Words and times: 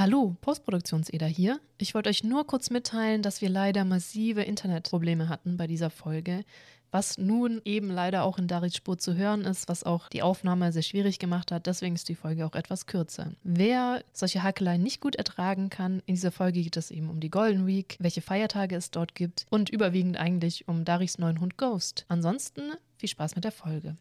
Hallo, 0.00 0.34
Postproduktionseder 0.40 1.26
hier. 1.26 1.60
Ich 1.76 1.94
wollte 1.94 2.08
euch 2.08 2.24
nur 2.24 2.46
kurz 2.46 2.70
mitteilen, 2.70 3.20
dass 3.20 3.42
wir 3.42 3.50
leider 3.50 3.84
massive 3.84 4.40
Internetprobleme 4.40 5.28
hatten 5.28 5.58
bei 5.58 5.66
dieser 5.66 5.90
Folge, 5.90 6.42
was 6.90 7.18
nun 7.18 7.60
eben 7.66 7.90
leider 7.90 8.22
auch 8.22 8.38
in 8.38 8.48
Daris 8.48 8.74
Spur 8.74 8.96
zu 8.96 9.14
hören 9.14 9.42
ist, 9.42 9.68
was 9.68 9.84
auch 9.84 10.08
die 10.08 10.22
Aufnahme 10.22 10.72
sehr 10.72 10.80
schwierig 10.80 11.18
gemacht 11.18 11.52
hat. 11.52 11.66
Deswegen 11.66 11.96
ist 11.96 12.08
die 12.08 12.14
Folge 12.14 12.46
auch 12.46 12.54
etwas 12.54 12.86
kürzer. 12.86 13.32
Wer 13.42 14.02
solche 14.14 14.42
Hakeleien 14.42 14.82
nicht 14.82 15.02
gut 15.02 15.16
ertragen 15.16 15.68
kann, 15.68 16.00
in 16.06 16.14
dieser 16.14 16.32
Folge 16.32 16.62
geht 16.62 16.78
es 16.78 16.90
eben 16.90 17.10
um 17.10 17.20
die 17.20 17.30
Golden 17.30 17.66
Week, 17.66 17.98
welche 18.00 18.22
Feiertage 18.22 18.76
es 18.76 18.90
dort 18.90 19.14
gibt 19.14 19.44
und 19.50 19.68
überwiegend 19.68 20.16
eigentlich 20.16 20.66
um 20.66 20.86
Daris 20.86 21.18
neuen 21.18 21.42
Hund 21.42 21.58
Ghost. 21.58 22.06
Ansonsten 22.08 22.72
viel 22.96 23.10
Spaß 23.10 23.34
mit 23.34 23.44
der 23.44 23.52
Folge. 23.52 23.98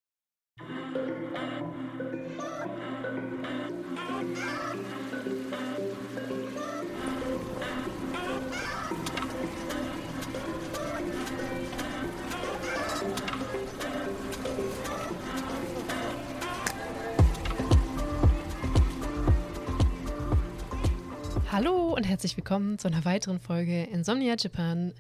Hallo 21.62 21.94
und 21.94 22.06
herzlich 22.06 22.38
willkommen 22.38 22.80
zu 22.80 22.88
einer 22.88 23.04
weiteren 23.04 23.38
Folge 23.38 23.84
Insomnia 23.84 24.36
Japan. 24.40 24.94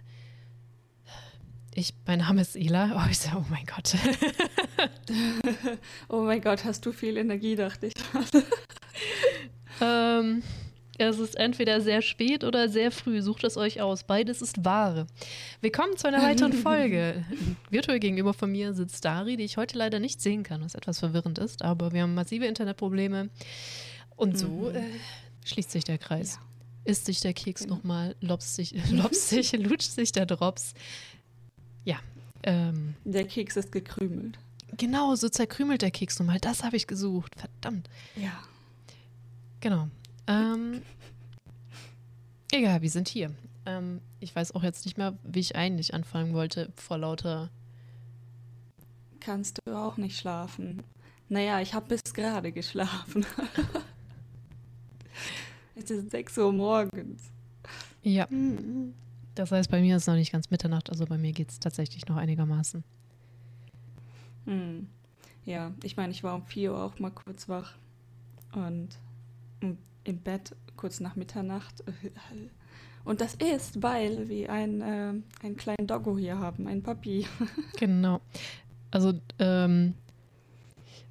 Ich, 1.73 1.94
mein 2.05 2.20
Name 2.20 2.41
ist 2.41 2.58
Ela. 2.58 3.02
Oh, 3.02 3.09
ich 3.09 3.18
so, 3.18 3.30
oh 3.34 3.45
mein 3.49 3.66
Gott. 3.66 3.95
oh 6.09 6.20
mein 6.20 6.41
Gott, 6.41 6.66
hast 6.66 6.85
du 6.85 6.91
viel 6.91 7.16
Energie, 7.16 7.55
dachte 7.55 7.88
ich. 7.88 7.94
ähm, 9.82 10.44
es 10.98 11.18
ist 11.20 11.38
entweder 11.38 11.80
sehr 11.80 12.02
spät 12.02 12.44
oder 12.44 12.68
sehr 12.68 12.91
früh. 12.91 13.21
Sucht 13.21 13.46
es 13.46 13.55
euch 13.55 13.80
aus. 13.80 14.04
Beides 14.04 14.41
ist 14.41 14.66
wahr. 14.66 15.07
Willkommen 15.62 15.96
zu 15.96 16.10
einer 16.10 16.21
weiteren 16.21 16.51
Folge. 16.62 17.23
Virtuell 17.70 18.01
gegenüber 18.01 18.34
von 18.34 18.51
mir 18.51 18.73
sitzt 18.73 19.05
Dari, 19.05 19.38
die 19.38 19.46
ich 19.46 19.55
heute 19.55 19.77
leider 19.77 20.01
nicht 20.01 20.20
sehen 20.20 20.44
kann, 20.44 20.62
was 20.62 20.76
etwas 20.76 20.99
verwirrend 20.99 21.40
ist. 21.40 21.62
Aber 21.62 21.94
wir 21.94 22.01
haben 22.01 22.16
massive 22.16 22.48
Internetprobleme. 22.48 23.29
Und 24.18 24.38
so 24.38 24.49
mhm. 24.49 24.76
äh, 24.76 24.82
schließt 25.46 25.71
sich 25.71 25.85
der 25.85 25.98
Kreis. 25.98 26.35
Ja. 26.35 26.48
Isst 26.85 27.05
sich 27.05 27.20
der 27.22 27.34
Keks 27.34 27.63
genau. 27.63 27.76
nochmal, 27.76 28.16
lobst 28.22 28.55
sich, 28.55 28.74
lobst 28.91 29.30
sich, 29.30 29.52
lutscht 29.54 29.91
sich 29.91 30.12
der 30.12 30.26
Drops. 30.26 30.74
Ja. 31.84 31.98
Ähm, 32.44 32.96
der 33.04 33.26
Keks 33.26 33.58
ist 33.58 33.72
gekrümelt. 33.72 34.40
Genau, 34.77 35.16
so 35.16 35.30
zerkrümelt 35.30 35.82
der 35.82 35.91
Keks 35.91 36.20
nochmal. 36.20 36.40
Das 36.40 36.63
habe 36.63 36.77
ich 36.77 36.88
gesucht. 36.88 37.35
Verdammt. 37.35 37.90
Ja. 38.16 38.32
Genau. 39.60 39.90
Ähm, 40.27 40.82
egal, 42.52 42.82
wir 42.82 42.90
sind 42.90 43.10
hier. 43.10 43.34
Ähm, 43.66 44.02
ich 44.20 44.35
weiß 44.35 44.55
auch 44.55 44.63
jetzt 44.63 44.85
nicht 44.85 44.98
mehr, 44.98 45.18
wie 45.24 45.40
ich 45.40 45.55
eigentlich 45.55 45.94
anfangen 45.94 46.34
wollte, 46.34 46.72
vor 46.76 46.98
lauter. 46.98 47.50
Kannst 49.20 49.60
du 49.66 49.76
auch 49.76 49.98
nicht 49.98 50.18
schlafen? 50.18 50.84
Naja, 51.27 51.62
ich 51.62 51.74
habe 51.74 51.88
bis 51.88 52.13
gerade 52.13 52.52
geschlafen. 52.52 53.26
Es 55.90 56.04
ist 56.04 56.12
6 56.12 56.37
Uhr 56.37 56.51
morgens. 56.51 57.32
Ja. 58.01 58.27
Mhm. 58.29 58.93
Das 59.35 59.51
heißt, 59.51 59.71
bei 59.71 59.82
mir 59.82 59.95
ist 59.95 60.04
es 60.04 60.07
noch 60.07 60.15
nicht 60.15 60.32
ganz 60.32 60.49
Mitternacht, 60.49 60.90
also 60.90 61.05
bei 61.05 61.18
mir 61.18 61.32
geht 61.32 61.49
es 61.49 61.59
tatsächlich 61.59 62.07
noch 62.07 62.18
einigermaßen. 62.18 62.84
Hm. 64.45 64.88
Ja, 65.45 65.72
ich 65.84 65.95
meine, 65.95 66.12
ich 66.12 66.23
war 66.23 66.35
um 66.35 66.45
4 66.45 66.73
Uhr 66.73 66.84
auch 66.84 67.00
mal 67.00 67.12
kurz 67.12 67.47
wach 67.47 67.73
und 68.53 68.90
im 70.09 70.17
Bett 70.19 70.56
kurz 70.75 71.00
nach 71.00 71.16
Mitternacht. 71.16 71.84
Und 73.06 73.22
das 73.22 73.34
ist, 73.35 73.81
weil 73.81 74.28
wir 74.28 74.51
einen, 74.51 74.81
äh, 74.81 75.13
einen 75.44 75.56
kleinen 75.56 75.88
Doggo 75.88 76.17
hier 76.17 76.38
haben, 76.38 76.67
einen 76.67 76.84
Papi. 76.84 77.25
genau. 77.79 78.19
Also, 78.91 79.13
ähm, 79.39 79.94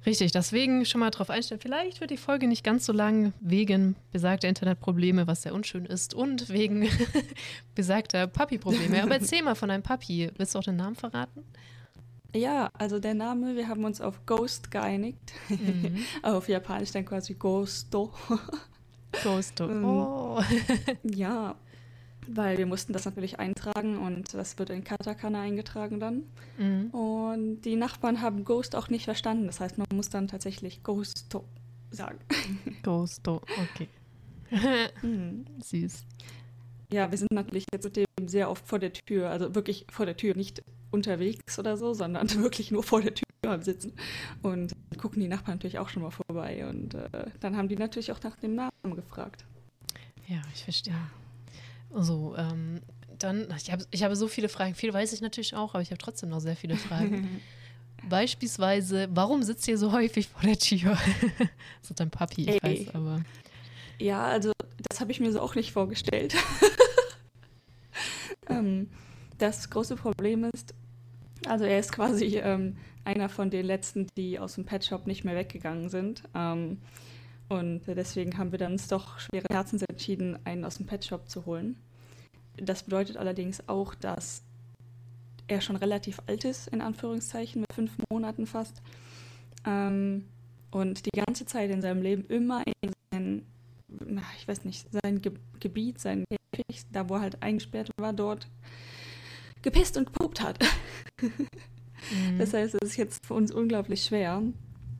Richtig, 0.05 0.31
deswegen 0.31 0.85
schon 0.85 0.99
mal 0.99 1.09
drauf 1.09 1.29
einstellen. 1.29 1.59
Vielleicht 1.59 1.99
wird 1.99 2.11
die 2.11 2.17
Folge 2.17 2.47
nicht 2.47 2.63
ganz 2.63 2.85
so 2.85 2.93
lang 2.93 3.33
wegen 3.41 3.95
besagter 4.11 4.47
Internetprobleme, 4.47 5.27
was 5.27 5.41
sehr 5.41 5.53
unschön 5.53 5.85
ist, 5.85 6.13
und 6.13 6.49
wegen 6.49 6.87
besagter 7.75 8.27
Papi-Probleme. 8.27 9.03
Aber 9.03 9.15
erzähl 9.19 9.43
mal 9.43 9.55
von 9.55 9.69
einem 9.69 9.83
Papi. 9.83 10.31
Willst 10.37 10.55
du 10.55 10.59
auch 10.59 10.63
den 10.63 10.77
Namen 10.77 10.95
verraten? 10.95 11.43
Ja, 12.33 12.69
also 12.73 12.99
der 12.99 13.13
Name, 13.13 13.55
wir 13.55 13.67
haben 13.67 13.83
uns 13.83 13.99
auf 13.99 14.25
Ghost 14.25 14.71
geeinigt. 14.71 15.33
Mhm. 15.49 15.97
auf 16.21 16.47
Japanisch 16.47 16.91
dann 16.91 17.05
quasi 17.05 17.33
Ghosto. 17.33 18.13
Ghosto. 19.23 19.69
Ähm, 19.69 19.83
oh. 19.83 20.41
ja, 21.03 21.55
weil 22.31 22.57
wir 22.57 22.65
mussten 22.65 22.93
das 22.93 23.05
natürlich 23.05 23.39
eintragen 23.39 23.97
und 23.97 24.33
das 24.33 24.57
wird 24.59 24.69
in 24.69 24.83
Katakana 24.83 25.41
eingetragen 25.41 25.99
dann. 25.99 26.23
Mhm. 26.57 26.89
Und 26.91 27.61
die 27.61 27.75
Nachbarn 27.75 28.21
haben 28.21 28.43
Ghost 28.43 28.75
auch 28.75 28.89
nicht 28.89 29.05
verstanden. 29.05 29.47
Das 29.47 29.59
heißt, 29.59 29.77
man 29.77 29.87
muss 29.93 30.09
dann 30.09 30.27
tatsächlich 30.27 30.83
Ghosto 30.83 31.45
sagen. 31.91 32.19
Ghosto, 32.83 33.41
okay. 33.73 33.87
mhm. 35.01 35.45
Süß. 35.63 36.05
Ja, 36.91 37.11
wir 37.11 37.17
sind 37.17 37.31
natürlich 37.31 37.65
jetzt 37.71 37.83
mit 37.83 37.97
dem 37.97 38.27
sehr 38.27 38.49
oft 38.49 38.67
vor 38.67 38.79
der 38.79 38.93
Tür, 38.93 39.29
also 39.29 39.53
wirklich 39.53 39.85
vor 39.91 40.05
der 40.05 40.17
Tür, 40.17 40.35
nicht 40.35 40.63
unterwegs 40.91 41.59
oder 41.59 41.77
so, 41.77 41.93
sondern 41.93 42.29
wirklich 42.41 42.71
nur 42.71 42.83
vor 42.83 43.01
der 43.01 43.13
Tür 43.13 43.25
am 43.45 43.61
Sitzen. 43.61 43.93
Und 44.41 44.73
gucken 44.97 45.21
die 45.21 45.27
Nachbarn 45.27 45.57
natürlich 45.57 45.79
auch 45.79 45.89
schon 45.89 46.03
mal 46.03 46.11
vorbei. 46.11 46.67
Und 46.67 46.95
äh, 46.95 47.27
dann 47.39 47.55
haben 47.57 47.67
die 47.67 47.75
natürlich 47.75 48.11
auch 48.11 48.21
nach 48.21 48.35
dem 48.37 48.55
Namen 48.55 48.95
gefragt. 48.95 49.45
Ja, 50.27 50.41
ich 50.53 50.63
verstehe. 50.63 50.95
So, 51.93 52.35
ähm, 52.37 52.81
dann, 53.17 53.53
ich 53.57 53.71
habe 53.71 53.85
ich 53.91 54.03
hab 54.03 54.13
so 54.15 54.27
viele 54.27 54.49
Fragen. 54.49 54.75
Viel 54.75 54.93
weiß 54.93 55.13
ich 55.13 55.21
natürlich 55.21 55.55
auch, 55.55 55.73
aber 55.73 55.81
ich 55.81 55.91
habe 55.91 55.97
trotzdem 55.97 56.29
noch 56.29 56.39
sehr 56.39 56.55
viele 56.55 56.75
Fragen. 56.75 57.41
Beispielsweise, 58.09 59.09
warum 59.11 59.43
sitzt 59.43 59.67
ihr 59.67 59.77
so 59.77 59.91
häufig 59.91 60.29
vor 60.29 60.41
der 60.41 60.57
Tür? 60.57 60.97
das 61.81 61.89
ist 61.89 61.99
dein 61.99 62.09
Papi, 62.09 62.43
ich 62.43 62.63
Ey. 62.63 62.87
weiß, 62.87 62.95
aber. 62.95 63.21
Ja, 63.99 64.23
also 64.23 64.53
das 64.89 65.01
habe 65.01 65.11
ich 65.11 65.19
mir 65.19 65.31
so 65.31 65.41
auch 65.41 65.55
nicht 65.55 65.73
vorgestellt. 65.73 66.35
ähm, 68.49 68.89
das 69.37 69.69
große 69.69 69.97
Problem 69.97 70.45
ist, 70.53 70.73
also 71.45 71.65
er 71.65 71.79
ist 71.79 71.91
quasi 71.91 72.37
ähm, 72.37 72.77
einer 73.03 73.27
von 73.27 73.49
den 73.49 73.65
letzten, 73.65 74.07
die 74.15 74.39
aus 74.39 74.55
dem 74.55 74.65
Pet 74.65 74.85
Shop 74.85 75.07
nicht 75.07 75.25
mehr 75.25 75.35
weggegangen 75.35 75.89
sind. 75.89 76.23
Ähm, 76.33 76.77
und 77.49 77.81
deswegen 77.87 78.37
haben 78.37 78.51
wir 78.51 78.59
dann 78.59 78.73
uns 78.73 78.87
doch 78.87 79.19
schwere 79.19 79.47
Herzens 79.51 79.83
entschieden, 79.89 80.37
einen 80.45 80.63
aus 80.63 80.77
dem 80.77 80.85
Pet 80.85 81.03
Shop 81.03 81.27
zu 81.27 81.45
holen. 81.45 81.77
Das 82.57 82.83
bedeutet 82.83 83.17
allerdings 83.17 83.67
auch, 83.67 83.95
dass 83.95 84.43
er 85.47 85.61
schon 85.61 85.75
relativ 85.75 86.19
alt 86.27 86.45
ist, 86.45 86.67
in 86.67 86.81
Anführungszeichen, 86.81 87.61
mit 87.61 87.73
fünf 87.73 87.91
Monaten 88.11 88.45
fast. 88.45 88.81
Ähm, 89.65 90.25
und 90.71 91.05
die 91.05 91.21
ganze 91.25 91.45
Zeit 91.45 91.71
in 91.71 91.81
seinem 91.81 92.03
Leben 92.03 92.25
immer 92.27 92.63
in 92.81 92.91
sein, 93.11 93.45
ich 94.37 94.47
weiß 94.47 94.65
nicht, 94.65 94.87
sein 95.03 95.21
Ge 95.21 95.33
Gebiet, 95.59 95.99
sein 95.99 96.25
Käfig, 96.53 96.85
da 96.91 97.09
wo 97.09 97.15
er 97.15 97.21
halt 97.21 97.41
eingesperrt 97.41 97.89
war, 97.97 98.13
dort 98.13 98.47
gepisst 99.61 99.97
und 99.97 100.05
gepupt 100.05 100.41
hat. 100.41 100.59
mhm. 101.21 102.37
Das 102.37 102.53
heißt, 102.53 102.75
es 102.75 102.91
ist 102.91 102.97
jetzt 102.97 103.25
für 103.25 103.33
uns 103.33 103.51
unglaublich 103.51 104.03
schwer, 104.03 104.43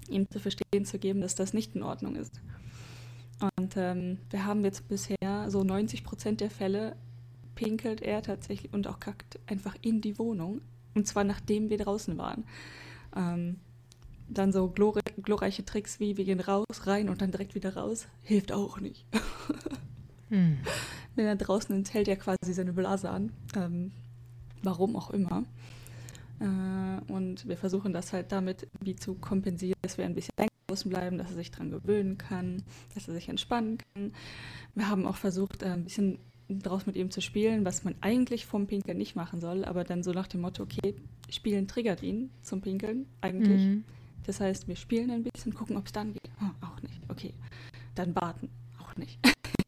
ihm 0.10 0.30
zu 0.30 0.40
verstehen 0.40 0.86
zu 0.86 1.00
geben, 1.00 1.22
dass 1.22 1.36
das 1.36 1.54
nicht 1.54 1.76
in 1.76 1.84
Ordnung 1.84 2.16
ist. 2.16 2.40
Und 3.58 3.78
ähm, 3.78 4.18
wir 4.30 4.46
haben 4.46 4.64
jetzt 4.64 4.88
bisher 4.88 5.50
so 5.50 5.64
90 5.64 6.04
Prozent 6.04 6.42
der 6.42 6.50
Fälle 6.50 6.96
pinkelt 7.56 8.02
er 8.02 8.22
tatsächlich 8.22 8.74
und 8.74 8.88
auch 8.88 9.00
kackt 9.00 9.40
einfach 9.48 9.76
in 9.82 10.02
die 10.02 10.18
Wohnung. 10.18 10.62
Und 10.96 11.08
zwar 11.08 11.24
nachdem 11.24 11.70
wir 11.70 11.78
draußen 11.78 12.18
waren. 12.18 12.44
Ähm, 13.16 13.58
dann 14.30 14.52
so 14.52 14.70
glor 14.70 15.00
glorreiche 15.24 15.66
Tricks 15.66 16.00
wie 16.00 16.16
wir 16.16 16.24
gehen 16.24 16.40
raus, 16.40 16.66
rein 16.86 17.10
und 17.10 17.22
dann 17.22 17.32
direkt 17.32 17.56
wieder 17.56 17.76
raus, 17.76 18.08
hilft 18.22 18.52
auch 18.52 18.80
nicht. 18.80 19.06
hm. 20.30 20.58
Wenn 21.16 21.26
er 21.26 21.36
draußen 21.36 21.82
ist, 21.82 21.94
hält 21.94 22.08
er 22.08 22.16
quasi 22.16 22.54
seine 22.54 22.74
Blase 22.74 23.10
an. 23.10 23.32
Ähm, 23.56 23.92
warum 24.64 24.96
auch 24.96 25.10
immer. 25.10 25.44
Äh, 26.40 27.12
und 27.12 27.48
wir 27.48 27.58
versuchen 27.58 27.94
das 27.94 28.14
halt 28.14 28.32
damit 28.32 28.68
wie 28.82 28.96
zu 28.96 29.16
kompensieren, 29.16 29.78
dass 29.82 29.98
wir 29.98 30.06
ein 30.06 30.16
bisschen 30.16 30.34
draußen 30.68 30.90
bleiben, 30.90 31.18
dass 31.18 31.32
er 31.32 31.36
sich 31.36 31.52
daran 31.52 31.72
gewöhnen 31.72 32.18
kann, 32.18 32.64
dass 32.94 33.08
er 33.08 33.14
sich 33.14 33.30
entspannen 33.30 33.78
kann. 33.94 34.14
Wir 34.76 34.90
haben 34.90 35.06
auch 35.06 35.18
versucht, 35.18 35.64
äh, 35.64 35.68
ein 35.68 35.84
bisschen 35.84 36.20
draus 36.50 36.86
mit 36.86 36.96
ihm 36.96 37.12
zu 37.12 37.22
spielen, 37.22 37.66
was 37.66 37.84
man 37.84 37.96
eigentlich 38.02 38.46
vom 38.46 38.66
Pinkeln 38.68 38.98
nicht 38.98 39.16
machen 39.16 39.40
soll, 39.40 39.66
aber 39.66 39.84
dann 39.84 40.02
so 40.02 40.12
nach 40.12 40.28
dem 40.28 40.42
Motto, 40.42 40.64
okay, 40.64 40.96
spielen 41.30 41.68
triggert 41.68 42.02
ihn 42.02 42.32
zum 42.42 42.62
Pinkeln 42.62 43.06
eigentlich. 43.22 43.62
Mhm. 43.62 43.84
Das 44.26 44.40
heißt, 44.40 44.68
wir 44.68 44.76
spielen 44.76 45.12
ein 45.12 45.24
bisschen, 45.24 45.54
gucken, 45.54 45.78
ob 45.78 45.86
es 45.86 45.92
dann 45.92 46.14
geht. 46.14 46.30
Oh, 46.42 46.66
auch 46.66 46.82
nicht. 46.82 47.00
Okay. 47.08 47.34
Dann 47.96 48.16
warten. 48.16 48.50
Auch 48.80 48.96
nicht. 48.96 49.20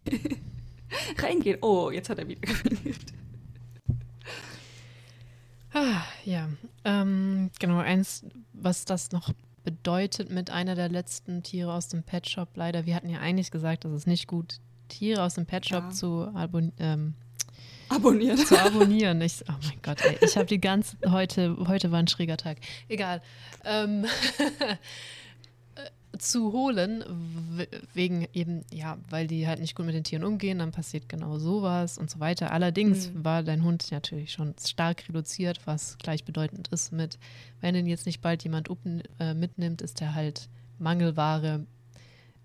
Reingehen. 1.18 1.60
Oh, 1.62 1.90
jetzt 1.92 2.10
hat 2.10 2.20
er 2.20 2.28
wieder 2.28 2.42
gepinkelt. 2.54 3.14
Ah, 5.74 6.02
ja, 6.26 6.50
ähm, 6.84 7.50
genau, 7.60 7.78
eins, 7.80 8.26
was 8.54 8.86
das 8.86 9.12
noch 9.12 9.32
bedeutet 9.64 10.30
mit 10.30 10.50
einer 10.50 10.76
der 10.76 10.90
letzten 10.90 11.44
Tiere 11.44 11.72
aus 11.74 11.88
dem 11.88 12.04
Pet 12.04 12.28
Shop, 12.30 12.50
leider, 12.56 12.86
wir 12.86 12.96
hatten 12.96 13.10
ja 13.10 13.20
eigentlich 13.20 13.52
gesagt, 13.52 13.86
das 13.86 13.94
ist 13.94 14.08
nicht 14.08 14.28
gut, 14.28 14.56
Tiere 14.90 15.24
aus 15.24 15.36
dem 15.36 15.46
Pet 15.46 15.66
Shop 15.68 15.84
Ja. 15.86 15.90
zu 15.92 16.28
abon 16.34 16.74
ähm, 16.80 17.14
Abonnieren. 17.90 18.38
zu 18.38 18.58
abonnieren. 18.66 19.22
Ich, 19.22 19.44
oh 19.50 19.54
mein 19.64 19.80
Gott, 19.82 20.02
ey, 20.04 20.18
ich 20.22 20.36
habe 20.36 20.46
die 20.48 20.60
ganze 20.62 20.98
heute 21.10 21.58
heute 21.68 21.92
war 21.92 22.00
ein 22.00 22.08
schräger 22.08 22.38
Tag. 22.38 22.58
Egal. 22.88 23.22
Ähm, 23.66 24.06
zu 26.22 26.54
holen 26.54 27.04
wegen 27.94 28.28
eben 28.34 28.64
ja, 28.72 28.98
weil 29.10 29.28
die 29.28 29.48
halt 29.48 29.60
nicht 29.60 29.76
gut 29.76 29.86
mit 29.88 29.96
den 29.96 30.04
Tieren 30.04 30.24
umgehen, 30.24 30.60
dann 30.60 30.72
passiert 30.72 31.10
genau 31.10 31.40
sowas 31.40 31.98
und 31.98 32.10
so 32.12 32.20
weiter. 32.20 32.52
Allerdings 32.52 33.12
Mhm. 33.12 33.26
war 33.26 33.44
dein 33.44 33.64
Hund 33.64 33.92
natürlich 33.92 34.32
schon 34.32 34.54
stark 34.64 35.08
reduziert, 35.10 35.62
was 35.66 35.98
gleichbedeutend 35.98 36.68
ist 36.70 36.92
mit 36.92 37.18
wenn 37.60 37.76
ihn 37.76 37.88
jetzt 37.88 38.06
nicht 38.06 38.22
bald 38.22 38.44
jemand 38.44 38.70
äh, 39.20 39.34
mitnimmt, 39.34 39.82
ist 39.82 40.02
er 40.02 40.16
halt 40.16 40.50
Mangelware 40.80 41.66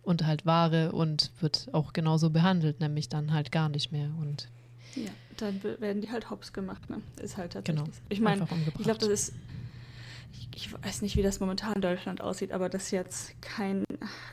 und 0.03 0.27
halt 0.27 0.47
Ware 0.47 0.93
und 0.93 1.33
wird 1.41 1.69
auch 1.73 1.93
genauso 1.93 2.31
behandelt, 2.31 2.81
nämlich 2.81 3.09
dann 3.09 3.33
halt 3.33 3.51
gar 3.51 3.69
nicht 3.69 3.93
mehr 3.93 4.11
und 4.21 4.49
Ja, 4.95 5.11
dann 5.37 5.63
werden 5.63 6.01
die 6.01 6.11
halt 6.11 6.31
hops 6.31 6.53
gemacht, 6.53 6.89
ne? 6.91 7.01
Ist 7.21 7.37
halt 7.37 7.53
tatsächlich. 7.55 7.85
Genau. 7.85 7.97
Ich 8.09 8.21
meine, 8.21 8.47
ich 8.79 8.85
glaube, 8.85 9.01
das 9.01 9.09
ist. 9.09 9.33
Ich, 10.37 10.49
ich 10.55 10.73
weiß 10.73 11.03
nicht, 11.03 11.17
wie 11.17 11.23
das 11.23 11.41
momentan 11.41 11.75
in 11.75 11.81
Deutschland 11.81 12.21
aussieht, 12.21 12.53
aber 12.53 12.69
das 12.69 12.91
jetzt 12.91 13.41
kein. 13.41 13.85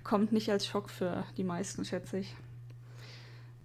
kommt 0.04 0.32
nicht 0.32 0.50
als 0.52 0.68
Schock 0.68 0.90
für 0.90 1.26
die 1.38 1.44
meisten, 1.44 1.86
schätze 1.86 2.20
ich. 2.20 2.36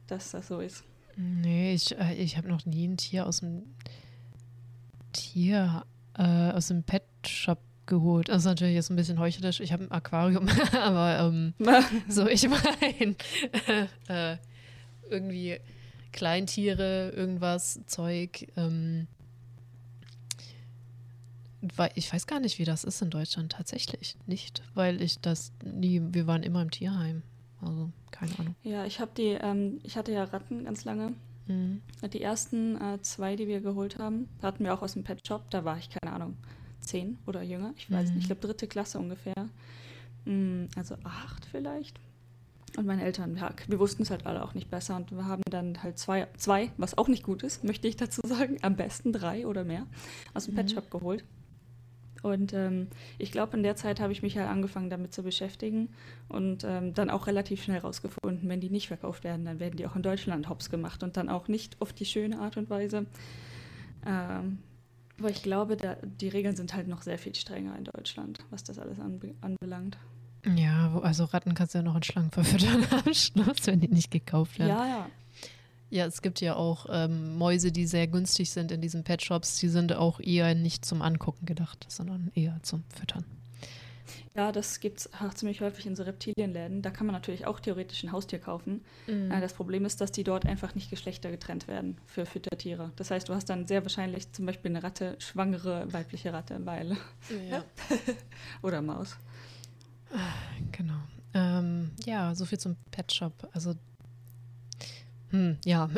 Dass 0.07 0.31
das 0.31 0.49
so 0.49 0.61
ist. 0.61 0.85
Nee, 1.17 1.75
ich, 1.75 1.99
äh, 1.99 2.15
ich 2.15 2.37
habe 2.37 2.49
noch 2.49 2.65
nie 2.65 2.87
ein 2.87 2.97
Tier 2.97 3.27
aus 3.27 3.41
dem 3.41 3.63
Tier, 5.13 5.85
äh, 6.17 6.53
aus 6.53 6.69
dem 6.69 6.85
Pet 6.85 7.03
Shop 7.27 7.59
geholt. 7.87 8.29
Das 8.29 8.39
ist 8.39 8.45
natürlich 8.45 8.75
jetzt 8.75 8.91
ein 8.91 8.97
bisschen 8.97 9.19
heuchlerisch. 9.19 9.61
Ich 9.61 9.73
habe 9.73 9.85
ein 9.85 9.91
Aquarium, 9.91 10.49
aber 10.73 11.19
ähm, 11.19 11.55
so, 12.09 12.29
ich 12.29 12.49
meine, 12.49 13.17
äh, 14.09 14.37
irgendwie 15.11 15.59
Kleintiere, 16.13 17.11
irgendwas, 17.11 17.81
Zeug. 17.87 18.47
Ähm, 18.57 19.09
ich 21.95 22.13
weiß 22.13 22.27
gar 22.27 22.41
nicht, 22.41 22.59
wie 22.59 22.65
das 22.65 22.85
ist 22.85 23.03
in 23.03 23.11
Deutschland 23.11 23.53
tatsächlich. 23.53 24.17
Nicht, 24.27 24.63
weil 24.75 25.03
ich 25.03 25.21
das 25.21 25.53
nie, 25.65 26.01
wir 26.11 26.27
waren 26.27 26.43
immer 26.43 26.63
im 26.63 26.71
Tierheim. 26.71 27.23
Also, 27.61 27.91
keine 28.13 28.39
Ahnung. 28.39 28.55
ja, 28.63 28.85
ich 28.85 29.01
habe 29.01 29.11
die. 29.17 29.37
Ähm, 29.41 29.81
ich 29.83 29.97
hatte 29.97 30.13
ja 30.13 30.25
Ratten 30.25 30.65
ganz 30.65 30.85
lange. 30.85 31.15
Mhm. 31.47 31.81
Die 32.13 32.23
ersten 32.23 32.77
äh, 32.81 33.01
zwei, 33.03 33.35
die 33.35 33.49
wir 33.49 33.61
geholt 33.61 33.99
haben, 33.99 34.29
hatten 34.43 34.63
wir 34.65 34.75
auch 34.75 34.83
aus 34.83 34.93
dem 34.93 35.03
Pet 35.03 35.27
Shop. 35.27 35.51
Da 35.51 35.65
war 35.65 35.79
ich, 35.79 35.89
keine 35.91 36.13
Ahnung, 36.13 36.37
zehn 36.81 37.19
oder 37.27 37.43
jünger. 37.43 37.73
Ich 37.77 37.91
weiß 37.91 38.11
Mhm. 38.11 38.15
nicht, 38.15 38.23
ich 38.25 38.29
glaube 38.29 38.47
dritte 38.47 38.69
Klasse 38.69 38.99
ungefähr. 38.99 39.49
Mm, 40.25 40.67
Also 40.77 40.95
acht 41.05 41.47
vielleicht. 41.51 41.99
Und 42.77 42.87
meine 42.87 43.03
Eltern, 43.03 43.35
ja, 43.37 43.51
wir 43.67 43.79
wussten 43.81 44.03
es 44.03 44.11
halt 44.11 44.27
alle 44.27 44.45
auch 44.45 44.53
nicht 44.55 44.71
besser 44.71 44.95
und 44.97 45.11
wir 45.11 45.25
haben 45.25 45.43
dann 45.51 45.83
halt 45.83 45.99
zwei, 45.99 46.29
zwei, 46.37 46.71
was 46.77 46.97
auch 46.99 47.09
nicht 47.09 47.23
gut 47.25 47.43
ist, 47.43 47.65
möchte 47.65 47.89
ich 47.89 47.97
dazu 47.97 48.21
sagen, 48.25 48.59
am 48.63 48.77
besten 48.77 49.13
drei 49.13 49.47
oder 49.47 49.65
mehr, 49.65 49.87
aus 50.35 50.45
dem 50.45 50.55
Pet 50.55 50.67
Mhm. 50.71 50.75
Shop 50.75 50.91
geholt. 50.91 51.25
Und 52.23 52.53
ähm, 52.53 52.89
ich 53.19 53.31
glaube, 53.31 53.57
in 53.57 53.63
der 53.63 53.77
Zeit 53.77 54.01
habe 54.01 54.13
ich 54.13 54.23
mich 54.23 54.37
halt 54.37 54.49
angefangen 54.49 54.91
damit 54.91 55.15
zu 55.15 55.23
beschäftigen 55.23 55.89
und 56.29 56.65
ähm, 56.65 56.95
dann 56.95 57.11
auch 57.11 57.27
relativ 57.27 57.63
schnell 57.63 57.79
rausgefunden, 57.79 58.49
wenn 58.49 58.61
die 58.61 58.71
nicht 58.71 58.89
verkauft 58.89 59.25
werden, 59.25 59.45
dann 59.45 59.61
werden 59.61 59.77
die 59.77 59.87
auch 59.87 59.97
in 59.97 60.03
Deutschland 60.03 60.49
hops 60.49 60.71
gemacht 60.71 61.03
und 61.03 61.17
dann 61.17 61.29
auch 61.29 61.49
nicht 61.49 61.81
auf 61.81 61.93
die 61.93 62.07
schöne 62.07 62.41
Art 62.41 62.57
und 62.57 62.71
Weise. 62.71 63.07
Ähm, 64.07 64.59
aber 65.19 65.31
ich 65.31 65.43
glaube, 65.43 65.77
da, 65.77 65.97
die 66.03 66.29
Regeln 66.29 66.55
sind 66.57 66.75
halt 66.75 66.89
noch 66.89 67.03
sehr 67.03 67.19
viel 67.19 67.35
strenger 67.35 67.77
in 67.77 67.85
Deutschland, 67.85 68.41
was 68.51 68.65
das 68.65 68.79
alles 68.79 69.01
anbe 69.01 69.35
anbelangt. 69.41 69.99
Ja, 70.57 70.97
also 71.03 71.25
Ratten 71.25 71.55
kannst 71.55 71.75
du 71.75 71.79
ja 71.79 71.83
noch 71.83 71.97
in 71.97 72.03
Schlangen 72.03 72.31
verfüttern 72.31 72.87
am 73.05 73.13
Schluss, 73.13 73.67
wenn 73.67 73.81
die 73.81 73.89
nicht 73.89 74.11
gekauft 74.11 74.59
werden. 74.59 74.71
Ja, 74.71 74.87
ja. 74.87 75.11
Ja, 75.91 76.05
es 76.07 76.21
gibt 76.21 76.41
ja 76.41 76.55
auch 76.55 76.87
ähm, 76.91 77.37
Mäuse, 77.37 77.73
die 77.73 77.87
sehr 77.87 78.07
günstig 78.07 78.51
sind 78.51 78.73
in 78.73 78.81
diesen 78.81 79.05
Pet 79.05 79.23
Shops. 79.23 79.59
Die 79.59 79.69
sind 79.69 79.95
auch 79.95 80.21
eher 80.21 80.55
nicht 80.55 80.85
zum 80.85 81.01
Angucken 81.01 81.47
gedacht, 81.47 81.87
sondern 81.89 82.31
eher 82.35 82.59
zum 82.63 82.85
Füttern. 82.95 83.25
Ja, 84.39 84.53
das 84.53 84.79
gibt 84.79 84.99
es 85.01 85.11
ziemlich 85.35 85.61
häufig 85.63 85.85
in 85.87 85.97
so 85.97 86.05
Reptilienläden. 86.05 86.81
Da 86.81 86.91
kann 86.91 87.07
man 87.07 87.15
natürlich 87.15 87.47
auch 87.47 87.59
theoretisch 87.59 88.05
ein 88.05 88.13
Haustier 88.13 88.39
kaufen. 88.39 88.85
Äh, 89.09 89.41
das 89.41 89.53
Problem 89.53 89.85
ist, 89.85 90.01
dass 90.01 90.13
die 90.13 90.23
dort 90.23 90.47
einfach 90.47 90.77
nicht 90.77 90.91
geschlechtergetrennt 90.91 91.67
werden 91.67 91.97
für 92.07 92.25
Füttertiere. 92.25 92.93
Das 92.95 93.11
heißt, 93.11 93.29
du 93.29 93.35
hast 93.35 93.47
dann 93.47 93.67
sehr 93.67 93.83
wahrscheinlich 93.83 94.31
zum 94.33 94.47
Beispiel 94.47 94.71
eine 94.71 94.83
Ratte, 94.85 95.17
schwangere 95.19 95.93
weibliche 95.93 96.33
Ratte, 96.33 96.65
weil. 96.65 96.97
Ja, 97.51 97.65
Oder 98.63 98.81
Maus. 98.81 99.17
genau. 100.71 101.01
Ähm, 101.35 101.91
ja, 102.07 102.35
so 102.35 102.45
viel 102.45 102.59
zum 102.59 102.77
Pet 102.93 103.13
Shop. 103.13 103.49
Also, 103.53 103.75
hm, 105.31 105.57
ja, 105.65 105.89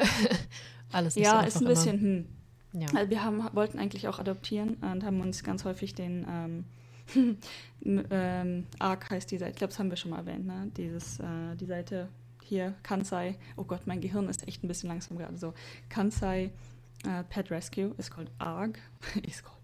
alles 0.93 1.17
nicht 1.17 1.27
so 1.27 1.33
Ja, 1.33 1.39
einfach 1.41 1.49
ist 1.49 1.57
ein 1.57 1.61
immer. 1.63 1.71
bisschen, 1.71 2.01
hm. 2.01 2.27
Ja. 2.73 2.87
Also 2.95 3.11
wir 3.11 3.25
haben, 3.25 3.43
wollten 3.53 3.79
eigentlich 3.79 4.07
auch 4.07 4.19
adoptieren 4.19 4.75
und 4.75 5.05
haben 5.05 5.21
uns 5.21 5.43
ganz 5.43 5.65
häufig 5.65 5.95
den 5.95 6.25
ähm, 6.29 6.65
ähm, 7.85 8.67
ARC 8.79 9.11
heißt 9.11 9.31
die 9.31 9.39
Seite, 9.39 9.51
ich 9.51 9.57
glaube, 9.57 9.71
das 9.71 9.79
haben 9.79 9.91
wir 9.91 9.97
schon 9.97 10.13
mal 10.13 10.19
erwähnt, 10.19 10.47
ne? 10.47 10.71
Dieses, 10.77 11.19
äh, 11.19 11.57
die 11.59 11.67
Seite 11.67 12.09
hier, 12.45 12.75
Kansai, 12.83 13.37
oh 13.57 13.65
Gott, 13.65 13.87
mein 13.87 14.01
Gehirn 14.01 14.29
ist 14.29 14.47
echt 14.47 14.63
ein 14.63 14.69
bisschen 14.69 14.89
langsam 14.89 15.19
gerade 15.19 15.37
so. 15.37 15.55
Kansai 15.89 16.53
äh, 17.05 17.25
Pet 17.29 17.51
Rescue 17.51 17.95
ist 17.99 18.11
called 18.11 18.31
ARG, 18.39 18.79
ist 19.27 19.45
called. 19.45 19.57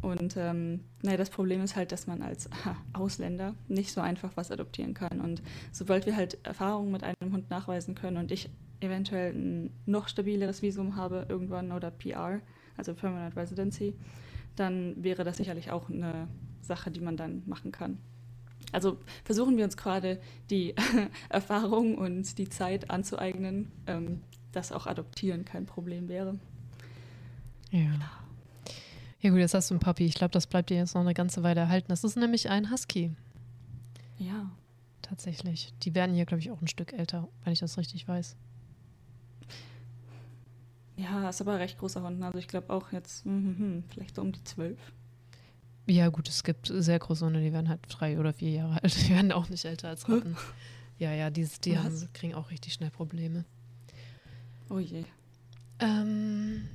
Und 0.00 0.36
ähm, 0.36 0.80
naja, 1.02 1.16
das 1.16 1.30
Problem 1.30 1.62
ist 1.62 1.76
halt, 1.76 1.92
dass 1.92 2.06
man 2.06 2.22
als 2.22 2.48
Ausländer 2.92 3.54
nicht 3.68 3.92
so 3.92 4.00
einfach 4.00 4.32
was 4.36 4.50
adoptieren 4.50 4.94
kann. 4.94 5.20
Und 5.20 5.42
sobald 5.70 6.06
wir 6.06 6.16
halt 6.16 6.38
Erfahrungen 6.44 6.90
mit 6.92 7.04
einem 7.04 7.32
Hund 7.32 7.50
nachweisen 7.50 7.94
können 7.94 8.16
und 8.16 8.32
ich 8.32 8.48
eventuell 8.82 9.32
ein 9.34 9.70
noch 9.86 10.08
stabileres 10.08 10.62
Visum 10.62 10.96
habe 10.96 11.26
irgendwann 11.28 11.72
oder 11.72 11.90
PR, 11.90 12.40
also 12.76 12.94
Permanent 12.94 13.36
Residency, 13.36 13.94
dann 14.56 15.02
wäre 15.02 15.24
das 15.24 15.36
sicherlich 15.38 15.70
auch 15.70 15.88
eine 15.88 16.28
Sache, 16.60 16.90
die 16.90 17.00
man 17.00 17.16
dann 17.16 17.42
machen 17.46 17.72
kann. 17.72 17.98
Also 18.70 18.98
versuchen 19.24 19.56
wir 19.56 19.64
uns 19.64 19.76
gerade 19.76 20.20
die 20.50 20.74
Erfahrung 21.28 21.96
und 21.98 22.38
die 22.38 22.48
Zeit 22.48 22.90
anzueignen, 22.90 23.70
ähm, 23.86 24.20
dass 24.52 24.72
auch 24.72 24.86
Adoptieren 24.86 25.44
kein 25.44 25.66
Problem 25.66 26.08
wäre. 26.08 26.38
Ja. 27.70 27.90
Ja 29.20 29.30
gut, 29.30 29.38
jetzt 29.38 29.54
hast 29.54 29.70
du 29.70 29.74
einen 29.74 29.80
Puppy. 29.80 30.04
Ich 30.04 30.14
glaube, 30.14 30.32
das 30.32 30.46
bleibt 30.46 30.70
dir 30.70 30.76
jetzt 30.76 30.94
noch 30.94 31.00
eine 31.02 31.14
ganze 31.14 31.42
Weile 31.42 31.60
erhalten. 31.60 31.88
Das 31.88 32.02
ist 32.04 32.16
nämlich 32.16 32.50
ein 32.50 32.70
Husky, 32.70 33.14
Ja. 34.18 34.50
tatsächlich. 35.00 35.72
Die 35.82 35.94
werden 35.94 36.14
hier, 36.14 36.26
glaube 36.26 36.40
ich, 36.40 36.50
auch 36.50 36.60
ein 36.60 36.66
Stück 36.68 36.92
älter, 36.92 37.28
wenn 37.44 37.52
ich 37.52 37.60
das 37.60 37.78
richtig 37.78 38.06
weiß. 38.08 38.36
Ja, 40.96 41.28
ist 41.28 41.40
aber 41.40 41.52
ein 41.52 41.58
recht 41.58 41.78
großer 41.78 42.02
Hund. 42.02 42.22
Also 42.22 42.38
ich 42.38 42.48
glaube 42.48 42.72
auch 42.72 42.92
jetzt 42.92 43.24
hm, 43.24 43.44
hm, 43.44 43.58
hm, 43.58 43.84
vielleicht 43.88 44.16
so 44.16 44.22
um 44.22 44.32
die 44.32 44.44
zwölf. 44.44 44.78
Ja 45.86 46.08
gut, 46.08 46.28
es 46.28 46.44
gibt 46.44 46.70
sehr 46.72 46.98
große 46.98 47.24
Hunde, 47.24 47.40
die 47.40 47.52
werden 47.52 47.68
halt 47.68 47.80
drei 47.88 48.18
oder 48.18 48.32
vier 48.32 48.50
Jahre 48.50 48.74
alt. 48.82 48.96
Die 48.96 49.10
werden 49.10 49.32
auch 49.32 49.48
nicht 49.48 49.64
älter 49.64 49.88
als 49.88 50.08
Ratten. 50.08 50.36
Ja, 50.98 51.12
ja, 51.12 51.30
die, 51.30 51.48
die 51.64 51.78
haben, 51.78 52.08
kriegen 52.12 52.34
auch 52.34 52.50
richtig 52.50 52.74
schnell 52.74 52.90
Probleme. 52.90 53.44
Oh 54.70 54.78
je. 54.78 55.04
Ähm, 55.80 56.68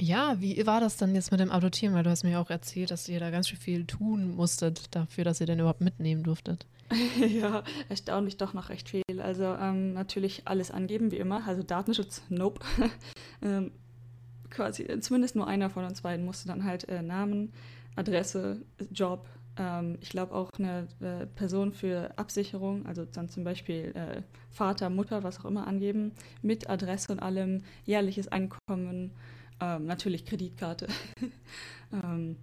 ja, 0.00 0.36
wie 0.40 0.66
war 0.66 0.80
das 0.80 0.96
dann 0.96 1.14
jetzt 1.14 1.30
mit 1.30 1.40
dem 1.40 1.50
Adoptieren? 1.50 1.94
Weil 1.94 2.02
du 2.02 2.10
hast 2.10 2.24
mir 2.24 2.40
auch 2.40 2.50
erzählt, 2.50 2.90
dass 2.90 3.08
ihr 3.08 3.20
da 3.20 3.30
ganz 3.30 3.48
schön 3.48 3.58
viel 3.58 3.84
tun 3.84 4.36
musstet 4.36 4.94
dafür, 4.94 5.24
dass 5.24 5.40
ihr 5.40 5.46
den 5.46 5.58
überhaupt 5.58 5.80
mitnehmen 5.80 6.22
durftet. 6.22 6.66
ja, 7.28 7.64
erstaunlich 7.88 8.36
doch 8.36 8.54
noch 8.54 8.68
recht 8.68 8.88
viel. 8.88 9.02
Also 9.20 9.44
ähm, 9.44 9.92
natürlich 9.92 10.42
alles 10.46 10.70
angeben, 10.70 11.10
wie 11.10 11.16
immer. 11.16 11.46
Also 11.46 11.62
Datenschutz, 11.62 12.22
nope. 12.28 12.60
ähm, 13.42 13.72
quasi, 14.50 14.84
äh, 14.84 15.00
zumindest 15.00 15.36
nur 15.36 15.46
einer 15.46 15.70
von 15.70 15.84
uns 15.84 16.02
beiden 16.02 16.24
musste 16.24 16.48
dann 16.48 16.64
halt 16.64 16.88
äh, 16.88 17.02
Namen, 17.02 17.52
Adresse, 17.96 18.62
Job, 18.92 19.26
ähm, 19.58 19.98
ich 20.00 20.10
glaube 20.10 20.34
auch 20.34 20.50
eine 20.58 20.86
äh, 21.00 21.26
Person 21.26 21.72
für 21.72 22.10
Absicherung, 22.16 22.86
also 22.86 23.04
dann 23.04 23.28
zum 23.28 23.44
Beispiel 23.44 23.92
äh, 23.94 24.22
Vater, 24.50 24.90
Mutter, 24.90 25.22
was 25.22 25.40
auch 25.40 25.46
immer 25.46 25.66
angeben, 25.66 26.12
mit 26.42 26.68
Adresse 26.68 27.12
und 27.12 27.20
allem, 27.20 27.62
jährliches 27.84 28.28
Einkommen, 28.28 29.12
ähm, 29.60 29.86
natürlich 29.86 30.24
Kreditkarte. 30.24 30.86
ähm, 31.92 32.36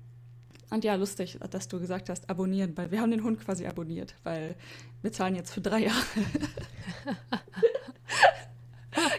und 0.69 0.83
ja, 0.83 0.95
lustig, 0.95 1.37
dass 1.51 1.67
du 1.67 1.79
gesagt 1.79 2.09
hast, 2.09 2.27
abonnieren, 2.29 2.75
weil 2.75 2.89
wir 2.89 2.99
haben 2.99 3.11
den 3.11 3.23
Hund 3.23 3.39
quasi 3.39 3.67
abonniert, 3.67 4.15
weil 4.23 4.55
wir 5.03 5.11
zahlen 5.11 5.35
jetzt 5.35 5.53
für 5.53 5.61
drei 5.61 5.83
Jahre. 5.83 6.03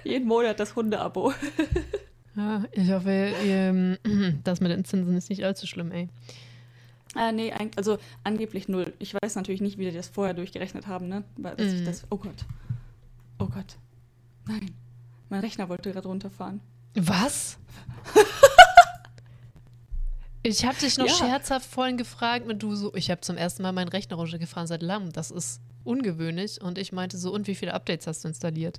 Jeden 0.04 0.28
Monat 0.28 0.60
das 0.60 0.76
Hundeabo. 0.76 1.32
Ja, 2.36 2.64
ich 2.72 2.90
hoffe, 2.90 3.32
ihr, 3.46 3.96
das 4.42 4.60
mit 4.60 4.72
den 4.72 4.84
Zinsen 4.84 5.16
ist 5.16 5.30
nicht 5.30 5.44
allzu 5.44 5.68
schlimm, 5.68 5.92
ey. 5.92 6.08
Äh, 7.16 7.30
nee, 7.30 7.52
also 7.76 7.98
angeblich 8.24 8.66
null. 8.66 8.92
Ich 8.98 9.14
weiß 9.14 9.36
natürlich 9.36 9.60
nicht, 9.60 9.78
wie 9.78 9.84
die 9.88 9.96
das 9.96 10.08
vorher 10.08 10.34
durchgerechnet 10.34 10.88
haben, 10.88 11.06
ne? 11.06 11.22
Weil 11.36 11.54
dass 11.54 11.72
ich 11.72 11.82
Mhm. 11.82 11.84
das, 11.84 12.04
oh 12.10 12.16
Gott. 12.16 12.44
Oh 13.38 13.46
Gott. 13.46 13.76
Nein. 14.48 14.72
Mein 15.28 15.42
Rechner 15.42 15.68
wollte 15.68 15.92
gerade 15.92 16.08
runterfahren. 16.08 16.60
Was? 16.94 17.58
Ich 20.46 20.66
habe 20.66 20.76
dich 20.78 20.98
noch 20.98 21.06
Ja. 21.06 21.14
scherzhaft 21.14 21.64
vorhin 21.64 21.96
gefragt, 21.96 22.46
mit 22.46 22.62
du 22.62 22.74
so, 22.74 22.94
ich 22.94 23.10
habe 23.10 23.22
zum 23.22 23.38
ersten 23.38 23.62
Mal 23.62 23.72
meinen 23.72 23.88
Rechner 23.88 24.16
runtergefahren 24.16 24.66
seit 24.66 24.82
langem. 24.82 25.10
Das 25.10 25.30
ist 25.30 25.62
ungewöhnlich. 25.84 26.60
Und 26.60 26.76
ich 26.76 26.92
meinte 26.92 27.16
so, 27.16 27.32
und 27.32 27.46
wie 27.46 27.54
viele 27.54 27.72
Updates 27.72 28.06
hast 28.06 28.24
du 28.24 28.28
installiert? 28.28 28.78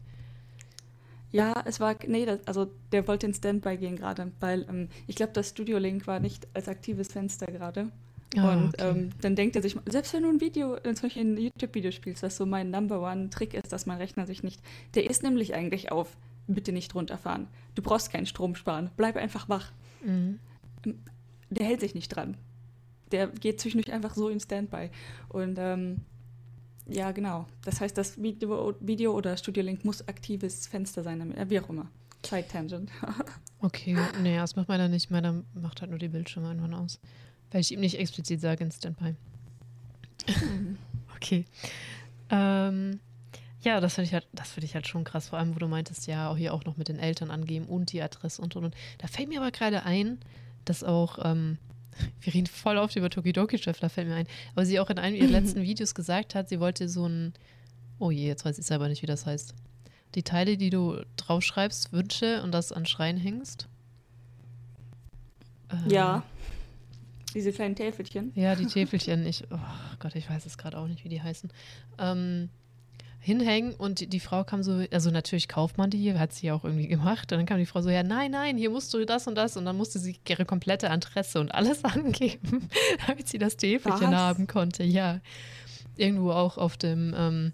Ja, 1.32 1.56
es 1.66 1.80
war, 1.80 1.96
nee, 2.06 2.26
das, 2.26 2.40
also 2.46 2.68
der 2.92 3.08
wollte 3.08 3.26
in 3.26 3.34
Standby 3.34 3.78
gehen 3.78 3.96
gerade, 3.96 4.32
weil 4.40 4.68
ähm, 4.70 4.90
ich 5.08 5.16
glaube, 5.16 5.34
das 5.34 5.50
Studio 5.50 5.80
Link 5.80 6.06
war 6.06 6.20
nicht 6.20 6.48
als 6.54 6.68
aktives 6.68 7.08
Fenster 7.12 7.48
gerade. 7.48 7.90
Ah, 8.38 8.54
und 8.54 8.76
okay. 8.76 8.90
ähm, 8.90 9.10
dann 9.22 9.36
denkt 9.36 9.56
er 9.56 9.64
sich, 9.64 9.76
selbst 9.88 10.14
wenn 10.14 10.22
du 10.22 10.30
ein 10.30 10.42
Video, 10.42 10.76
äh, 10.76 10.94
zum 10.94 11.08
Beispiel 11.08 11.24
ein 11.24 11.38
YouTube-Video 11.38 11.92
spielst, 11.92 12.22
was 12.22 12.38
so 12.38 12.46
mein 12.46 12.70
Number 12.70 13.02
One-Trick 13.02 13.56
ist, 13.56 13.72
dass 13.72 13.88
mein 13.88 13.98
Rechner 13.98 14.28
sich 14.28 14.44
nicht, 14.44 14.62
der 14.94 15.10
ist 15.10 15.24
nämlich 15.24 15.56
eigentlich 15.56 15.92
auf, 15.92 16.16
bitte 16.48 16.72
nicht 16.72 16.94
runterfahren. 16.96 17.48
Du 17.76 17.82
brauchst 17.82 18.12
keinen 18.12 18.26
Strom 18.26 18.56
sparen, 18.56 18.92
bleib 18.98 19.16
einfach 19.16 19.50
wach. 19.50 19.72
Mhm. 20.04 20.40
Der 21.50 21.66
hält 21.66 21.82
sich 21.82 21.96
nicht 21.96 22.10
dran. 22.10 22.38
Der 23.12 23.28
geht 23.28 23.62
zwischendurch 23.62 23.94
einfach 23.94 24.16
so 24.16 24.30
in 24.30 24.40
Standby. 24.40 24.90
Und 25.30 25.58
ähm, 25.60 26.02
ja, 26.88 27.12
genau. 27.12 27.48
Das 27.64 27.82
heißt, 27.82 27.98
das 27.98 28.22
Video, 28.22 28.76
Video 28.80 29.14
oder 29.14 29.38
Studio 29.38 29.64
Link 29.64 29.86
muss 29.86 30.08
aktives 30.08 30.68
Fenster 30.68 31.04
sein, 31.04 31.20
damit, 31.20 31.38
äh, 31.38 31.50
wie 31.50 31.60
auch 31.60 31.70
immer. 31.70 31.90
Side 32.26 32.48
Tangent. 32.48 32.92
Okay, 33.62 33.98
nee, 34.22 34.36
das 34.36 34.56
macht 34.56 34.68
meiner 34.68 34.90
nicht. 34.90 35.10
Meiner 35.10 35.42
macht 35.56 35.82
halt 35.82 35.90
nur 35.90 35.98
die 35.98 36.10
Bildschirme 36.10 36.50
einfach 36.50 36.72
aus. 36.72 37.00
Weil 37.50 37.62
ich 37.62 37.72
ihm 37.72 37.80
nicht 37.80 37.98
explizit 37.98 38.40
sage 38.40 38.64
in 38.64 38.72
Standby. 38.72 39.16
Okay. 41.16 41.46
Ähm, 42.30 43.00
ja, 43.66 43.82
das 43.82 43.96
finde 43.96 44.08
ich 44.08 44.14
halt, 44.14 44.28
das 44.32 44.52
finde 44.52 44.66
ich 44.66 44.76
halt 44.76 44.88
schon 44.88 45.04
krass, 45.04 45.30
vor 45.30 45.40
allem, 45.40 45.56
wo 45.56 45.60
du 45.60 45.68
meintest, 45.68 46.06
ja, 46.06 46.30
auch 46.30 46.38
hier 46.38 46.54
auch 46.54 46.64
noch 46.66 46.78
mit 46.78 46.88
den 46.88 47.00
Eltern 47.00 47.32
angeben 47.32 47.66
und 47.66 47.92
die 47.92 48.02
Adresse 48.02 48.42
und 48.42 48.56
und 48.56 48.66
und. 48.66 48.76
Da 49.00 49.08
fällt 49.08 49.28
mir 49.28 49.42
aber 49.42 49.52
gerade 49.52 49.84
ein, 49.84 50.20
dass 50.66 50.84
auch, 50.84 51.18
ähm, 51.24 51.58
wir 52.22 52.34
reden 52.34 52.46
voll 52.48 52.78
oft 52.78 52.96
über 52.96 53.10
Tokidoki-Chef, 53.10 53.80
da 53.80 53.90
fällt 53.90 54.08
mir 54.08 54.16
ein, 54.16 54.28
aber 54.54 54.66
sie 54.66 54.80
auch 54.80 54.90
in 54.92 55.00
einem 55.00 55.16
ihrer 55.16 55.28
letzten 55.42 55.64
Videos 55.64 55.96
gesagt 55.96 56.36
hat, 56.36 56.48
sie 56.48 56.60
wollte 56.60 56.88
so 56.88 57.08
ein, 57.08 57.34
oh 57.98 58.12
je, 58.12 58.28
jetzt 58.28 58.46
weiß 58.46 58.60
ich 58.60 58.66
selber 58.66 58.88
nicht, 58.88 59.02
wie 59.02 59.08
das 59.08 59.26
heißt. 59.26 59.56
Die 60.14 60.24
Teile, 60.24 60.58
die 60.58 60.70
du 60.70 61.02
draufschreibst, 61.18 61.92
Wünsche 61.92 62.44
und 62.44 62.52
das 62.52 62.72
an 62.72 62.86
Schreien 62.86 63.18
hängst. 63.18 63.68
Ähm, 65.72 65.90
Ja. 65.90 66.24
Diese 67.34 67.52
kleinen 67.52 67.76
Täfelchen. 67.76 68.32
ja, 68.36 68.56
die 68.56 68.66
Täfelchen, 68.66 69.26
ich, 69.26 69.44
oh 69.52 69.58
Gott, 70.00 70.16
ich 70.16 70.30
weiß 70.30 70.46
es 70.46 70.58
gerade 70.58 70.78
auch 70.78 70.88
nicht, 70.88 71.04
wie 71.04 71.10
die 71.10 71.22
heißen. 71.22 71.52
Ähm, 72.00 72.50
hinhängen 73.26 73.74
und 73.74 74.14
die, 74.14 74.20
Frau 74.20 74.44
kam 74.44 74.62
so, 74.62 74.84
also 74.92 75.10
natürlich 75.10 75.48
kauft 75.48 75.80
man 75.80 75.90
die, 75.90 76.14
hat 76.14 76.32
sie 76.32 76.46
ja 76.46 76.54
auch 76.54 76.64
irgendwie 76.64 76.88
gemacht. 76.88 77.32
Und 77.32 77.40
dann 77.40 77.48
kam 77.48 77.58
die 77.58 77.66
Frau 77.66 77.82
so, 77.82 77.90
ja, 77.90 78.04
nein, 78.04 78.30
nein, 78.30 78.56
hier 78.56 78.70
musst 78.70 78.94
du 78.94 79.04
das 79.04 79.26
und 79.26 79.34
das. 79.34 79.58
Und 79.58 79.66
dann 79.66 79.76
musste 79.76 79.98
sie 79.98 80.20
ihre 80.30 80.46
komplette 80.46 80.92
Adresse 80.92 81.40
und 81.40 81.54
alles 81.54 81.84
angeben, 81.84 82.70
damit 83.08 83.28
sie 83.28 83.40
das 83.40 83.58
Täfelchen 83.58 84.12
Was? 84.12 84.16
haben 84.16 84.46
konnte. 84.46 84.84
Ja. 84.84 85.22
Irgendwo 85.98 86.34
auch 86.34 86.60
auf 86.60 86.78
dem, 86.78 87.16
ähm, 87.18 87.54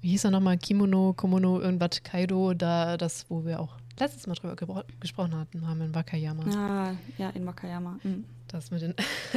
wie 0.00 0.12
hieß 0.12 0.24
er 0.24 0.30
nochmal, 0.30 0.56
Kimono, 0.56 1.12
Komono, 1.12 1.60
irgendwas, 1.60 2.02
Kaido, 2.02 2.54
da, 2.54 2.96
das, 2.96 3.26
wo 3.28 3.44
wir 3.44 3.60
auch 3.60 3.76
letztes 3.98 4.26
Mal 4.26 4.34
drüber 4.34 4.86
gesprochen 4.98 5.36
hatten, 5.36 5.68
haben 5.68 5.82
in 5.82 5.94
Wakayama. 5.94 6.44
Ah, 6.56 6.94
ja, 7.18 7.28
in 7.30 7.44
Wakayama. 7.44 7.98
Mhm. 8.02 8.24
Das 8.48 8.70
mit 8.70 8.80
den 8.80 8.94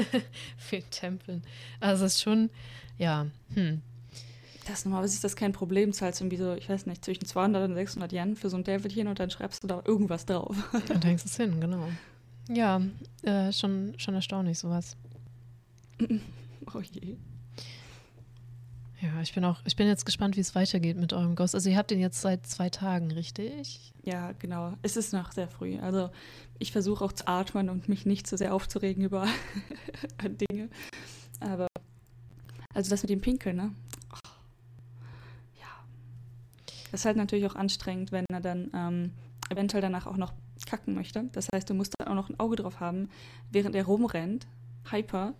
vielen 0.58 0.89
Tempeln. 0.89 1.43
Also 1.82 2.05
es 2.05 2.13
ist 2.13 2.22
schon, 2.22 2.50
ja, 2.98 3.27
hm. 3.55 3.82
Das 4.67 4.86
normalerweise 4.86 5.15
ist 5.15 5.24
das 5.24 5.36
kein 5.36 5.51
Problem, 5.51 5.91
zahlst 5.91 6.22
irgendwie 6.22 6.38
so, 6.38 6.53
ich 6.53 6.70
weiß 6.70 6.86
nicht, 6.86 7.03
zwischen 7.03 7.25
200 7.25 7.70
und 7.70 7.75
600 7.75 8.13
Yen 8.13 8.36
für 8.36 8.50
so 8.50 8.58
ein 8.58 8.63
Täfelchen 8.63 9.08
und 9.08 9.20
dann 9.20 9.29
schreibst 9.29 9.63
du 9.63 9.67
da 9.67 9.82
irgendwas 9.86 10.25
drauf. 10.25 10.55
Dann 10.88 11.01
hängst 11.01 11.25
du 11.25 11.29
es 11.29 11.36
hin, 11.36 11.60
genau. 11.60 11.88
Ja, 12.50 12.82
äh, 13.24 13.51
schon, 13.51 13.93
schon 13.98 14.15
erstaunlich, 14.15 14.60
sowas. 14.60 14.96
oh 16.74 16.79
je. 16.79 17.17
Ja, 19.03 19.20
ich 19.22 19.34
bin 19.34 19.43
auch, 19.43 19.60
ich 19.65 19.75
bin 19.75 19.88
jetzt 19.88 20.05
gespannt, 20.05 20.38
wie 20.38 20.39
es 20.39 20.55
weitergeht 20.55 20.96
mit 20.96 21.12
eurem 21.12 21.36
Ghost. 21.36 21.55
Also 21.55 21.70
ihr 21.70 21.75
habt 21.75 21.91
den 21.91 22.00
jetzt 22.00 22.22
seit 22.22 22.48
zwei 22.48 22.70
Tagen, 22.70 23.12
richtig? 23.12 23.91
Ja, 24.03 24.32
genau. 24.39 24.75
Es 24.82 24.96
ist 24.96 25.12
noch 25.12 25.34
sehr 25.34 25.50
früh. 25.50 25.77
Also 25.79 26.10
ich 26.58 26.72
versuche 26.72 27.03
auch 27.03 27.12
zu 27.12 27.27
atmen 27.27 27.70
und 27.70 27.89
mich 27.89 28.05
nicht 28.05 28.27
zu 28.27 28.38
sehr 28.38 28.53
aufzuregen 28.53 29.03
über 29.03 29.27
Dinge. 30.50 30.70
Aber 31.41 31.67
also 32.74 32.89
das 32.89 33.03
mit 33.03 33.10
dem 33.10 33.20
Pinkeln, 33.20 33.58
ne? 33.58 33.75
Ach, 34.10 34.38
ja. 35.60 35.86
Das 36.65 36.82
ist 36.93 37.05
halt 37.05 37.17
natürlich 37.17 37.45
auch 37.45 37.55
anstrengend, 37.55 38.12
wenn 38.12 38.25
er 38.31 38.41
dann 38.41 38.69
ähm, 38.73 39.12
eventuell 39.50 39.81
danach 39.81 40.05
auch 40.07 40.17
noch 40.17 40.33
kacken 40.65 40.93
möchte. 40.95 41.25
Das 41.33 41.47
heißt, 41.53 41.69
du 41.69 41.73
musst 41.73 41.93
dann 41.97 42.07
auch 42.07 42.15
noch 42.15 42.29
ein 42.29 42.39
Auge 42.39 42.55
drauf 42.55 42.79
haben, 42.79 43.09
während 43.51 43.75
er 43.75 43.85
rumrennt, 43.85 44.47
hyper, 44.91 45.33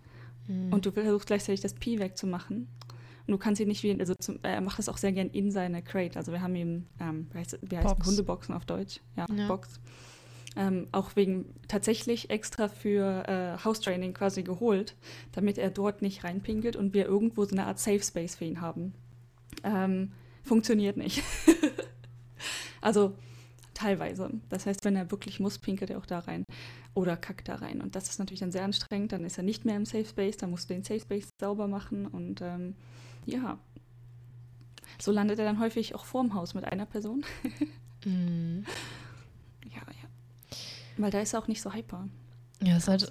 Hm. 0.48 0.74
und 0.74 0.86
du 0.86 0.92
versuchst 0.92 1.28
gleichzeitig 1.28 1.62
das 1.62 1.74
Pi 1.74 2.00
wegzumachen. 2.00 2.68
Und 3.26 3.32
du 3.32 3.38
kannst 3.38 3.62
ihn 3.62 3.70
nicht 3.70 3.82
wie, 3.84 3.98
also 3.98 4.14
zum, 4.16 4.40
er 4.44 4.60
macht 4.60 4.78
das 4.78 4.90
auch 4.90 4.98
sehr 4.98 5.14
gern 5.14 5.30
in 5.30 5.52
seine 5.52 5.82
Crate. 5.82 6.18
Also 6.18 6.34
wir 6.34 6.42
haben 6.42 6.56
ihm, 6.56 6.86
ähm, 7.00 7.28
wie 7.32 7.38
heißt, 7.40 7.60
wie 7.62 7.78
heißt 7.78 7.88
Box. 7.88 8.08
Hundeboxen 8.08 8.54
auf 8.54 8.66
Deutsch? 8.66 9.00
Ja, 9.16 9.26
Ja. 9.34 9.48
Box. 9.48 9.80
Ähm, 10.58 10.88
auch 10.92 11.16
wegen 11.16 11.46
tatsächlich 11.70 12.30
extra 12.30 12.68
für 12.68 13.26
äh, 13.28 13.64
House-Training 13.64 14.14
quasi 14.14 14.44
geholt, 14.44 14.96
damit 15.32 15.58
er 15.58 15.72
dort 15.72 16.02
nicht 16.02 16.26
reinpinkelt 16.26 16.76
und 16.76 16.94
wir 16.94 17.06
irgendwo 17.06 17.46
so 17.46 17.52
eine 17.56 17.66
Art 17.66 17.80
Safe 17.80 18.04
Space 18.04 18.36
für 18.36 18.44
ihn 18.46 18.60
haben. 18.60 18.94
Ähm, 19.64 20.12
funktioniert 20.44 20.98
nicht. 20.98 21.24
also 22.82 23.16
teilweise. 23.74 24.30
Das 24.50 24.66
heißt, 24.66 24.86
wenn 24.86 24.96
er 24.96 25.10
wirklich 25.12 25.40
muss, 25.40 25.58
pinkelt 25.58 25.90
er 25.90 25.98
auch 25.98 26.06
da 26.06 26.20
rein 26.20 26.44
oder 26.94 27.18
kackt 27.18 27.48
da 27.48 27.56
rein. 27.56 27.82
Und 27.82 27.96
das 27.96 28.10
ist 28.10 28.20
natürlich 28.20 28.40
dann 28.42 28.52
sehr 28.52 28.64
anstrengend. 28.64 29.12
Dann 29.12 29.26
ist 29.26 29.38
er 29.38 29.44
nicht 29.44 29.66
mehr 29.66 29.76
im 29.76 29.86
Safe 29.86 30.06
Space, 30.06 30.38
dann 30.38 30.52
musst 30.52 30.70
du 30.70 30.74
den 30.74 30.84
Safe 30.84 31.00
Space 31.00 31.30
sauber 31.42 31.68
machen 31.68 32.06
und 32.08 32.42
ähm, 32.42 32.76
ja. 33.26 33.58
So 35.02 35.12
landet 35.12 35.40
er 35.40 35.46
dann 35.46 35.60
häufig 35.60 35.96
auch 35.96 36.06
vorm 36.06 36.34
Haus 36.34 36.54
mit 36.54 36.66
einer 36.66 36.86
Person. 36.86 37.26
Hm. 38.06 38.66
Ja, 39.70 39.80
ja. 39.80 40.58
Weil 40.98 41.10
da 41.10 41.22
ist 41.22 41.32
er 41.34 41.40
auch 41.40 41.48
nicht 41.48 41.62
so 41.62 41.72
hyper. 41.74 42.10
Ja, 42.62 42.76
es 42.76 42.90
halt, 42.90 43.10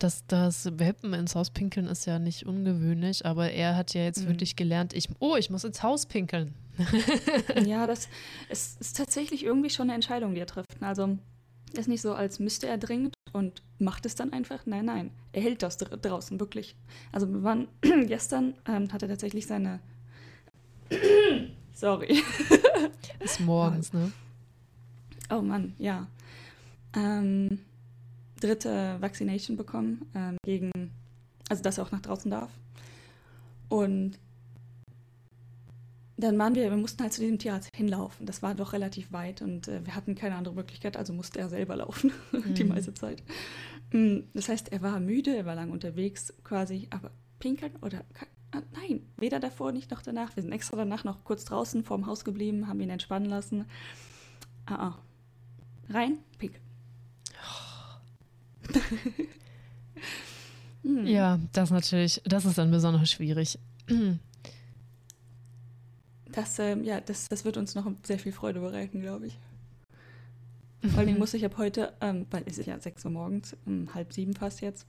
das, 0.00 0.26
das 0.26 0.78
Welpen 0.80 1.12
ins 1.14 1.36
Haus 1.36 1.50
pinkeln 1.50 1.86
ist 1.86 2.06
ja 2.06 2.18
nicht 2.18 2.44
ungewöhnlich, 2.44 3.24
aber 3.24 3.52
er 3.52 3.76
hat 3.76 3.94
ja 3.94 4.02
jetzt 4.02 4.24
Mhm. 4.24 4.30
wirklich 4.30 4.56
gelernt, 4.56 4.94
ich, 4.94 5.08
oh, 5.20 5.36
ich 5.36 5.48
muss 5.48 5.62
ins 5.62 5.84
Haus 5.84 6.06
pinkeln. 6.06 6.54
Ja, 7.64 7.86
das 7.86 8.08
es 8.48 8.76
ist 8.80 8.96
tatsächlich 8.96 9.44
irgendwie 9.44 9.70
schon 9.70 9.84
eine 9.84 9.94
Entscheidung, 9.94 10.34
die 10.34 10.40
er 10.40 10.46
trifft. 10.46 10.80
Also 10.80 11.18
ist 11.72 11.88
nicht 11.88 12.02
so, 12.02 12.14
als 12.14 12.38
müsste 12.38 12.66
er 12.66 12.78
dringend 12.78 13.14
und 13.32 13.62
macht 13.78 14.06
es 14.06 14.14
dann 14.14 14.32
einfach. 14.32 14.66
Nein, 14.66 14.86
nein, 14.86 15.10
er 15.32 15.42
hält 15.42 15.62
das 15.62 15.78
dr 15.78 15.98
draußen 15.98 16.38
wirklich. 16.40 16.76
Also 17.12 17.28
wir 17.28 17.42
waren 17.42 17.68
gestern, 18.06 18.54
ähm, 18.66 18.92
hat 18.92 19.02
er 19.02 19.08
tatsächlich 19.08 19.46
seine 19.46 19.80
Sorry. 21.74 22.22
Ist 23.20 23.40
morgens, 23.40 23.92
ne? 23.92 24.12
Oh 25.30 25.40
Mann, 25.40 25.74
ja. 25.78 26.06
Ähm, 26.94 27.60
dritte 28.40 28.98
Vaccination 29.00 29.56
bekommen 29.56 30.06
ähm, 30.14 30.36
gegen, 30.44 30.70
also 31.48 31.62
dass 31.62 31.78
er 31.78 31.84
auch 31.84 31.90
nach 31.92 32.02
draußen 32.02 32.30
darf. 32.30 32.50
Und 33.68 34.18
dann 36.16 36.38
waren 36.38 36.54
wir, 36.54 36.70
wir 36.70 36.76
mussten 36.76 37.02
halt 37.02 37.12
zu 37.12 37.20
diesem 37.20 37.38
Tierarzt 37.38 37.68
hinlaufen. 37.74 38.26
Das 38.26 38.42
war 38.42 38.54
doch 38.54 38.72
relativ 38.72 39.12
weit 39.12 39.42
und 39.42 39.68
äh, 39.68 39.84
wir 39.84 39.94
hatten 39.94 40.14
keine 40.14 40.36
andere 40.36 40.54
Möglichkeit, 40.54 40.96
also 40.96 41.12
musste 41.12 41.38
er 41.40 41.48
selber 41.48 41.76
laufen 41.76 42.12
die 42.56 42.64
Mhm. 42.64 42.68
meiste 42.70 42.94
Zeit. 42.94 43.22
Mm, 43.92 44.18
Das 44.34 44.48
heißt, 44.48 44.70
er 44.72 44.82
war 44.82 45.00
müde, 45.00 45.34
er 45.36 45.46
war 45.46 45.54
lang 45.54 45.70
unterwegs 45.70 46.32
quasi, 46.44 46.86
aber 46.90 47.10
pinkeln 47.38 47.72
oder 47.82 48.04
ah, 48.52 48.60
nein, 48.74 49.00
weder 49.16 49.40
davor 49.40 49.72
nicht 49.72 49.90
noch 49.90 50.02
danach. 50.02 50.36
Wir 50.36 50.42
sind 50.42 50.52
extra 50.52 50.76
danach 50.76 51.04
noch 51.04 51.24
kurz 51.24 51.44
draußen 51.44 51.82
vorm 51.84 52.06
Haus 52.06 52.24
geblieben, 52.24 52.68
haben 52.68 52.80
ihn 52.80 52.90
entspannen 52.90 53.28
lassen. 53.28 53.64
Ah, 54.66 54.74
ah. 54.88 54.98
Rein, 55.88 56.18
pinkeln. 56.38 56.62
Hm. 60.84 61.06
Ja, 61.06 61.38
das 61.52 61.70
natürlich, 61.70 62.20
das 62.24 62.44
ist 62.44 62.58
dann 62.58 62.70
besonders 62.70 63.10
schwierig. 63.10 63.58
Das, 66.32 66.58
ähm, 66.58 66.82
ja, 66.84 67.00
das, 67.00 67.28
das 67.28 67.44
wird 67.44 67.56
uns 67.56 67.74
noch 67.74 67.90
sehr 68.02 68.18
viel 68.18 68.32
Freude 68.32 68.60
bereiten, 68.60 69.00
glaube 69.00 69.26
ich. 69.26 69.38
Vor 70.82 70.98
allen 70.98 71.06
Dingen 71.06 71.18
muss 71.18 71.34
ich 71.34 71.44
ab 71.44 71.58
heute, 71.58 71.92
ähm, 72.00 72.26
weil 72.30 72.42
es 72.46 72.58
ist 72.58 72.66
ja 72.66 72.78
6 72.78 73.04
Uhr 73.04 73.12
morgens, 73.12 73.56
um 73.66 73.94
halb 73.94 74.12
sieben 74.12 74.34
fast 74.34 74.60
jetzt, 74.62 74.86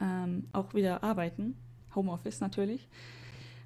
ähm, 0.00 0.48
auch 0.52 0.74
wieder 0.74 1.02
arbeiten. 1.02 1.56
Homeoffice 1.94 2.40
natürlich. 2.40 2.88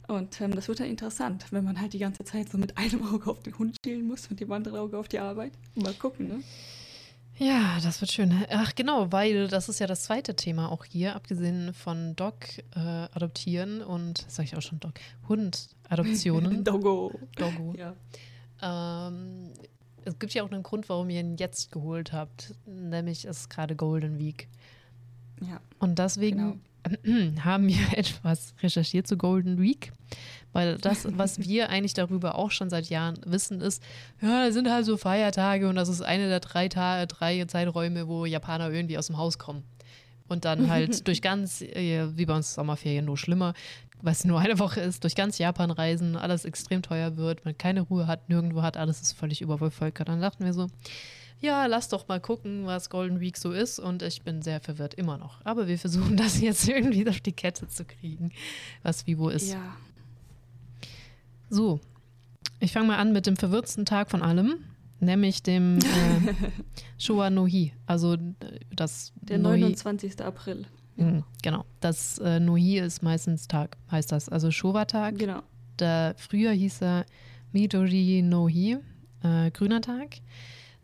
Und 0.06 0.40
ähm, 0.40 0.54
das 0.54 0.68
wird 0.68 0.80
dann 0.80 0.86
interessant, 0.86 1.46
wenn 1.50 1.64
man 1.64 1.80
halt 1.80 1.94
die 1.94 1.98
ganze 1.98 2.24
Zeit 2.24 2.48
so 2.48 2.58
mit 2.58 2.76
einem 2.76 3.02
Auge 3.12 3.30
auf 3.30 3.42
den 3.42 3.58
Hund 3.58 3.76
schielen 3.84 4.06
muss 4.06 4.28
und 4.28 4.38
dem 4.38 4.52
anderen 4.52 4.78
Auge 4.78 4.98
auf 4.98 5.08
die 5.08 5.18
Arbeit. 5.18 5.52
Mal 5.74 5.94
gucken, 5.94 6.28
ne? 6.28 6.40
Ja, 7.38 7.78
das 7.82 8.00
wird 8.00 8.12
schön. 8.12 8.44
Ach 8.50 8.74
genau, 8.74 9.10
weil 9.10 9.48
das 9.48 9.68
ist 9.68 9.80
ja 9.80 9.86
das 9.86 10.04
zweite 10.04 10.36
Thema 10.36 10.70
auch 10.70 10.84
hier, 10.84 11.16
abgesehen 11.16 11.72
von 11.72 12.14
Dog 12.14 12.36
äh, 12.76 12.78
adoptieren 12.78 13.82
und, 13.82 14.24
sag 14.28 14.44
ich 14.44 14.56
auch 14.56 14.62
schon 14.62 14.80
Dog, 14.80 14.94
Hund 15.28 15.70
Adoptionen. 15.88 16.62
Doggo. 16.64 17.12
Doggo. 17.36 17.74
Ja. 17.76 17.94
Ähm, 18.62 19.50
es 20.04 20.18
gibt 20.18 20.34
ja 20.34 20.42
auch 20.42 20.50
einen 20.50 20.62
Grund, 20.62 20.88
warum 20.88 21.10
ihr 21.10 21.20
ihn 21.20 21.36
jetzt 21.36 21.72
geholt 21.72 22.12
habt, 22.12 22.54
nämlich 22.66 23.24
es 23.24 23.40
ist 23.40 23.50
gerade 23.50 23.76
Golden 23.76 24.18
Week. 24.18 24.48
Ja. 25.40 25.60
Und 25.78 25.98
deswegen 25.98 26.60
genau. 27.04 27.40
haben 27.44 27.68
wir 27.68 27.92
etwas 27.96 28.54
recherchiert 28.62 29.06
zu 29.06 29.16
Golden 29.16 29.60
Week, 29.60 29.92
weil 30.52 30.76
das, 30.78 31.06
was 31.16 31.38
wir 31.40 31.70
eigentlich 31.70 31.94
darüber 31.94 32.36
auch 32.36 32.50
schon 32.50 32.70
seit 32.70 32.88
Jahren 32.88 33.18
wissen, 33.24 33.60
ist, 33.60 33.82
ja, 34.20 34.44
da 34.44 34.52
sind 34.52 34.70
halt 34.70 34.84
so 34.84 34.96
Feiertage 34.96 35.68
und 35.68 35.76
das 35.76 35.88
ist 35.88 36.02
eine 36.02 36.28
der 36.28 36.40
drei, 36.40 36.68
Tage, 36.68 37.06
drei 37.06 37.44
Zeiträume, 37.44 38.08
wo 38.08 38.26
Japaner 38.26 38.70
irgendwie 38.70 38.98
aus 38.98 39.06
dem 39.06 39.16
Haus 39.16 39.38
kommen. 39.38 39.64
Und 40.28 40.44
dann 40.44 40.70
halt 40.70 41.06
durch 41.08 41.20
ganz, 41.20 41.60
äh, 41.60 42.06
wie 42.16 42.26
bei 42.26 42.34
uns 42.34 42.54
Sommerferien, 42.54 43.04
nur 43.04 43.18
schlimmer, 43.18 43.54
was 44.00 44.24
nur 44.24 44.40
eine 44.40 44.58
Woche 44.58 44.80
ist, 44.80 45.04
durch 45.04 45.14
ganz 45.14 45.38
Japan 45.38 45.70
reisen, 45.70 46.16
alles 46.16 46.44
extrem 46.44 46.82
teuer 46.82 47.16
wird, 47.16 47.44
man 47.44 47.56
keine 47.56 47.82
Ruhe 47.82 48.06
hat, 48.06 48.28
nirgendwo 48.28 48.62
hat, 48.62 48.76
alles 48.76 49.00
ist 49.00 49.12
völlig 49.12 49.40
übervölkert. 49.40 50.08
Dann 50.08 50.20
dachten 50.20 50.44
wir 50.44 50.52
so, 50.52 50.68
ja, 51.42 51.66
lass 51.66 51.88
doch 51.88 52.08
mal 52.08 52.20
gucken, 52.20 52.66
was 52.66 52.88
Golden 52.88 53.20
Week 53.20 53.36
so 53.36 53.52
ist. 53.52 53.78
Und 53.78 54.02
ich 54.02 54.22
bin 54.22 54.42
sehr 54.42 54.60
verwirrt, 54.60 54.94
immer 54.94 55.18
noch. 55.18 55.44
Aber 55.44 55.66
wir 55.66 55.78
versuchen 55.78 56.16
das 56.16 56.40
jetzt 56.40 56.68
irgendwie 56.68 57.06
auf 57.08 57.20
die 57.20 57.32
Kette 57.32 57.68
zu 57.68 57.84
kriegen, 57.84 58.32
was 58.82 59.06
wie 59.06 59.18
wo 59.18 59.28
ist. 59.28 59.52
Ja. 59.52 59.76
So, 61.52 61.80
ich 62.60 62.72
fange 62.72 62.86
mal 62.86 62.96
an 62.96 63.12
mit 63.12 63.26
dem 63.26 63.36
verwirrtsten 63.36 63.84
Tag 63.84 64.10
von 64.10 64.22
allem, 64.22 64.64
nämlich 65.00 65.42
dem 65.42 65.80
äh, 65.80 66.32
Showa 66.98 67.28
no 67.28 67.46
Hi. 67.46 67.74
Also 67.84 68.16
das 68.74 69.12
Der 69.20 69.36
29. 69.36 70.22
April. 70.22 70.64
Mhm, 70.96 71.24
genau. 71.42 71.66
Das 71.80 72.16
äh, 72.20 72.40
Nohi 72.40 72.78
ist 72.78 73.02
meistens 73.02 73.48
Tag, 73.48 73.76
heißt 73.90 74.12
das. 74.12 74.30
Also 74.30 74.50
Showa-Tag. 74.50 75.18
Genau. 75.18 75.42
Der, 75.78 76.14
früher 76.16 76.52
hieß 76.52 76.80
er 76.80 77.04
Midori 77.52 78.22
Nohi, 78.22 78.78
äh, 79.22 79.50
grüner 79.50 79.82
Tag. 79.82 80.20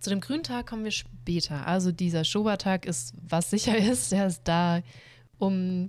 Zu 0.01 0.11
dem 0.11 0.21
grünen 0.21 0.43
Tag 0.43 0.67
kommen 0.67 0.85
wir 0.85 0.91
später. 0.91 1.67
Also 1.67 1.93
dieser 1.93 2.25
Showa-Tag 2.25 2.85
ist, 2.85 3.15
was 3.27 3.49
sicher 3.49 3.79
ist, 3.91 4.13
der 4.13 4.27
ist 4.27 4.43
da, 4.45 4.83
um 5.39 5.89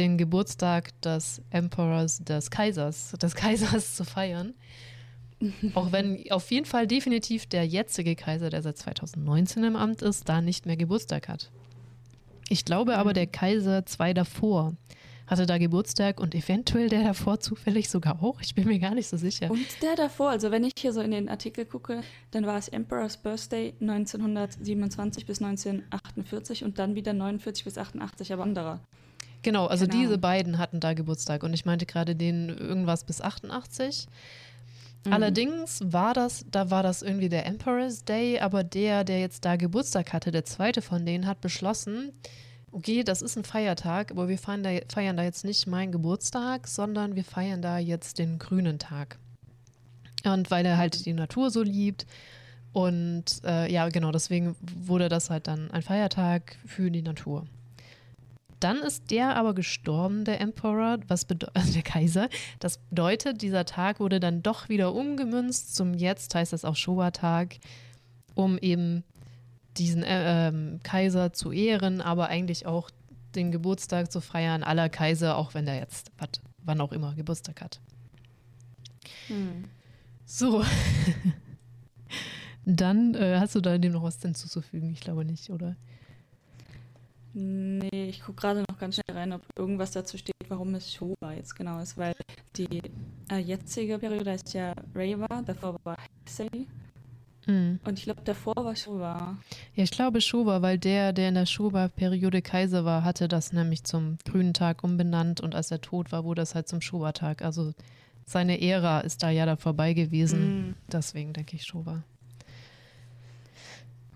den 0.00 0.16
Geburtstag 0.16 0.98
des 1.02 1.42
Emperors, 1.50 2.18
des 2.24 2.50
Kaisers, 2.50 3.12
des 3.20 3.34
Kaisers 3.34 3.94
zu 3.94 4.04
feiern. 4.04 4.54
Auch 5.74 5.92
wenn 5.92 6.24
auf 6.30 6.50
jeden 6.50 6.66
Fall 6.66 6.86
definitiv 6.86 7.46
der 7.46 7.66
jetzige 7.66 8.16
Kaiser, 8.16 8.50
der 8.50 8.62
seit 8.62 8.78
2019 8.78 9.64
im 9.64 9.76
Amt 9.76 10.02
ist, 10.02 10.28
da 10.28 10.40
nicht 10.40 10.66
mehr 10.66 10.76
Geburtstag 10.76 11.28
hat. 11.28 11.50
Ich 12.48 12.64
glaube 12.64 12.98
aber, 12.98 13.12
der 13.12 13.26
Kaiser 13.26 13.86
zwei 13.86 14.12
davor 14.12 14.74
hatte 15.26 15.46
da 15.46 15.58
Geburtstag 15.58 16.18
und 16.18 16.34
eventuell 16.34 16.88
der 16.88 17.04
davor 17.04 17.38
zufällig 17.38 17.88
sogar 17.88 18.22
auch. 18.22 18.40
Ich 18.40 18.54
bin 18.54 18.66
mir 18.66 18.80
gar 18.80 18.94
nicht 18.94 19.06
so 19.06 19.16
sicher. 19.16 19.50
Und 19.50 19.64
der 19.80 19.94
davor, 19.94 20.30
also 20.30 20.50
wenn 20.50 20.64
ich 20.64 20.72
hier 20.76 20.92
so 20.92 21.00
in 21.00 21.12
den 21.12 21.28
Artikel 21.28 21.64
gucke, 21.64 22.02
dann 22.32 22.46
war 22.46 22.58
es 22.58 22.68
Emperor's 22.68 23.16
Birthday 23.16 23.74
1927 23.80 25.26
bis 25.26 25.40
1948 25.40 26.64
und 26.64 26.78
dann 26.80 26.96
wieder 26.96 27.12
49 27.12 27.64
bis 27.64 27.78
88, 27.78 28.32
aber 28.32 28.42
anderer. 28.42 28.80
Genau, 29.42 29.66
also 29.66 29.86
genau. 29.86 29.98
diese 29.98 30.18
beiden 30.18 30.58
hatten 30.58 30.80
da 30.80 30.92
Geburtstag 30.92 31.42
und 31.42 31.54
ich 31.54 31.64
meinte 31.64 31.86
gerade 31.86 32.14
den 32.14 32.48
irgendwas 32.48 33.04
bis 33.04 33.20
88. 33.20 34.06
Mhm. 35.04 35.12
Allerdings 35.12 35.80
war 35.84 36.12
das, 36.12 36.44
da 36.50 36.70
war 36.70 36.82
das 36.82 37.02
irgendwie 37.02 37.28
der 37.28 37.46
Emperor's 37.46 38.04
Day, 38.04 38.38
aber 38.38 38.64
der, 38.64 39.04
der 39.04 39.20
jetzt 39.20 39.44
da 39.44 39.56
Geburtstag 39.56 40.12
hatte, 40.12 40.30
der 40.30 40.44
zweite 40.44 40.82
von 40.82 41.06
denen, 41.06 41.26
hat 41.26 41.40
beschlossen, 41.40 42.12
okay, 42.70 43.02
das 43.02 43.22
ist 43.22 43.36
ein 43.36 43.44
Feiertag, 43.44 44.10
aber 44.10 44.28
wir 44.28 44.38
feiern 44.38 44.62
da, 44.62 44.70
feiern 44.88 45.16
da 45.16 45.22
jetzt 45.22 45.44
nicht 45.44 45.66
meinen 45.66 45.92
Geburtstag, 45.92 46.68
sondern 46.68 47.16
wir 47.16 47.24
feiern 47.24 47.62
da 47.62 47.78
jetzt 47.78 48.18
den 48.18 48.38
grünen 48.38 48.78
Tag. 48.78 49.18
Und 50.24 50.50
weil 50.50 50.66
er 50.66 50.76
halt 50.76 51.06
die 51.06 51.14
Natur 51.14 51.50
so 51.50 51.62
liebt. 51.62 52.06
Und 52.72 53.24
äh, 53.44 53.72
ja, 53.72 53.88
genau, 53.88 54.12
deswegen 54.12 54.54
wurde 54.60 55.08
das 55.08 55.30
halt 55.30 55.46
dann 55.46 55.70
ein 55.70 55.82
Feiertag 55.82 56.56
für 56.66 56.90
die 56.90 57.02
Natur. 57.02 57.46
Dann 58.60 58.78
ist 58.78 59.10
der 59.10 59.36
aber 59.36 59.54
gestorben, 59.54 60.24
der 60.24 60.40
Emperor, 60.40 60.98
was 61.08 61.26
also 61.54 61.72
der 61.72 61.82
Kaiser. 61.82 62.28
Das 62.58 62.78
bedeutet, 62.78 63.42
dieser 63.42 63.64
Tag 63.64 64.00
wurde 64.00 64.20
dann 64.20 64.42
doch 64.42 64.68
wieder 64.68 64.94
umgemünzt 64.94 65.74
zum 65.74 65.94
jetzt, 65.94 66.34
heißt 66.34 66.52
das 66.52 66.64
auch 66.64 66.76
Showa-Tag, 66.76 67.56
um 68.34 68.58
eben 68.58 69.02
diesen 69.76 70.02
äh, 70.02 70.48
ähm, 70.48 70.80
Kaiser 70.82 71.32
zu 71.32 71.52
ehren, 71.52 72.00
aber 72.00 72.28
eigentlich 72.28 72.66
auch 72.66 72.90
den 73.34 73.50
Geburtstag 73.52 74.10
zu 74.10 74.20
feiern 74.20 74.62
aller 74.62 74.88
Kaiser, 74.88 75.36
auch 75.36 75.54
wenn 75.54 75.66
der 75.66 75.76
jetzt, 75.76 76.10
wat, 76.18 76.40
wann 76.62 76.80
auch 76.80 76.92
immer, 76.92 77.14
Geburtstag 77.14 77.60
hat. 77.60 77.80
Hm. 79.28 79.64
So. 80.26 80.64
Dann 82.66 83.14
äh, 83.14 83.38
hast 83.38 83.54
du 83.54 83.60
da 83.60 83.78
dem 83.78 83.92
noch 83.92 84.02
was 84.02 84.20
hinzuzufügen? 84.20 84.92
Ich 84.92 85.00
glaube 85.00 85.24
nicht, 85.24 85.50
oder? 85.50 85.76
Nee, 87.32 88.08
ich 88.08 88.22
gucke 88.22 88.40
gerade 88.40 88.64
noch 88.68 88.78
ganz 88.78 88.96
schnell 88.96 89.16
rein, 89.16 89.32
ob 89.32 89.42
irgendwas 89.56 89.92
dazu 89.92 90.18
steht, 90.18 90.34
warum 90.48 90.74
es 90.74 90.92
Showa 90.92 91.32
jetzt 91.32 91.54
genau 91.54 91.78
ist, 91.80 91.96
weil 91.96 92.14
die 92.56 92.82
äh, 93.30 93.38
jetzige 93.38 93.98
Periode 93.98 94.32
heißt 94.32 94.52
ja 94.54 94.74
Reiwa, 94.94 95.42
davor 95.42 95.78
war 95.84 95.96
Heisei 96.26 96.66
Mhm. 97.46 97.80
Und 97.84 97.98
ich 97.98 98.04
glaube, 98.04 98.20
davor 98.24 98.54
war 98.56 98.76
Showa. 98.76 99.36
Ja, 99.74 99.84
ich 99.84 99.90
glaube 99.90 100.20
Showa, 100.20 100.62
weil 100.62 100.78
der, 100.78 101.12
der 101.12 101.28
in 101.28 101.34
der 101.34 101.46
Showa-Periode 101.46 102.42
Kaiser 102.42 102.84
war, 102.84 103.04
hatte 103.04 103.28
das 103.28 103.52
nämlich 103.52 103.84
zum 103.84 104.18
grünen 104.24 104.54
Tag 104.54 104.84
umbenannt 104.84 105.40
und 105.40 105.54
als 105.54 105.70
er 105.70 105.80
tot 105.80 106.12
war, 106.12 106.24
wurde 106.24 106.42
das 106.42 106.54
halt 106.54 106.68
zum 106.68 106.80
Showa-Tag. 106.80 107.42
Also 107.42 107.72
seine 108.26 108.60
Ära 108.60 109.00
ist 109.00 109.22
da 109.22 109.30
ja 109.30 109.46
da 109.46 109.56
vorbei 109.56 109.92
gewesen. 109.94 110.68
Mhm. 110.68 110.74
Deswegen 110.92 111.32
denke 111.32 111.56
ich 111.56 111.64
Showa. 111.64 112.02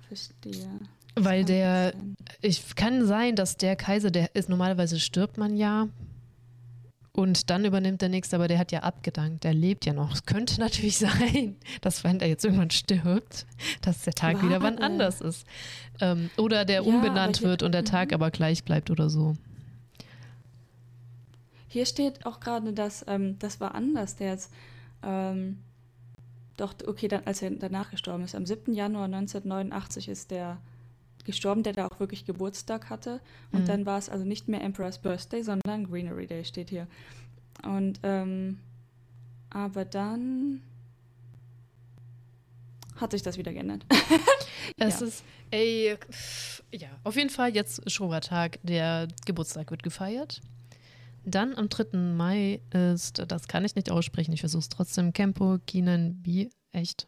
Verstehe. 0.09 0.81
Weil 1.17 1.45
der, 1.45 1.95
ich 2.43 2.75
kann 2.75 3.07
sein, 3.07 3.37
dass 3.37 3.57
der 3.57 3.77
Kaiser, 3.77 4.11
der 4.11 4.35
ist 4.35 4.49
normalerweise 4.49 4.99
stirbt 4.99 5.39
man 5.39 5.57
ja 5.57 5.89
und 7.17 7.49
dann 7.49 7.65
übernimmt 7.65 8.03
der 8.03 8.09
nächste, 8.09 8.35
aber 8.35 8.49
der 8.49 8.59
hat 8.59 8.73
ja 8.73 8.81
abgedankt, 8.81 9.45
der 9.45 9.55
lebt 9.55 9.87
ja 9.87 9.93
noch. 9.93 10.13
Es 10.13 10.27
könnte 10.27 10.59
natürlich 10.61 10.99
sein, 10.99 11.57
dass 11.81 12.03
wenn 12.03 12.19
der 12.19 12.29
jetzt 12.29 12.45
irgendwann 12.45 12.71
stirbt, 12.71 13.47
dass 13.83 14.03
der 14.03 14.15
Tag 14.15 14.37
War 14.37 14.43
wieder 14.43 14.63
wann 14.63 14.77
der? 14.77 14.87
anders 14.87 15.21
ist. 15.21 15.47
Ähm, 16.01 16.31
oder 16.37 16.65
der 16.65 16.83
ja, 16.83 16.89
umbenannt 16.89 17.43
wird 17.43 17.63
und 17.63 17.73
der 17.73 17.85
Tag 17.85 18.09
mhm. 18.09 18.15
aber 18.15 18.31
gleich 18.33 18.65
bleibt 18.65 18.91
oder 18.91 19.09
so. 19.09 19.35
Hier 21.69 21.87
steht 21.87 22.27
auch 22.27 22.41
gerade, 22.41 22.73
dass 22.73 23.05
ähm, 23.07 23.39
das 23.39 23.61
war 23.61 23.75
anders, 23.77 24.17
der 24.17 24.31
jetzt 24.31 24.53
ähm, 25.05 25.59
doch, 26.57 26.75
okay, 26.87 27.09
dann, 27.09 27.23
als 27.25 27.43
er 27.43 27.51
danach 27.51 27.91
gestorben 27.91 28.25
ist. 28.25 28.35
Am 28.35 28.47
7. 28.47 28.75
Januar 28.75 29.05
1989 29.05 30.09
ist 30.09 30.31
der 30.33 30.59
gestorben, 31.25 31.63
der 31.63 31.73
da 31.73 31.87
auch 31.87 32.01
wirklich 32.01 32.25
Geburtstag 32.25 32.91
hatte. 32.91 33.21
Und 33.53 33.63
mhm. 33.63 33.67
dann 33.67 33.87
war 33.87 33.99
es 33.99 34.09
also 34.09 34.25
nicht 34.25 34.49
mehr 34.49 34.63
Emperor's 34.63 34.99
Birthday, 34.99 35.43
sondern 35.43 35.91
Greenery 35.91 36.27
Day 36.27 36.45
steht 36.45 36.71
hier. 36.71 36.87
Und 37.63 38.01
ähm, 38.03 38.59
aber 39.51 39.85
dann 39.85 40.63
hat 42.97 43.13
sich 43.13 43.23
das 43.23 43.39
wieder 43.39 43.53
geändert. 43.53 43.85
es 44.79 45.01
ja. 45.01 45.07
ist, 45.07 45.25
ey, 45.51 45.97
ja, 46.73 46.89
auf 47.05 47.17
jeden 47.17 47.31
Fall 47.31 47.55
jetzt 47.55 47.91
Showa-Tag, 47.91 48.59
der 48.63 49.09
Geburtstag 49.25 49.71
wird 49.71 49.83
gefeiert. 49.83 50.41
Dann 51.25 51.55
am 51.55 51.69
3. 51.69 51.97
Mai 51.97 52.61
ist, 52.71 53.23
das 53.27 53.49
kann 53.49 53.65
ich 53.65 53.75
nicht 53.75 53.91
aussprechen, 53.91 54.33
ich 54.33 54.41
versuche 54.41 54.61
es 54.61 54.69
trotzdem, 54.69 55.13
Kempo 55.13 55.59
Kinenbi, 55.67 56.51
echt, 56.73 57.07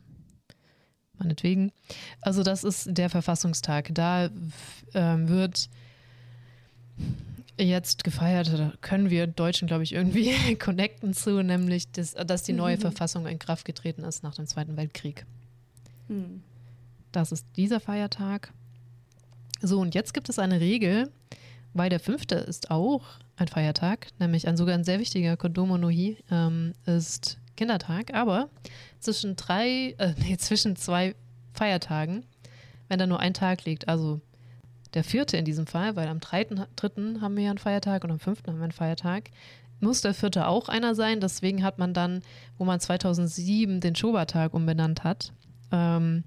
meinetwegen. 1.19 1.73
Also 2.21 2.43
das 2.43 2.65
ist 2.65 2.89
der 2.91 3.11
Verfassungstag. 3.11 3.91
Da 3.93 4.31
ähm, 4.95 5.29
wird 5.29 5.69
jetzt 7.59 8.05
gefeiert, 8.05 8.53
da 8.53 8.73
können 8.81 9.11
wir 9.11 9.27
Deutschen, 9.27 9.67
glaube 9.67 9.83
ich, 9.83 9.93
irgendwie 9.93 10.57
connecten 10.59 11.15
zu, 11.15 11.43
nämlich, 11.43 11.91
das, 11.93 12.13
dass 12.13 12.43
die 12.43 12.53
neue 12.53 12.77
mhm. 12.77 12.83
Verfassung 12.83 13.27
in 13.27 13.39
Kraft 13.39 13.65
getreten 13.65 14.05
ist 14.05 14.23
nach 14.23 14.35
dem 14.35 14.47
Zweiten 14.47 14.77
Weltkrieg. 14.77 15.25
Mhm. 16.09 16.43
Das 17.13 17.33
ist 17.33 17.47
dieser 17.57 17.81
Feiertag. 17.81 18.53
So, 19.63 19.81
und 19.81 19.95
jetzt 19.95 20.13
gibt 20.13 20.29
es 20.29 20.39
eine 20.39 20.61
Regel, 20.61 21.11
weil 21.73 21.89
der 21.89 22.01
fünfte 22.01 22.35
ist 22.35 22.71
auch 22.71 23.03
ein 23.37 23.49
Feiertag, 23.49 24.09
nämlich 24.19 24.49
ein 24.49 24.57
sogar 24.57 24.75
ein 24.75 24.85
sehr 24.85 24.99
wichtiger 24.99 25.37
Kodomo 25.37 25.79
no 25.79 25.89
Hi 25.89 26.19
ähm, 26.31 26.73
ist 26.85 27.39
Kindertag, 27.57 28.15
aber 28.15 28.49
zwischen 29.01 29.37
drei, 29.37 29.95
äh, 29.99 30.15
nee, 30.19 30.37
zwischen 30.37 30.77
zwei 30.77 31.15
Feiertagen, 31.53 32.25
wenn 32.89 32.99
da 32.99 33.07
nur 33.07 33.21
ein 33.21 33.35
Tag 33.35 33.65
liegt, 33.65 33.89
also 33.89 34.21
der 34.95 35.05
vierte 35.05 35.37
in 35.37 35.45
diesem 35.45 35.67
Fall, 35.67 35.97
weil 35.97 36.09
am 36.09 36.21
dritten, 36.21 36.63
dritten 36.77 37.21
haben 37.21 37.37
wir 37.37 37.45
ja 37.45 37.51
einen 37.51 37.59
Feiertag 37.59 38.05
und 38.05 38.11
am 38.11 38.21
fünften 38.21 38.51
haben 38.51 38.59
wir 38.59 38.65
einen 38.65 38.73
Feiertag, 38.73 39.31
muss 39.81 40.01
der 40.01 40.15
vierte 40.15 40.47
auch 40.47 40.69
einer 40.69 40.95
sein. 40.95 41.21
Deswegen 41.21 41.63
hat 41.63 41.79
man 41.79 41.93
dann, 41.93 42.23
wo 42.59 42.65
man 42.65 42.81
2007 42.81 43.81
den 43.81 43.95
Shoba-Tag 43.95 44.55
umbenannt 44.55 45.05
hat, 45.05 45.33
ähm, 45.71 46.25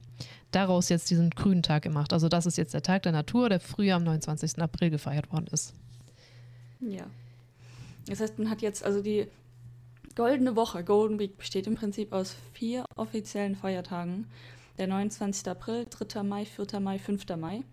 daraus 0.51 0.89
jetzt 0.89 1.09
diesen 1.09 1.31
grünen 1.31 1.63
Tag 1.63 1.83
gemacht. 1.83 2.13
Also 2.13 2.29
das 2.29 2.45
ist 2.45 2.57
jetzt 2.57 2.73
der 2.73 2.83
Tag 2.83 3.03
der 3.03 3.11
Natur, 3.11 3.49
der 3.49 3.59
früher 3.59 3.95
am 3.95 4.03
29. 4.03 4.59
April 4.61 4.89
gefeiert 4.89 5.31
worden 5.31 5.47
ist. 5.51 5.73
Ja. 6.79 7.05
Das 8.07 8.19
heißt, 8.19 8.39
man 8.39 8.49
hat 8.49 8.61
jetzt 8.61 8.83
also 8.83 9.01
die 9.01 9.27
Goldene 10.15 10.55
Woche, 10.55 10.83
Golden 10.83 11.19
Week, 11.19 11.37
besteht 11.37 11.67
im 11.67 11.75
Prinzip 11.75 12.13
aus 12.13 12.35
vier 12.53 12.85
offiziellen 12.95 13.55
Feiertagen. 13.55 14.27
der 14.77 14.87
29. 14.87 15.47
April, 15.49 15.87
3. 15.89 16.23
Mai, 16.23 16.45
4. 16.45 16.79
Mai, 16.79 16.99
5. 16.99 17.25
Mai. 17.35 17.63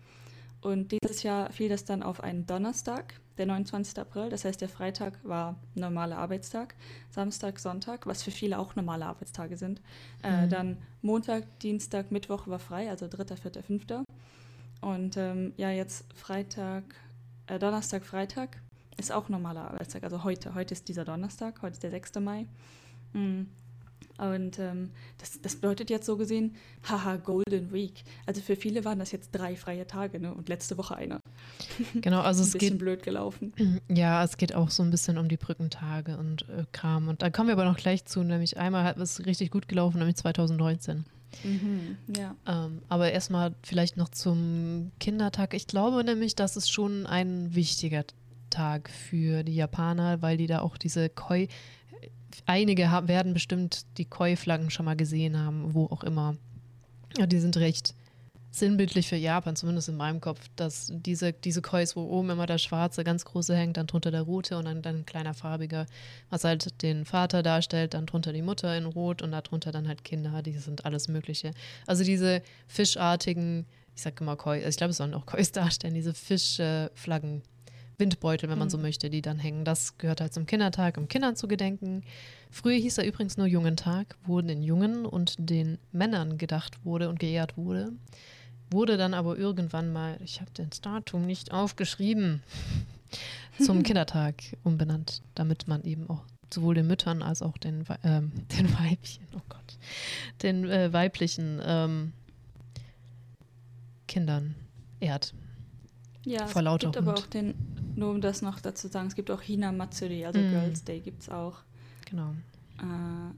Und 0.61 0.91
dieses 0.91 1.23
Jahr 1.23 1.51
fiel 1.51 1.69
das 1.69 1.85
dann 1.85 2.03
auf 2.03 2.21
einen 2.21 2.45
Donnerstag, 2.45 3.13
der 3.37 3.45
29. 3.45 3.97
April. 3.99 4.29
Das 4.29 4.43
heißt, 4.43 4.59
der 4.59 4.69
Freitag 4.69 5.13
war 5.23 5.55
normaler 5.75 6.17
Arbeitstag, 6.17 6.75
Samstag, 7.09 7.59
Sonntag, 7.59 8.07
was 8.07 8.23
für 8.23 8.31
viele 8.31 8.59
auch 8.59 8.75
normale 8.75 9.05
Arbeitstage 9.05 9.55
sind. 9.55 9.81
Äh, 10.23 10.31
mhm. 10.31 10.43
Äh, 10.43 10.47
dann 10.49 10.77
Montag, 11.01 11.59
Dienstag, 11.59 12.11
Mittwoch 12.11 12.47
war 12.47 12.59
frei, 12.59 12.89
also 12.89 13.07
3., 13.07 13.37
4., 13.37 13.63
5. 13.63 13.85
Und 14.81 15.17
ähm, 15.17 15.53
ja, 15.57 15.71
jetzt 15.71 16.05
Freitag, 16.13 16.83
äh, 17.47 17.59
Donnerstag, 17.59 18.03
Freitag 18.03 18.57
ist 18.97 19.11
auch 19.11 19.29
normaler 19.29 19.69
Arbeitstag. 19.69 20.03
Also 20.03 20.23
heute, 20.23 20.55
heute 20.55 20.73
ist 20.73 20.87
dieser 20.87 21.05
Donnerstag, 21.05 21.61
heute 21.61 21.73
ist 21.73 21.83
der 21.83 21.91
6. 21.91 22.15
Mai. 22.15 22.47
Mhm. 23.13 23.47
Und 24.17 24.57
ähm, 24.57 24.89
das, 25.19 25.39
das 25.41 25.55
bedeutet 25.55 25.89
jetzt 25.89 26.05
so 26.05 26.17
gesehen, 26.17 26.55
haha, 26.89 27.17
Golden 27.17 27.71
Week. 27.71 28.03
Also 28.25 28.41
für 28.41 28.55
viele 28.55 28.83
waren 28.83 28.97
das 28.97 29.11
jetzt 29.11 29.29
drei 29.31 29.55
freie 29.55 29.85
Tage, 29.85 30.19
ne? 30.19 30.33
Und 30.33 30.49
letzte 30.49 30.77
Woche 30.77 30.95
einer. 30.95 31.19
Genau, 32.01 32.21
also 32.21 32.41
es 32.41 32.49
ein 32.49 32.53
bisschen 32.53 32.69
geht 32.73 32.79
blöd 32.79 33.03
gelaufen. 33.03 33.53
Ja, 33.87 34.23
es 34.23 34.37
geht 34.37 34.55
auch 34.55 34.69
so 34.69 34.83
ein 34.83 34.89
bisschen 34.89 35.17
um 35.17 35.29
die 35.29 35.37
Brückentage 35.37 36.17
und 36.17 36.47
äh, 36.49 36.65
Kram. 36.71 37.07
Und 37.07 37.21
da 37.21 37.29
kommen 37.29 37.49
wir 37.49 37.53
aber 37.53 37.65
noch 37.65 37.77
gleich 37.77 38.05
zu, 38.05 38.23
nämlich 38.23 38.57
einmal 38.57 38.83
hat 38.83 38.97
es 38.97 39.25
richtig 39.25 39.51
gut 39.51 39.67
gelaufen, 39.67 39.99
nämlich 39.99 40.15
2019. 40.15 41.05
Mhm, 41.43 41.97
ja. 42.15 42.35
Ähm, 42.47 42.81
aber 42.87 43.11
erstmal 43.11 43.53
vielleicht 43.61 43.97
noch 43.97 44.09
zum 44.09 44.91
Kindertag. 44.99 45.53
Ich 45.53 45.67
glaube 45.67 46.03
nämlich, 46.03 46.35
das 46.35 46.57
ist 46.57 46.71
schon 46.71 47.05
ein 47.05 47.53
wichtiger 47.53 48.03
Tag 48.49 48.89
für 48.89 49.43
die 49.43 49.55
Japaner, 49.55 50.21
weil 50.21 50.37
die 50.37 50.47
da 50.47 50.61
auch 50.61 50.77
diese 50.77 51.09
Koi, 51.09 51.47
einige 52.45 52.91
haben, 52.91 53.07
werden 53.07 53.33
bestimmt 53.33 53.85
die 53.97 54.05
Koi-Flaggen 54.05 54.69
schon 54.69 54.85
mal 54.85 54.95
gesehen 54.95 55.37
haben, 55.37 55.73
wo 55.73 55.85
auch 55.85 56.03
immer. 56.03 56.35
Ja, 57.17 57.25
die 57.25 57.39
sind 57.39 57.57
recht 57.57 57.93
sinnbildlich 58.51 59.07
für 59.07 59.15
Japan, 59.15 59.55
zumindest 59.55 59.89
in 59.89 59.97
meinem 59.97 60.21
Kopf, 60.21 60.39
dass 60.55 60.91
diese, 60.91 61.33
diese 61.33 61.61
Kois, 61.61 61.95
wo 61.95 62.01
oben 62.03 62.31
immer 62.31 62.45
der 62.45 62.57
schwarze, 62.57 63.03
ganz 63.03 63.25
große 63.25 63.55
hängt, 63.55 63.77
dann 63.77 63.87
drunter 63.87 64.11
der 64.11 64.21
rote 64.21 64.57
und 64.57 64.65
dann, 64.65 64.81
dann 64.81 64.99
ein 64.99 65.05
kleiner 65.05 65.33
farbiger, 65.33 65.85
was 66.29 66.43
halt 66.43 66.81
den 66.81 67.05
Vater 67.05 67.43
darstellt, 67.43 67.93
dann 67.93 68.05
drunter 68.05 68.33
die 68.33 68.41
Mutter 68.41 68.75
in 68.77 68.85
rot 68.85 69.21
und 69.21 69.31
darunter 69.31 69.71
dann 69.71 69.87
halt 69.87 70.03
Kinder, 70.03 70.41
die 70.41 70.53
sind 70.53 70.85
alles 70.85 71.07
Mögliche. 71.07 71.51
Also 71.85 72.03
diese 72.03 72.41
fischartigen, 72.67 73.65
ich 73.95 74.01
sag 74.01 74.19
immer 74.21 74.35
Koi, 74.35 74.57
also 74.57 74.69
ich 74.69 74.77
glaube, 74.77 74.91
es 74.91 74.97
sollen 74.97 75.13
auch 75.13 75.25
Kois 75.25 75.51
darstellen, 75.53 75.93
diese 75.93 76.13
Fischflaggen. 76.13 77.43
Windbeutel, 77.97 78.49
wenn 78.49 78.59
man 78.59 78.69
so 78.69 78.77
hm. 78.77 78.83
möchte, 78.83 79.09
die 79.09 79.21
dann 79.21 79.39
hängen. 79.39 79.65
Das 79.65 79.97
gehört 79.97 80.21
halt 80.21 80.33
zum 80.33 80.45
Kindertag, 80.45 80.97
um 80.97 81.07
Kindern 81.07 81.35
zu 81.35 81.47
gedenken. 81.47 82.03
Früher 82.51 82.77
hieß 82.77 82.99
er 82.99 83.05
übrigens 83.05 83.37
nur 83.37 83.47
Jungentag, 83.47 84.15
wo 84.25 84.39
den 84.41 84.61
Jungen 84.61 85.05
und 85.05 85.35
den 85.37 85.79
Männern 85.91 86.37
gedacht 86.37 86.85
wurde 86.85 87.09
und 87.09 87.19
geehrt 87.19 87.57
wurde 87.57 87.91
wurde 88.71 88.97
dann 88.97 89.13
aber 89.13 89.37
irgendwann 89.37 89.91
mal, 89.91 90.17
ich 90.23 90.41
habe 90.41 90.51
das 90.53 90.81
Datum 90.81 91.25
nicht 91.25 91.51
aufgeschrieben, 91.51 92.43
zum 93.59 93.83
Kindertag 93.83 94.35
umbenannt, 94.63 95.21
damit 95.35 95.67
man 95.67 95.83
eben 95.83 96.09
auch 96.09 96.23
sowohl 96.53 96.75
den 96.75 96.87
Müttern 96.87 97.21
als 97.21 97.41
auch 97.41 97.57
den, 97.57 97.85
ähm, 98.03 98.31
den 98.57 98.71
Weibchen, 98.79 99.25
oh 99.35 99.41
Gott, 99.49 99.77
den 100.43 100.69
äh, 100.69 100.91
weiblichen 100.91 101.61
ähm, 101.63 102.13
Kindern 104.07 104.55
ehrt. 104.99 105.33
Ja, 106.27 106.47
Vor 106.47 106.61
es 106.61 106.79
gibt 106.79 106.85
Hund. 106.85 106.97
aber 106.97 107.13
auch 107.13 107.25
den, 107.27 107.55
nur 107.95 108.11
um 108.11 108.21
das 108.21 108.41
noch 108.41 108.59
dazu 108.59 108.87
zu 108.87 108.93
sagen, 108.93 109.07
es 109.07 109.15
gibt 109.15 109.31
auch 109.31 109.41
Hina 109.41 109.71
Matsuri, 109.71 110.25
also 110.25 110.39
mm. 110.39 110.49
Girls 110.49 110.83
Day 110.83 110.99
gibt 110.99 111.21
es 111.21 111.29
auch. 111.29 111.59
Genau. 112.05 112.31
Äh, 112.79 113.33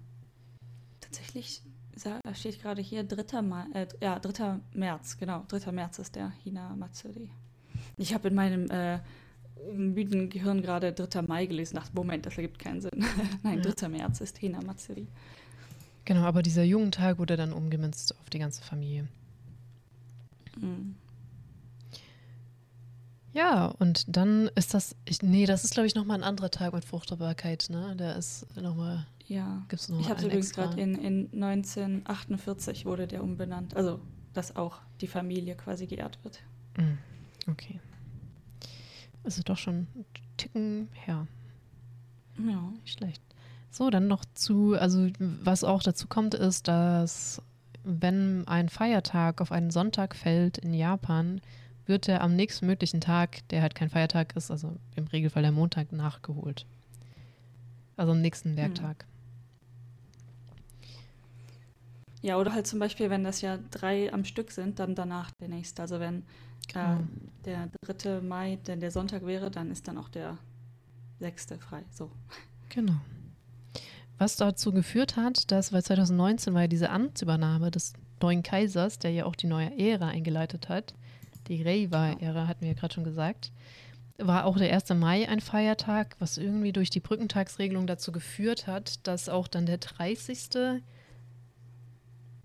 tatsächlich 1.00 1.62
da 2.04 2.34
steht 2.34 2.62
gerade 2.62 2.82
hier 2.82 3.04
3. 3.04 3.42
Mai, 3.42 3.66
äh, 3.74 3.88
ja, 4.02 4.20
3. 4.20 4.60
März, 4.74 5.18
genau, 5.18 5.44
3. 5.48 5.72
März 5.72 6.00
ist 6.00 6.16
der 6.16 6.32
Hina 6.44 6.76
Matsuri. 6.76 7.30
Ich 7.98 8.14
habe 8.14 8.30
in 8.30 8.36
meinem 8.36 8.70
äh, 8.70 9.00
müden 9.74 10.30
Gehirn 10.30 10.62
gerade 10.62 10.94
3. 10.94 11.24
Mai 11.24 11.46
gelesen, 11.46 11.76
dachte, 11.76 11.92
Moment, 11.94 12.26
das 12.26 12.38
ergibt 12.38 12.60
keinen 12.60 12.82
Sinn. 12.82 13.06
Nein, 13.44 13.62
ja. 13.64 13.72
3. 13.72 13.90
März 13.90 14.22
ist 14.22 14.38
Hina 14.38 14.62
Matsuri. 14.62 15.08
Genau, 16.06 16.22
aber 16.22 16.42
dieser 16.42 16.64
Jugendtag 16.64 17.20
wurde 17.20 17.36
dann 17.38 17.54
umgemünzt 17.54 18.18
auf 18.20 18.30
die 18.30 18.40
ganze 18.40 18.64
Familie. 18.64 19.08
Mhm. 20.60 20.96
Ja, 23.32 23.68
und 23.68 24.16
dann 24.16 24.50
ist 24.56 24.74
das, 24.74 24.96
ich, 25.06 25.22
nee, 25.22 25.46
das 25.46 25.64
ist 25.64 25.74
glaube 25.74 25.88
ich 25.88 25.96
nochmal 25.96 26.18
ein 26.18 26.24
anderer 26.24 26.50
Tag 26.50 26.74
mit 26.74 26.86
Fruchtbarkeit, 26.86 27.68
ne? 27.70 27.96
Der 27.96 28.16
ist 28.16 28.48
nochmal 28.56 29.06
ja, 29.30 29.64
Gibt's 29.70 29.90
noch 29.90 30.00
ich 30.00 30.10
habe 30.10 30.20
es 30.20 30.26
übrigens 30.26 30.54
gerade 30.54 30.82
in, 30.82 30.96
in 30.96 31.44
1948 31.44 32.86
wurde 32.86 33.06
der 33.06 33.24
umbenannt. 33.24 33.76
Also, 33.76 34.00
dass 34.34 34.56
auch 34.56 34.80
die 35.02 35.08
Familie 35.08 35.56
quasi 35.56 35.86
geehrt 35.86 36.18
wird. 36.24 36.40
Mm, 36.78 36.98
okay. 37.48 37.80
Also 39.24 39.44
doch 39.44 39.58
schon 39.58 39.88
ein 39.96 40.06
Ticken 40.38 40.90
her. 40.94 41.28
Ja. 42.40 42.74
Nicht 42.82 42.98
schlecht. 42.98 43.22
So, 43.70 43.92
dann 43.92 44.08
noch 44.08 44.26
zu, 44.34 44.74
also 44.74 45.08
was 45.20 45.64
auch 45.64 45.84
dazu 45.84 46.08
kommt, 46.08 46.34
ist, 46.34 46.68
dass 46.68 47.40
wenn 47.84 48.48
ein 48.48 48.68
Feiertag 48.68 49.42
auf 49.42 49.52
einen 49.52 49.70
Sonntag 49.70 50.16
fällt 50.16 50.58
in 50.58 50.74
Japan, 50.74 51.40
wird 51.90 52.08
er 52.08 52.22
am 52.22 52.36
nächsten 52.36 52.68
möglichen 52.68 53.02
Tag, 53.02 53.48
der 53.50 53.62
halt 53.62 53.76
kein 53.76 53.90
Feiertag 53.90 54.36
ist, 54.36 54.52
also 54.52 54.78
im 54.96 55.08
Regelfall 55.08 55.44
der 55.44 55.52
Montag, 55.52 55.92
nachgeholt. 55.92 56.66
Also 57.98 58.14
am 58.14 58.22
nächsten. 58.22 58.56
Werktag. 58.56 59.04
Hm. 59.04 59.10
Ja, 62.22 62.38
oder 62.38 62.54
halt 62.54 62.68
zum 62.68 62.80
Beispiel, 62.80 63.10
wenn 63.10 63.24
das 63.24 63.42
ja 63.42 63.60
drei 63.72 64.12
am 64.12 64.26
Stück 64.26 64.52
sind, 64.52 64.80
dann 64.80 64.94
danach 64.94 65.32
der 65.42 65.48
nächste. 65.48 65.82
Also 65.82 66.00
wenn 66.00 66.24
genau. 66.68 67.00
äh, 67.00 67.04
der 67.46 67.70
3. 67.82 68.22
Mai 68.22 68.58
denn 68.68 68.80
der 68.80 68.92
Sonntag 68.92 69.26
wäre, 69.26 69.50
dann 69.50 69.72
ist 69.72 69.88
dann 69.88 69.98
auch 69.98 70.10
der 70.10 70.38
6. 71.20 71.48
frei. 71.60 71.84
So. 71.92 72.12
Genau. 72.70 73.00
Was 74.18 74.36
dazu 74.36 74.74
geführt 74.74 75.16
hat, 75.16 75.50
dass, 75.50 75.72
weil 75.72 75.82
2019 75.82 76.54
war 76.54 76.62
ja 76.62 76.68
diese 76.68 76.90
Amtsübernahme 76.90 77.72
des 77.72 77.94
neuen 78.22 78.44
Kaisers, 78.44 79.00
der 79.00 79.12
ja 79.12 79.26
auch 79.26 79.36
die 79.36 79.48
neue 79.48 79.78
Ära 79.80 80.10
eingeleitet 80.10 80.68
hat, 80.68 80.94
die 81.50 81.62
Reiwa-Ära, 81.64 82.48
hatten 82.48 82.62
wir 82.62 82.70
ja 82.70 82.74
gerade 82.76 82.94
schon 82.94 83.04
gesagt, 83.04 83.52
war 84.18 84.46
auch 84.46 84.58
der 84.58 84.74
1. 84.74 84.90
Mai 84.92 85.28
ein 85.28 85.40
Feiertag, 85.40 86.16
was 86.20 86.38
irgendwie 86.38 86.72
durch 86.72 86.90
die 86.90 87.00
Brückentagsregelung 87.00 87.88
dazu 87.88 88.12
geführt 88.12 88.68
hat, 88.68 89.06
dass 89.08 89.30
auch 89.30 89.48
dann 89.48 89.66
der 89.66 89.78
30. 89.78 90.82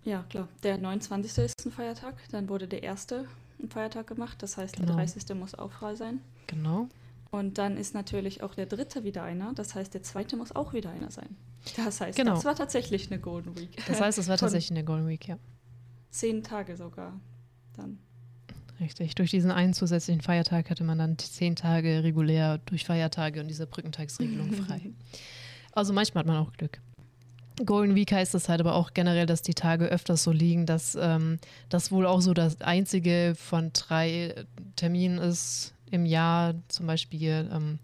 Ja, 0.05 0.25
klar. 0.29 0.49
Der 0.63 0.79
29. 0.79 1.45
ist 1.45 1.67
ein 1.67 1.73
Feiertag, 1.73 2.15
dann 2.31 2.49
wurde 2.49 2.69
der 2.69 2.83
erste 2.83 3.27
ein 3.61 3.71
Feiertag 3.71 4.07
gemacht, 4.07 4.43
das 4.43 4.57
heißt, 4.57 4.77
genau. 4.77 4.89
der 4.89 4.97
30. 4.97 5.35
muss 5.37 5.55
auch 5.55 5.73
frei 5.73 5.95
sein. 5.95 6.21
Genau. 6.47 6.89
Und 7.31 7.59
dann 7.59 7.77
ist 7.77 7.95
natürlich 7.95 8.43
auch 8.43 8.55
der 8.55 8.67
dritte 8.67 9.03
wieder 9.03 9.25
einer, 9.25 9.53
das 9.55 9.75
heißt, 9.75 9.95
der 9.95 10.03
zweite 10.03 10.37
muss 10.37 10.55
auch 10.55 10.73
wieder 10.73 10.91
einer 10.91 11.11
sein. 11.11 11.37
Das 11.77 12.01
heißt, 12.01 12.17
genau. 12.17 12.35
das 12.35 12.45
war 12.45 12.55
tatsächlich 12.55 13.11
eine 13.11 13.19
Golden 13.19 13.59
Week. 13.59 13.83
Das 13.89 14.01
heißt, 14.01 14.19
es 14.19 14.29
war 14.29 14.37
tatsächlich 14.39 14.71
eine 14.71 14.85
Golden 14.85 15.09
Week, 15.09 15.27
ja. 15.27 15.39
Zehn 16.11 16.45
Tage 16.45 16.77
sogar 16.77 17.19
dann. 17.77 17.99
Richtig. 18.81 19.15
Durch 19.15 19.31
diesen 19.31 19.51
einen 19.51 19.73
zusätzlichen 19.73 20.21
Feiertag 20.21 20.69
hatte 20.71 20.85
man 20.85 20.99
dann 20.99 21.19
zehn 21.19 21.57
Tage 21.57 22.03
regulär 22.03 22.59
durch 22.67 22.85
Feiertage 22.85 23.41
und 23.41 23.49
diese 23.49 23.67
Brückentagsregelung 23.67 24.53
frei. 24.53 24.81
Also 25.77 25.93
manchmal 25.93 26.21
hat 26.21 26.29
man 26.29 26.37
auch 26.37 26.53
Glück. 26.53 26.79
Golden 27.67 27.97
Week 27.97 28.13
heißt 28.13 28.33
das 28.33 28.49
halt 28.49 28.61
aber 28.61 28.77
auch 28.77 28.95
generell, 28.95 29.27
dass 29.27 29.43
die 29.43 29.55
Tage 29.55 29.87
öfters 29.87 30.23
so 30.23 30.31
liegen, 30.31 30.67
dass 30.67 30.97
ähm, 31.01 31.41
das 31.69 31.91
wohl 31.91 32.07
auch 32.07 32.21
so 32.21 32.33
das 32.33 32.61
einzige 32.61 33.35
von 33.37 33.73
drei 33.73 34.35
Terminen 34.77 35.19
ist 35.19 35.75
im 35.91 36.07
Jahr, 36.07 36.55
zum 36.69 36.87
Beispiel 36.87 37.49
ähm, 37.53 37.81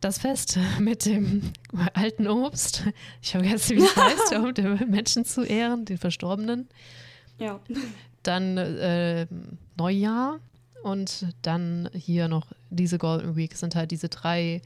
das 0.00 0.18
Fest 0.18 0.58
mit 0.78 1.04
dem 1.04 1.42
alten 1.94 2.26
Obst. 2.26 2.84
Ich 3.22 3.34
habe 3.34 3.44
vergessen, 3.44 3.76
wie 3.76 3.82
es 3.82 3.96
heißt, 3.96 4.34
um 4.34 4.54
den 4.54 4.90
Menschen 4.90 5.24
zu 5.24 5.42
ehren, 5.42 5.84
den 5.84 5.98
Verstorbenen. 5.98 6.68
Ja. 7.38 7.60
Dann 8.26 8.56
äh, 8.58 9.26
Neujahr 9.76 10.40
und 10.82 11.26
dann 11.42 11.90
hier 11.94 12.28
noch 12.28 12.52
diese 12.70 12.98
Golden 12.98 13.36
Week 13.36 13.54
sind 13.54 13.74
halt 13.74 13.90
diese 13.90 14.08
drei 14.08 14.62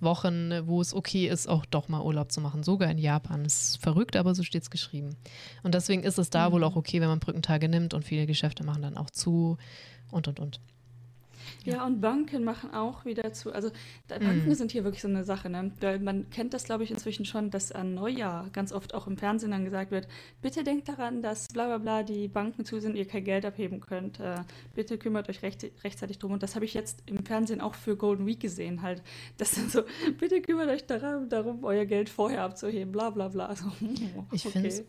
Wochen, 0.00 0.52
wo 0.66 0.80
es 0.80 0.94
okay 0.94 1.28
ist, 1.28 1.48
auch 1.48 1.66
doch 1.66 1.88
mal 1.88 2.02
Urlaub 2.02 2.30
zu 2.30 2.40
machen. 2.40 2.62
Sogar 2.62 2.90
in 2.90 2.98
Japan. 2.98 3.44
Das 3.44 3.70
ist 3.70 3.82
verrückt, 3.82 4.16
aber 4.16 4.34
so 4.34 4.42
steht 4.42 4.62
es 4.62 4.70
geschrieben. 4.70 5.16
Und 5.62 5.74
deswegen 5.74 6.02
ist 6.02 6.18
es 6.18 6.30
da 6.30 6.48
mhm. 6.48 6.54
wohl 6.54 6.64
auch 6.64 6.76
okay, 6.76 7.00
wenn 7.00 7.08
man 7.08 7.18
Brückentage 7.18 7.68
nimmt 7.68 7.94
und 7.94 8.04
viele 8.04 8.26
Geschäfte 8.26 8.64
machen 8.64 8.82
dann 8.82 8.96
auch 8.96 9.10
zu 9.10 9.58
und 10.10 10.28
und 10.28 10.40
und. 10.40 10.60
Ja, 11.68 11.86
und 11.86 12.00
Banken 12.00 12.44
machen 12.44 12.72
auch 12.72 13.04
wieder 13.04 13.32
zu. 13.32 13.52
Also 13.52 13.70
Banken 14.08 14.48
mm. 14.48 14.54
sind 14.54 14.72
hier 14.72 14.84
wirklich 14.84 15.02
so 15.02 15.08
eine 15.08 15.24
Sache, 15.24 15.50
ne? 15.50 15.70
Weil 15.80 15.98
man 15.98 16.30
kennt 16.30 16.54
das, 16.54 16.64
glaube 16.64 16.84
ich, 16.84 16.90
inzwischen 16.90 17.24
schon, 17.24 17.50
dass 17.50 17.72
an 17.72 17.94
Neujahr 17.94 18.48
ganz 18.52 18.72
oft 18.72 18.94
auch 18.94 19.06
im 19.06 19.16
Fernsehen 19.16 19.50
dann 19.50 19.64
gesagt 19.64 19.90
wird, 19.90 20.08
bitte 20.42 20.64
denkt 20.64 20.88
daran, 20.88 21.22
dass 21.22 21.48
bla 21.48 21.66
bla 21.66 21.78
bla 21.78 22.02
die 22.02 22.28
Banken 22.28 22.64
zu 22.64 22.80
sind, 22.80 22.96
ihr 22.96 23.06
kein 23.06 23.24
Geld 23.24 23.44
abheben 23.44 23.80
könnt. 23.80 24.20
Äh, 24.20 24.36
bitte 24.74 24.98
kümmert 24.98 25.28
euch 25.28 25.42
recht, 25.42 25.66
rechtzeitig 25.84 26.18
drum. 26.18 26.32
Und 26.32 26.42
das 26.42 26.54
habe 26.54 26.64
ich 26.64 26.74
jetzt 26.74 27.02
im 27.06 27.24
Fernsehen 27.24 27.60
auch 27.60 27.74
für 27.74 27.96
Golden 27.96 28.26
Week 28.26 28.40
gesehen, 28.40 28.82
halt. 28.82 29.02
Das 29.36 29.52
sind 29.52 29.70
so, 29.70 29.82
bitte 30.18 30.40
kümmert 30.40 30.68
euch 30.68 30.86
daran, 30.86 31.28
darum, 31.28 31.64
euer 31.64 31.84
Geld 31.84 32.08
vorher 32.08 32.42
abzuheben, 32.42 32.92
bla 32.92 33.10
bla 33.10 33.28
bla. 33.28 33.48
Also, 33.58 33.72
ich 34.30 34.42
finde 34.42 34.68
es 34.68 34.84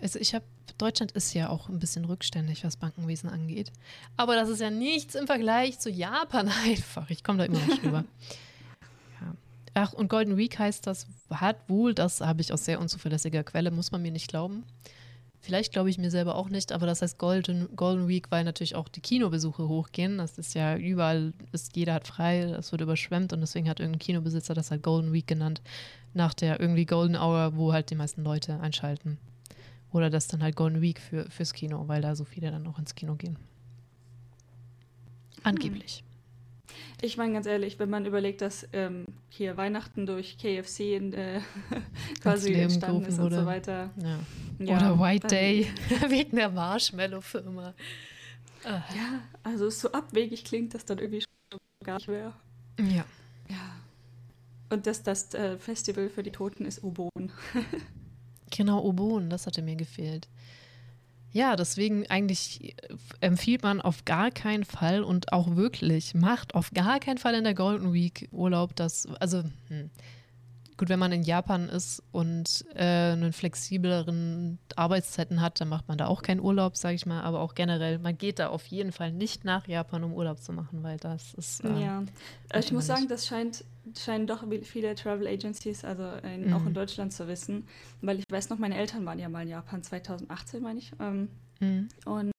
Also 0.00 0.18
ich 0.18 0.34
habe, 0.34 0.44
Deutschland 0.78 1.12
ist 1.12 1.34
ja 1.34 1.48
auch 1.48 1.68
ein 1.68 1.78
bisschen 1.78 2.04
rückständig, 2.04 2.64
was 2.64 2.76
Bankenwesen 2.76 3.28
angeht. 3.28 3.72
Aber 4.16 4.34
das 4.34 4.48
ist 4.48 4.60
ja 4.60 4.70
nichts 4.70 5.14
im 5.14 5.26
Vergleich 5.26 5.78
zu 5.78 5.90
Japan 5.90 6.48
einfach. 6.64 7.10
Ich 7.10 7.24
komme 7.24 7.38
da 7.38 7.44
immer 7.44 7.58
noch 7.66 7.78
drüber. 7.78 8.04
Ja. 9.20 9.34
Ach, 9.74 9.92
und 9.92 10.08
Golden 10.08 10.38
Week 10.38 10.58
heißt 10.58 10.86
das, 10.86 11.06
hat 11.30 11.68
wohl, 11.68 11.94
das 11.94 12.22
habe 12.22 12.40
ich 12.40 12.54
aus 12.54 12.64
sehr 12.64 12.80
unzuverlässiger 12.80 13.44
Quelle, 13.44 13.70
muss 13.70 13.92
man 13.92 14.00
mir 14.00 14.10
nicht 14.10 14.28
glauben. 14.28 14.64
Vielleicht 15.42 15.72
glaube 15.72 15.88
ich 15.88 15.96
mir 15.96 16.10
selber 16.10 16.34
auch 16.34 16.50
nicht, 16.50 16.70
aber 16.70 16.86
das 16.86 17.00
heißt 17.00 17.16
Golden, 17.16 17.74
Golden 17.74 18.08
Week, 18.08 18.30
weil 18.30 18.44
natürlich 18.44 18.74
auch 18.74 18.88
die 18.88 19.00
Kinobesuche 19.00 19.68
hochgehen. 19.68 20.18
Das 20.18 20.36
ist 20.36 20.54
ja 20.54 20.76
überall, 20.76 21.32
ist, 21.52 21.76
jeder 21.76 21.94
hat 21.94 22.06
frei, 22.06 22.44
das 22.44 22.72
wird 22.72 22.82
überschwemmt 22.82 23.32
und 23.32 23.40
deswegen 23.40 23.68
hat 23.68 23.80
irgendein 23.80 24.00
Kinobesitzer 24.00 24.52
das 24.52 24.70
halt 24.70 24.82
Golden 24.82 25.14
Week 25.14 25.26
genannt, 25.26 25.62
nach 26.12 26.34
der 26.34 26.60
irgendwie 26.60 26.84
Golden 26.84 27.16
Hour, 27.16 27.56
wo 27.56 27.72
halt 27.72 27.90
die 27.90 27.94
meisten 27.94 28.22
Leute 28.22 28.60
einschalten. 28.60 29.18
Oder 29.92 30.10
das 30.10 30.28
dann 30.28 30.42
halt 30.42 30.56
Golden 30.56 30.80
Week 30.80 31.00
für, 31.00 31.28
fürs 31.30 31.52
Kino, 31.52 31.88
weil 31.88 32.00
da 32.02 32.14
so 32.14 32.24
viele 32.24 32.50
dann 32.50 32.66
auch 32.66 32.78
ins 32.78 32.94
Kino 32.94 33.16
gehen. 33.16 33.36
Angeblich. 35.42 36.04
Ich 37.02 37.16
meine 37.16 37.32
ganz 37.32 37.46
ehrlich, 37.46 37.78
wenn 37.78 37.88
man 37.90 38.04
überlegt, 38.04 38.42
dass 38.42 38.68
ähm, 38.72 39.06
hier 39.30 39.56
Weihnachten 39.56 40.06
durch 40.06 40.36
KFC 40.38 40.96
in, 40.96 41.12
äh, 41.14 41.40
quasi 42.22 42.52
entstanden 42.52 43.06
ist 43.06 43.18
wurde. 43.18 43.36
und 43.36 43.42
so 43.42 43.46
weiter. 43.46 43.90
Ja. 44.02 44.18
Ja, 44.58 44.76
Oder 44.76 45.00
White 45.00 45.28
Day 45.28 45.66
wegen 46.08 46.36
der 46.36 46.50
Marshmallow-Firma. 46.50 47.74
Ah. 48.64 48.82
Ja, 48.94 49.20
also 49.42 49.70
so 49.70 49.90
abwegig 49.92 50.44
klingt 50.44 50.74
das 50.74 50.84
dann 50.84 50.98
irgendwie 50.98 51.22
schon 51.22 51.60
gar 51.82 51.96
nicht 51.96 52.08
mehr. 52.08 52.34
Ja. 52.78 53.04
Ja. 53.48 53.76
Und 54.68 54.86
dass 54.86 55.02
das 55.02 55.32
äh, 55.34 55.56
Festival 55.58 56.10
für 56.10 56.22
die 56.22 56.30
Toten 56.30 56.66
ist 56.66 56.84
Obon. 56.84 57.32
Genau, 58.50 58.84
Obon, 58.84 59.30
das 59.30 59.46
hatte 59.46 59.62
mir 59.62 59.76
gefehlt. 59.76 60.28
Ja, 61.32 61.54
deswegen 61.54 62.06
eigentlich 62.08 62.74
äh, 62.74 62.96
empfiehlt 63.20 63.62
man 63.62 63.80
auf 63.80 64.04
gar 64.04 64.30
keinen 64.30 64.64
Fall 64.64 65.02
und 65.02 65.32
auch 65.32 65.54
wirklich 65.54 66.14
macht 66.14 66.54
auf 66.54 66.72
gar 66.72 66.98
keinen 66.98 67.18
Fall 67.18 67.34
in 67.34 67.44
der 67.44 67.54
Golden 67.54 67.92
Week 67.92 68.28
Urlaub. 68.32 68.74
Das, 68.74 69.06
also, 69.20 69.44
hm. 69.68 69.90
Gut, 70.80 70.88
wenn 70.88 70.98
man 70.98 71.12
in 71.12 71.22
Japan 71.22 71.68
ist 71.68 72.02
und 72.10 72.64
äh, 72.74 73.12
einen 73.12 73.34
flexibleren 73.34 74.58
Arbeitszeiten 74.76 75.42
hat, 75.42 75.60
dann 75.60 75.68
macht 75.68 75.88
man 75.88 75.98
da 75.98 76.06
auch 76.06 76.22
keinen 76.22 76.40
Urlaub, 76.40 76.74
sage 76.74 76.94
ich 76.94 77.04
mal. 77.04 77.20
Aber 77.20 77.40
auch 77.40 77.54
generell, 77.54 77.98
man 77.98 78.16
geht 78.16 78.38
da 78.38 78.48
auf 78.48 78.64
jeden 78.64 78.90
Fall 78.90 79.12
nicht 79.12 79.44
nach 79.44 79.68
Japan, 79.68 80.04
um 80.04 80.14
Urlaub 80.14 80.38
zu 80.38 80.54
machen, 80.54 80.82
weil 80.82 80.96
das 80.96 81.34
ist. 81.34 81.62
Äh, 81.64 81.82
ja, 81.82 82.02
ich 82.58 82.72
muss 82.72 82.86
sagen, 82.86 83.08
das 83.08 83.26
scheint 83.26 83.62
scheinen 83.98 84.26
doch 84.26 84.42
viele 84.62 84.94
Travel 84.94 85.26
Agencies, 85.26 85.84
also 85.84 86.04
in, 86.26 86.46
mhm. 86.46 86.54
auch 86.54 86.64
in 86.64 86.72
Deutschland 86.72 87.12
zu 87.12 87.28
wissen, 87.28 87.66
weil 88.00 88.20
ich 88.20 88.24
weiß 88.30 88.48
noch, 88.48 88.58
meine 88.58 88.76
Eltern 88.76 89.04
waren 89.04 89.18
ja 89.18 89.28
mal 89.28 89.42
in 89.42 89.48
Japan 89.48 89.82
2018, 89.82 90.62
meine 90.62 90.78
ich. 90.78 90.92
Ähm, 90.98 91.28
mhm. 91.60 91.88
Und 92.06 92.32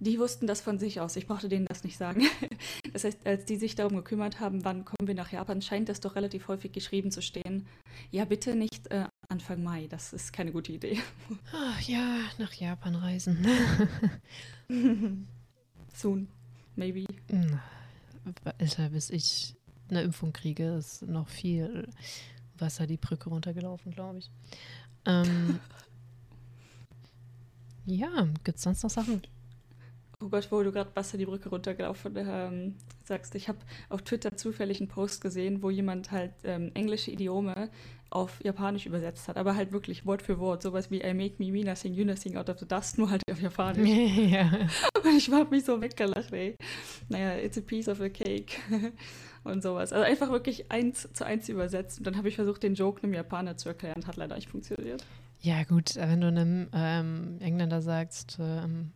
die 0.00 0.18
wussten 0.18 0.46
das 0.46 0.60
von 0.60 0.78
sich 0.78 1.00
aus. 1.00 1.16
Ich 1.16 1.26
brauchte 1.26 1.48
denen 1.48 1.66
das 1.66 1.84
nicht 1.84 1.96
sagen. 1.96 2.22
Das 2.92 3.04
heißt, 3.04 3.26
als 3.26 3.44
die 3.44 3.56
sich 3.56 3.74
darum 3.74 3.96
gekümmert 3.96 4.40
haben, 4.40 4.64
wann 4.64 4.84
kommen 4.84 5.06
wir 5.06 5.14
nach 5.14 5.30
Japan, 5.30 5.60
scheint 5.62 5.88
das 5.88 6.00
doch 6.00 6.16
relativ 6.16 6.48
häufig 6.48 6.72
geschrieben 6.72 7.10
zu 7.10 7.20
stehen. 7.20 7.66
Ja, 8.10 8.24
bitte 8.24 8.56
nicht 8.56 8.90
äh, 8.90 9.04
Anfang 9.28 9.62
Mai. 9.62 9.86
Das 9.88 10.12
ist 10.12 10.32
keine 10.32 10.52
gute 10.52 10.72
Idee. 10.72 10.98
Ach 11.52 11.80
ja, 11.86 12.18
nach 12.38 12.52
Japan 12.54 12.94
reisen. 12.94 13.46
Soon, 15.94 16.28
maybe. 16.76 17.04
Alter, 18.58 18.88
bis 18.88 19.10
ich 19.10 19.54
eine 19.90 20.02
Impfung 20.02 20.32
kriege, 20.32 20.76
ist 20.76 21.02
noch 21.02 21.28
viel 21.28 21.88
Wasser 22.56 22.86
die 22.86 22.96
Brücke 22.96 23.28
runtergelaufen, 23.28 23.92
glaube 23.92 24.18
ich. 24.18 24.30
Ähm, 25.04 25.60
ja, 27.86 28.26
gibt 28.44 28.58
es 28.58 28.64
sonst 28.64 28.82
noch 28.82 28.90
Sachen? 28.90 29.22
Oh 30.20 30.28
Gott, 30.30 30.48
wo 30.50 30.60
du 30.64 30.72
gerade 30.72 30.90
Wasser 30.96 31.16
die 31.16 31.26
Brücke 31.26 31.48
runtergelaufen 31.48 32.14
ähm, 32.16 32.74
sagst. 33.04 33.36
Ich 33.36 33.48
habe 33.48 33.58
auf 33.88 34.02
Twitter 34.02 34.36
zufällig 34.36 34.80
einen 34.80 34.88
Post 34.88 35.20
gesehen, 35.20 35.62
wo 35.62 35.70
jemand 35.70 36.10
halt 36.10 36.32
ähm, 36.42 36.72
englische 36.74 37.12
Idiome 37.12 37.70
auf 38.10 38.42
Japanisch 38.42 38.86
übersetzt 38.86 39.28
hat, 39.28 39.36
aber 39.36 39.54
halt 39.54 39.70
wirklich 39.70 40.06
Wort 40.06 40.22
für 40.22 40.40
Wort, 40.40 40.62
sowas 40.62 40.90
wie 40.90 41.02
I 41.02 41.14
make 41.14 41.34
me 41.38 41.52
Mina 41.52 41.76
sing 41.76 41.94
Yuna 41.94 42.16
sing 42.16 42.36
out 42.36 42.48
of 42.48 42.58
the 42.58 42.66
dust, 42.66 42.98
nur 42.98 43.10
halt 43.10 43.22
auf 43.30 43.40
Japanisch. 43.40 43.88
ja. 44.30 44.50
Und 45.04 45.16
ich 45.16 45.30
habe 45.30 45.50
mich 45.50 45.64
so 45.64 45.80
weggelacht, 45.80 46.32
ey. 46.32 46.56
Naja, 47.08 47.36
it's 47.36 47.56
a 47.56 47.60
piece 47.60 47.88
of 47.88 48.00
a 48.00 48.08
cake 48.08 48.56
und 49.44 49.62
sowas. 49.62 49.92
Also 49.92 50.04
einfach 50.04 50.30
wirklich 50.30 50.70
eins 50.72 51.08
zu 51.12 51.24
eins 51.24 51.48
übersetzt. 51.48 51.98
Und 51.98 52.06
dann 52.08 52.16
habe 52.16 52.28
ich 52.28 52.34
versucht, 52.34 52.64
den 52.64 52.74
Joke 52.74 53.04
einem 53.04 53.14
Japaner 53.14 53.56
zu 53.56 53.68
erklären. 53.68 54.04
Hat 54.04 54.16
leider 54.16 54.34
nicht 54.34 54.48
funktioniert. 54.48 55.04
Ja, 55.40 55.62
gut, 55.62 55.94
wenn 55.94 56.20
du 56.20 56.26
einem 56.26 56.68
ähm, 56.72 57.36
Engländer 57.40 57.80
sagst, 57.80 58.38
ähm, 58.40 58.90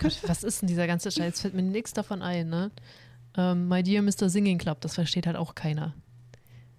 Gott, 0.00 0.20
was 0.26 0.44
ist 0.44 0.62
denn 0.62 0.68
dieser 0.68 0.86
ganze 0.86 1.10
Scheiß? 1.10 1.40
Fällt 1.40 1.54
mir 1.54 1.62
nichts 1.62 1.92
davon 1.92 2.22
ein, 2.22 2.48
ne? 2.48 2.70
Ähm, 3.36 3.68
My 3.68 3.82
Dear 3.82 4.02
Mr. 4.02 4.28
Singing 4.28 4.58
Club, 4.58 4.80
das 4.80 4.94
versteht 4.94 5.26
halt 5.26 5.36
auch 5.36 5.54
keiner. 5.54 5.94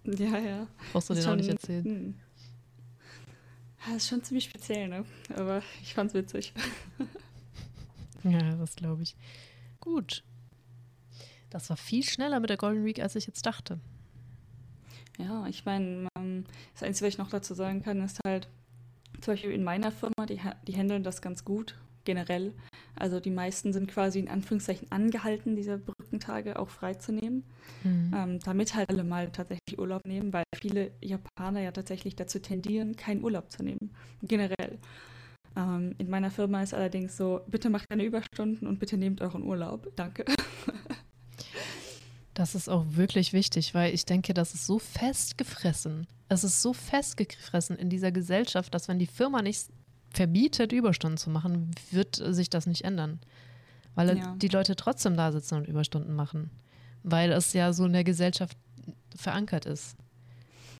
Ja, 0.04 0.38
ja. 0.40 0.68
Brauchst 0.92 1.10
du 1.10 1.14
den 1.14 1.26
auch 1.28 1.36
nicht 1.36 1.50
erzählen. 1.50 1.86
Hm. 1.86 2.16
Das 3.86 3.98
ist 3.98 4.10
schon 4.10 4.24
ziemlich 4.24 4.46
speziell, 4.46 4.88
ne? 4.88 5.06
Aber 5.36 5.62
ich 5.82 5.94
fand's 5.94 6.14
witzig. 6.14 6.54
ja, 8.24 8.56
das 8.56 8.76
glaube 8.76 9.04
ich. 9.04 9.16
Gut. 9.80 10.24
Das 11.50 11.70
war 11.70 11.78
viel 11.78 12.04
schneller 12.04 12.40
mit 12.40 12.50
der 12.50 12.58
Golden 12.58 12.86
Week, 12.86 13.00
als 13.00 13.16
ich 13.16 13.28
jetzt 13.28 13.46
dachte. 13.46 13.80
Ja, 15.18 15.46
ich 15.48 15.66
meine, 15.66 16.08
das 16.74 16.84
Einzige, 16.84 17.08
was 17.08 17.14
ich 17.14 17.18
noch 17.18 17.30
dazu 17.30 17.54
sagen 17.54 17.82
kann, 17.82 18.02
ist 18.02 18.20
halt, 18.26 18.48
zum 19.20 19.34
Beispiel 19.34 19.52
in 19.52 19.64
meiner 19.64 19.92
Firma, 19.92 20.26
die, 20.28 20.40
die 20.68 20.76
handeln 20.76 21.04
das 21.04 21.22
ganz 21.22 21.44
gut, 21.44 21.76
generell. 22.06 22.54
Also 22.96 23.20
die 23.20 23.32
meisten 23.32 23.74
sind 23.74 23.88
quasi 23.88 24.20
in 24.20 24.28
Anführungszeichen 24.28 24.92
angehalten, 24.92 25.56
diese 25.56 25.78
Brückentage 25.78 26.60
auch 26.60 26.70
freizunehmen, 26.70 27.44
mhm. 27.84 28.14
ähm, 28.16 28.40
damit 28.40 28.76
halt 28.76 28.90
alle 28.90 29.04
mal 29.04 29.32
tatsächlich 29.32 29.80
Urlaub 29.80 30.06
nehmen, 30.06 30.34
weil 30.34 30.44
viele 30.56 30.92
Japaner 31.02 31.62
ja 31.62 31.72
tatsächlich 31.72 32.16
dazu 32.16 32.40
tendieren, 32.40 32.96
keinen 32.96 33.24
Urlaub 33.24 33.52
zu 33.52 33.64
nehmen, 33.64 33.92
generell. 34.22 34.78
Ähm, 35.56 35.96
in 35.98 36.10
meiner 36.10 36.32
Firma 36.32 36.62
ist 36.62 36.74
allerdings 36.74 37.18
so, 37.18 37.42
bitte 37.48 37.70
macht 37.70 37.90
keine 37.90 38.04
Überstunden 38.04 38.68
und 38.68 38.80
bitte 38.80 38.98
nehmt 38.98 39.22
euren 39.22 39.44
Urlaub. 39.44 39.92
Danke. 39.96 40.26
Das 42.34 42.56
ist 42.56 42.70
auch 42.70 42.86
wirklich 42.92 43.34
wichtig, 43.34 43.74
weil 43.74 43.94
ich 43.94 44.06
denke, 44.06 44.34
das 44.34 44.54
ist 44.54 44.66
so 44.66 44.80
festgefressen. 44.80 46.08
Es 46.30 46.46
ist 46.46 46.62
so 46.62 46.72
festgefressen 46.72 47.76
in 47.76 47.90
dieser 47.90 48.14
Gesellschaft, 48.14 48.74
dass 48.74 48.88
wenn 48.88 49.00
die 49.00 49.06
Firma 49.06 49.42
nicht 49.42 49.68
verbietet, 50.14 50.72
Überstunden 50.72 51.18
zu 51.18 51.30
machen, 51.30 51.72
wird 51.92 52.16
sich 52.16 52.50
das 52.50 52.68
nicht 52.68 52.84
ändern. 52.84 53.20
Weil 53.96 54.18
ja. 54.18 54.36
die 54.38 54.48
Leute 54.48 54.76
trotzdem 54.76 55.18
da 55.18 55.32
sitzen 55.32 55.56
und 55.56 55.68
Überstunden 55.68 56.16
machen. 56.16 56.50
Weil 57.04 57.32
es 57.32 57.54
ja 57.54 57.74
so 57.74 57.86
in 57.86 57.94
der 57.94 58.04
Gesellschaft 58.04 58.58
verankert 59.16 59.66
ist. 59.66 59.96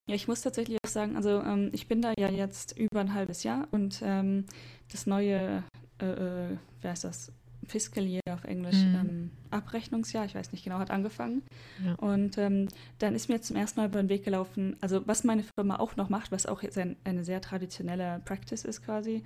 Ja, 0.08 0.16
ich 0.16 0.28
muss 0.28 0.42
tatsächlich 0.42 0.78
auch 0.86 0.90
sagen, 0.90 1.16
also 1.16 1.42
ähm, 1.42 1.70
ich 1.74 1.88
bin 1.88 2.02
da 2.02 2.14
ja 2.18 2.30
jetzt 2.30 2.78
über 2.78 3.00
ein 3.00 3.14
halbes 3.14 3.44
Jahr 3.44 3.68
und 3.72 4.02
ähm, 4.04 4.46
das 4.92 5.06
neue, 5.06 5.64
äh, 6.00 6.06
äh 6.06 6.58
wer 6.82 6.94
ist 6.94 7.04
das, 7.04 7.32
Fiscal 7.72 8.04
Year 8.04 8.22
auf 8.30 8.44
Englisch, 8.44 8.76
mhm. 8.76 8.96
ähm, 8.96 9.32
Abrechnungsjahr, 9.50 10.26
ich 10.26 10.36
weiß 10.36 10.52
nicht 10.52 10.64
genau, 10.64 10.78
hat 10.78 10.92
angefangen. 10.92 11.42
Ja. 11.84 11.96
Und 11.96 12.38
ähm, 12.38 12.68
dann 13.00 13.16
ist 13.16 13.30
mir 13.30 13.42
zum 13.42 13.56
ersten 13.56 13.80
Mal 13.80 13.88
über 13.88 14.02
den 14.02 14.10
Weg 14.10 14.26
gelaufen, 14.26 14.76
also 14.82 15.08
was 15.08 15.24
meine 15.24 15.44
Firma 15.56 15.78
auch 15.80 15.96
noch 15.96 16.10
macht, 16.10 16.32
was 16.32 16.46
auch 16.46 16.62
jetzt 16.62 16.78
ein, 16.78 16.98
eine 17.04 17.24
sehr 17.24 17.42
traditionelle 17.42 18.22
Practice 18.26 18.66
ist 18.66 18.84
quasi, 18.84 19.24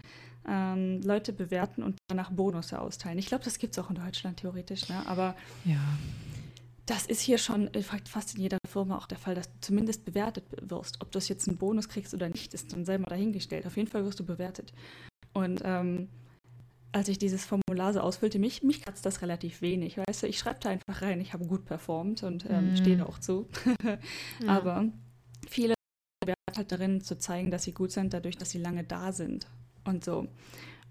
ähm, 0.48 1.02
Leute 1.02 1.34
bewerten 1.34 1.82
und 1.82 1.98
danach 2.08 2.32
Bonusse 2.32 2.80
austeilen. 2.80 3.18
Ich 3.18 3.26
glaube, 3.26 3.44
das 3.44 3.58
gibt 3.58 3.78
es 3.78 3.84
auch 3.84 3.90
in 3.90 3.96
Deutschland 3.96 4.38
theoretisch, 4.38 4.88
ne? 4.90 5.02
aber 5.08 5.36
ja. 5.66 5.80
das 6.86 7.08
ist 7.08 7.22
hier 7.22 7.40
schon 7.40 7.70
fast 8.06 8.36
in 8.36 8.42
jeder 8.42 8.60
Firma 8.70 8.98
auch 8.98 9.08
der 9.08 9.18
Fall, 9.18 9.34
dass 9.34 9.48
du 9.48 9.60
zumindest 9.62 10.06
bewertet 10.06 10.46
wirst. 10.62 11.02
Ob 11.02 11.12
du 11.12 11.20
jetzt 11.20 11.48
einen 11.48 11.58
Bonus 11.58 11.90
kriegst 11.90 12.14
oder 12.14 12.30
nicht, 12.30 12.54
ist 12.54 12.74
dann 12.74 12.86
selber 12.86 13.06
dahingestellt. 13.06 13.66
Auf 13.66 13.76
jeden 13.76 13.90
Fall 13.90 14.06
wirst 14.06 14.20
du 14.20 14.26
bewertet. 14.26 14.72
Und 15.34 15.62
ähm, 15.66 16.10
als 16.96 17.10
ich 17.10 17.18
dieses 17.18 17.46
Formular 17.46 17.92
so 17.92 18.00
ausfüllte, 18.00 18.40
mich, 18.40 18.64
mich 18.64 18.82
kratzt 18.82 19.06
das 19.06 19.22
relativ 19.22 19.62
wenig, 19.62 19.98
weißt 19.98 20.24
du, 20.24 20.28
ich 20.28 20.40
schreibe 20.40 20.62
da 20.62 20.70
einfach 20.70 21.02
rein, 21.02 21.20
ich 21.20 21.34
habe 21.34 21.46
gut 21.46 21.66
performt 21.66 22.24
und 22.24 22.50
ähm, 22.50 22.72
mm. 22.72 22.78
stehe 22.78 23.06
auch 23.06 23.20
zu. 23.20 23.50
ja. 24.42 24.48
Aber 24.48 24.86
viele 25.46 25.74
werden 26.26 26.40
halt 26.56 26.72
darin 26.72 27.02
zu 27.02 27.18
zeigen, 27.18 27.52
dass 27.52 27.64
sie 27.64 27.74
gut 27.74 27.92
sind, 27.92 28.14
dadurch, 28.14 28.38
dass 28.38 28.52
sie 28.52 28.60
lange 28.60 28.86
da 28.86 29.12
sind 29.12 29.46
und 29.84 30.06
so. 30.06 30.30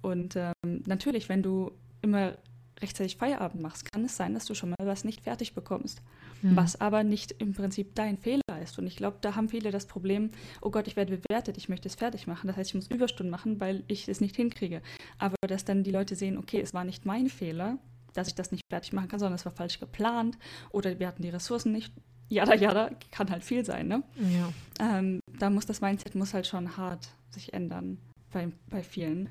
Und 0.03 0.37
ähm, 0.37 0.83
natürlich, 0.85 1.31
wenn 1.31 1.43
du 1.43 1.73
immer 2.03 2.37
rechtzeitig 2.83 3.17
Feierabend 3.17 3.63
machst, 3.63 3.91
kann 3.91 4.05
es 4.05 4.15
sein, 4.15 4.35
dass 4.35 4.45
du 4.45 4.55
schon 4.55 4.71
mal 4.71 4.87
was 4.87 5.05
nicht 5.05 5.23
fertig 5.23 5.55
bekommst. 5.55 6.03
Mhm. 6.43 6.55
Was 6.55 6.79
aber 6.83 7.03
nicht 7.03 7.33
im 7.39 7.55
Prinzip 7.55 7.95
dein 7.95 8.19
Fehler 8.19 8.43
ist. 8.65 8.79
Und 8.79 8.87
ich 8.87 8.97
glaube, 8.97 9.19
da 9.21 9.37
haben 9.37 9.49
viele 9.49 9.71
das 9.71 9.87
Problem, 9.87 10.31
oh 10.61 10.71
Gott, 10.71 10.89
ich 10.89 10.97
werde 10.97 11.17
bewertet, 11.17 11.57
ich 11.57 11.69
möchte 11.69 11.89
es 11.89 11.95
fertig 11.95 12.27
machen. 12.27 12.49
Das 12.49 12.57
heißt, 12.57 12.71
ich 12.71 12.75
muss 12.75 12.91
Überstunden 12.91 13.31
machen, 13.31 13.61
weil 13.61 13.85
ich 13.87 14.09
es 14.09 14.21
nicht 14.21 14.37
hinkriege. 14.37 14.83
Aber 15.19 15.37
dass 15.47 15.65
dann 15.65 15.85
die 15.85 15.93
Leute 15.93 16.17
sehen, 16.17 16.39
okay, 16.39 16.61
es 16.61 16.75
war 16.75 16.85
nicht 16.85 17.07
mein 17.07 17.29
Fehler, 17.29 17.79
dass 18.15 18.29
ich 18.29 18.35
das 18.35 18.51
nicht 18.51 18.63
fertig 18.73 18.93
machen 18.93 19.09
kann, 19.09 19.19
sondern 19.19 19.35
es 19.35 19.45
war 19.45 19.53
falsch 19.53 19.79
geplant 19.79 20.39
oder 20.71 20.99
wir 20.99 21.07
hatten 21.07 21.23
die 21.23 21.31
Ressourcen 21.31 21.73
nicht. 21.73 21.93
Jada, 22.29 22.55
jada, 22.55 22.91
kann 23.11 23.31
halt 23.31 23.45
viel 23.45 23.65
sein, 23.65 23.87
ne? 23.87 24.03
Ja. 24.17 24.99
Ähm, 24.99 25.21
da 25.39 25.51
muss 25.51 25.67
das 25.67 25.81
Mindset 25.81 26.15
muss 26.15 26.33
halt 26.33 26.47
schon 26.47 26.77
hart 26.77 27.09
sich 27.31 27.53
ändern 27.53 27.99
bei, 28.33 28.49
bei 28.71 28.83
vielen. 28.83 29.29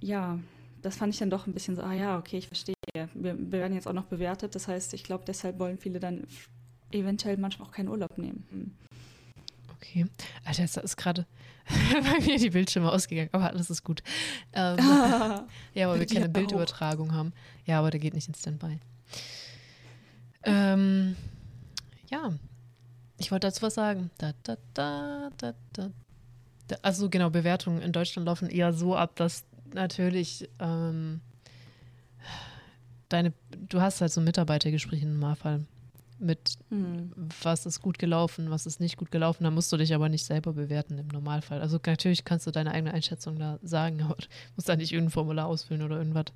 Ja, 0.00 0.38
das 0.82 0.96
fand 0.96 1.12
ich 1.12 1.18
dann 1.18 1.30
doch 1.30 1.46
ein 1.46 1.54
bisschen 1.54 1.74
so, 1.74 1.82
ah 1.82 1.92
ja, 1.92 2.18
okay, 2.18 2.38
ich 2.38 2.46
verstehe. 2.46 2.74
Wir, 2.94 3.08
wir 3.14 3.52
werden 3.52 3.74
jetzt 3.74 3.88
auch 3.88 3.92
noch 3.92 4.04
bewertet. 4.04 4.54
Das 4.54 4.68
heißt, 4.68 4.94
ich 4.94 5.02
glaube, 5.02 5.24
deshalb 5.26 5.58
wollen 5.58 5.78
viele 5.78 5.98
dann 5.98 6.24
eventuell 6.90 7.36
manchmal 7.36 7.68
auch 7.68 7.72
keinen 7.72 7.88
Urlaub 7.88 8.18
nehmen. 8.18 8.44
Hm. 8.50 8.72
Okay. 9.76 10.06
Alter, 10.44 10.62
jetzt 10.62 10.76
ist 10.76 10.96
gerade 10.96 11.26
bei 11.68 12.24
mir 12.24 12.38
die 12.38 12.50
Bildschirme 12.50 12.90
ausgegangen, 12.90 13.30
aber 13.32 13.48
alles 13.50 13.70
ist 13.70 13.84
gut. 13.84 14.02
Ähm, 14.52 14.76
ja, 15.74 15.88
weil 15.88 16.00
wir 16.00 16.06
keine 16.06 16.28
Bildübertragung 16.28 17.12
haben. 17.12 17.32
Ja, 17.64 17.78
aber 17.78 17.90
der 17.90 18.00
geht 18.00 18.14
nicht 18.14 18.28
in 18.28 18.34
Standby. 18.34 18.78
Ähm, 20.44 21.16
ja, 22.10 22.32
ich 23.18 23.30
wollte 23.30 23.46
dazu 23.46 23.62
was 23.62 23.74
sagen. 23.74 24.10
Da, 24.18 24.32
da, 24.42 24.56
da, 24.74 25.30
da, 25.36 25.54
da. 25.72 25.90
Also 26.82 27.08
genau, 27.08 27.30
Bewertungen 27.30 27.80
in 27.82 27.92
Deutschland 27.92 28.26
laufen 28.26 28.50
eher 28.50 28.72
so 28.72 28.94
ab, 28.96 29.16
dass 29.16 29.44
natürlich 29.72 30.48
ähm, 30.58 31.20
deine, 33.08 33.32
du 33.68 33.80
hast 33.80 34.00
halt 34.00 34.12
so 34.12 34.20
Mitarbeitergespräche 34.20 35.04
im 35.04 35.14
Normalfall 35.14 35.64
mit, 36.18 36.58
hm. 36.70 37.12
was 37.42 37.66
ist 37.66 37.80
gut 37.80 37.98
gelaufen, 37.98 38.50
was 38.50 38.66
ist 38.66 38.80
nicht 38.80 38.96
gut 38.96 39.10
gelaufen. 39.10 39.44
Da 39.44 39.50
musst 39.50 39.72
du 39.72 39.76
dich 39.76 39.94
aber 39.94 40.08
nicht 40.08 40.24
selber 40.24 40.52
bewerten 40.52 40.98
im 40.98 41.08
Normalfall. 41.08 41.60
Also 41.60 41.78
natürlich 41.84 42.24
kannst 42.24 42.46
du 42.46 42.50
deine 42.50 42.72
eigene 42.72 42.92
Einschätzung 42.92 43.38
da 43.38 43.58
sagen, 43.62 44.02
aber 44.04 44.16
du 44.16 44.26
musst 44.56 44.68
da 44.68 44.76
nicht 44.76 44.92
irgendein 44.92 45.12
Formular 45.12 45.46
ausfüllen 45.46 45.82
oder 45.82 45.98
irgendwas. 45.98 46.26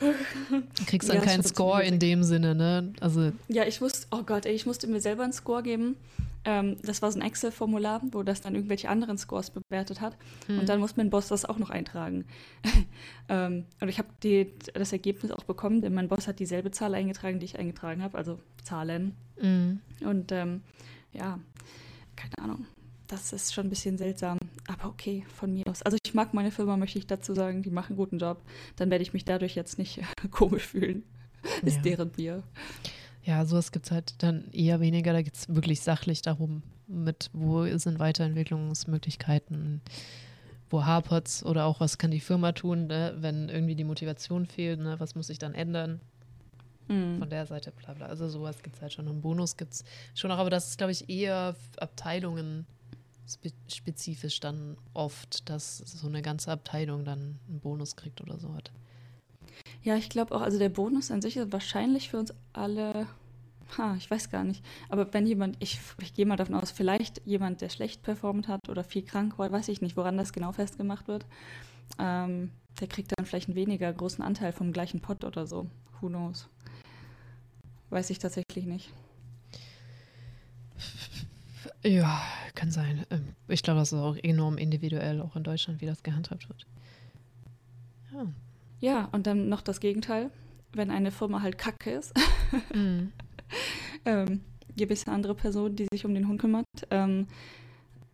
Du 0.00 0.84
kriegst 0.86 1.08
dann 1.08 1.16
ja, 1.16 1.22
keinen 1.22 1.42
Score 1.42 1.82
in 1.82 1.98
dem 1.98 2.22
Sinne, 2.24 2.54
ne? 2.54 2.92
Also 3.00 3.32
ja, 3.48 3.64
ich 3.64 3.80
musste, 3.80 4.06
oh 4.10 4.22
Gott, 4.22 4.46
ey, 4.46 4.54
ich 4.54 4.66
musste 4.66 4.86
mir 4.86 5.00
selber 5.00 5.24
einen 5.24 5.32
Score 5.32 5.62
geben. 5.62 5.96
Ähm, 6.44 6.76
das 6.82 7.02
war 7.02 7.12
so 7.12 7.18
ein 7.18 7.22
Excel-Formular, 7.26 8.02
wo 8.10 8.22
das 8.22 8.40
dann 8.40 8.54
irgendwelche 8.54 8.88
anderen 8.88 9.18
Scores 9.18 9.50
bewertet 9.50 10.00
hat. 10.00 10.16
Hm. 10.46 10.60
Und 10.60 10.68
dann 10.68 10.80
muss 10.80 10.96
mein 10.96 11.10
Boss 11.10 11.28
das 11.28 11.44
auch 11.44 11.58
noch 11.58 11.70
eintragen. 11.70 12.24
ähm, 13.28 13.64
und 13.80 13.88
ich 13.88 13.98
habe 13.98 14.08
das 14.74 14.92
Ergebnis 14.92 15.30
auch 15.30 15.44
bekommen, 15.44 15.80
denn 15.80 15.94
mein 15.94 16.08
Boss 16.08 16.26
hat 16.26 16.38
dieselbe 16.40 16.70
Zahl 16.70 16.94
eingetragen, 16.94 17.38
die 17.38 17.46
ich 17.46 17.58
eingetragen 17.58 18.02
habe, 18.02 18.18
also 18.18 18.38
Zahlen. 18.62 19.14
Mhm. 19.40 19.80
Und 20.00 20.32
ähm, 20.32 20.62
ja, 21.12 21.38
keine 22.16 22.38
Ahnung. 22.38 22.66
Das 23.06 23.32
ist 23.34 23.52
schon 23.52 23.66
ein 23.66 23.70
bisschen 23.70 23.98
seltsam. 23.98 24.38
Aber 24.66 24.88
okay, 24.88 25.24
von 25.34 25.52
mir 25.52 25.66
aus. 25.66 25.82
Also 25.82 25.98
ich 26.02 26.14
mag 26.14 26.32
meine 26.32 26.50
Firma, 26.50 26.78
möchte 26.78 26.98
ich 26.98 27.06
dazu 27.06 27.34
sagen, 27.34 27.62
die 27.62 27.70
machen 27.70 27.90
einen 27.92 27.98
guten 27.98 28.18
Job. 28.18 28.40
Dann 28.76 28.90
werde 28.90 29.02
ich 29.02 29.12
mich 29.12 29.24
dadurch 29.26 29.54
jetzt 29.54 29.78
nicht 29.78 30.00
komisch 30.30 30.66
fühlen. 30.66 31.04
Ist 31.62 31.76
ja. 31.76 31.82
deren 31.82 32.10
Bier. 32.10 32.42
Ja, 33.24 33.44
sowas 33.44 33.70
gibt 33.72 33.86
es 33.86 33.92
halt 33.92 34.22
dann 34.22 34.50
eher 34.52 34.80
weniger. 34.80 35.12
Da 35.12 35.22
geht 35.22 35.34
es 35.34 35.48
wirklich 35.48 35.80
sachlich 35.80 36.22
darum, 36.22 36.62
mit 36.88 37.30
wo 37.32 37.64
sind 37.78 37.98
Weiterentwicklungsmöglichkeiten, 37.98 39.80
wo 40.70 40.84
hapert 40.84 41.42
oder 41.44 41.66
auch 41.66 41.80
was 41.80 41.98
kann 41.98 42.10
die 42.10 42.20
Firma 42.20 42.52
tun, 42.52 42.86
ne? 42.88 43.14
wenn 43.18 43.48
irgendwie 43.48 43.76
die 43.76 43.84
Motivation 43.84 44.46
fehlt, 44.46 44.80
ne? 44.80 44.98
was 44.98 45.14
muss 45.14 45.28
sich 45.28 45.38
dann 45.38 45.54
ändern. 45.54 46.00
Mhm. 46.88 47.18
Von 47.18 47.30
der 47.30 47.46
Seite, 47.46 47.70
bla 47.70 47.94
bla. 47.94 48.06
Also 48.06 48.28
sowas 48.28 48.62
gibt 48.62 48.76
es 48.76 48.82
halt 48.82 48.92
schon. 48.92 49.06
Und 49.06 49.20
Bonus 49.20 49.56
gibt 49.56 49.74
es 49.74 49.84
schon 50.14 50.30
auch, 50.30 50.38
aber 50.38 50.50
das 50.50 50.68
ist, 50.68 50.78
glaube 50.78 50.92
ich, 50.92 51.08
eher 51.08 51.54
Abteilungen 51.78 52.66
spe 53.28 53.52
spezifisch 53.68 54.40
dann 54.40 54.76
oft, 54.94 55.48
dass 55.48 55.78
so 55.78 56.08
eine 56.08 56.22
ganze 56.22 56.50
Abteilung 56.50 57.04
dann 57.04 57.38
einen 57.48 57.60
Bonus 57.60 57.96
kriegt 57.96 58.20
oder 58.20 58.38
so 58.38 58.54
hat. 58.54 58.72
Ja, 59.82 59.96
ich 59.96 60.08
glaube 60.08 60.34
auch, 60.34 60.42
also 60.42 60.58
der 60.58 60.68
Bonus 60.68 61.10
an 61.10 61.22
sich 61.22 61.36
ist 61.36 61.52
wahrscheinlich 61.52 62.10
für 62.10 62.18
uns 62.18 62.32
alle, 62.52 63.08
ha, 63.76 63.96
ich 63.96 64.10
weiß 64.10 64.30
gar 64.30 64.44
nicht, 64.44 64.64
aber 64.88 65.12
wenn 65.12 65.26
jemand, 65.26 65.56
ich, 65.58 65.80
ich 66.00 66.14
gehe 66.14 66.26
mal 66.26 66.36
davon 66.36 66.54
aus, 66.54 66.70
vielleicht 66.70 67.20
jemand, 67.26 67.60
der 67.60 67.68
schlecht 67.68 68.02
performt 68.02 68.46
hat 68.46 68.68
oder 68.68 68.84
viel 68.84 69.02
krank 69.02 69.38
war, 69.38 69.50
weiß 69.50 69.68
ich 69.68 69.80
nicht, 69.80 69.96
woran 69.96 70.16
das 70.16 70.32
genau 70.32 70.52
festgemacht 70.52 71.08
wird, 71.08 71.26
ähm, 71.98 72.52
der 72.80 72.86
kriegt 72.88 73.12
dann 73.16 73.26
vielleicht 73.26 73.48
einen 73.48 73.56
weniger 73.56 73.92
großen 73.92 74.22
Anteil 74.22 74.52
vom 74.52 74.72
gleichen 74.72 75.00
Pot 75.00 75.24
oder 75.24 75.46
so. 75.46 75.68
Who 76.00 76.08
knows? 76.08 76.48
Weiß 77.90 78.08
ich 78.10 78.18
tatsächlich 78.18 78.64
nicht. 78.64 78.90
Ja, 81.84 82.22
kann 82.54 82.70
sein. 82.70 83.04
Ähm, 83.10 83.34
ich 83.48 83.62
glaube, 83.62 83.80
das 83.80 83.92
ist 83.92 83.98
auch 83.98 84.16
enorm 84.16 84.56
individuell, 84.56 85.20
auch 85.20 85.34
in 85.34 85.42
Deutschland, 85.42 85.80
wie 85.80 85.86
das 85.86 86.02
gehandhabt 86.02 86.48
wird. 86.48 86.66
Ja. 88.12 88.26
Ja, 88.82 89.08
und 89.12 89.28
dann 89.28 89.48
noch 89.48 89.60
das 89.60 89.78
Gegenteil, 89.78 90.30
wenn 90.72 90.90
eine 90.90 91.12
Firma 91.12 91.40
halt 91.40 91.56
kacke 91.56 91.92
ist. 91.92 92.12
mm. 92.74 93.12
ähm, 94.04 94.40
gewisse 94.76 95.12
andere 95.12 95.36
Person, 95.36 95.76
die 95.76 95.86
sich 95.92 96.04
um 96.04 96.12
den 96.12 96.26
Hund 96.26 96.40
kümmert, 96.40 96.66
ähm, 96.90 97.28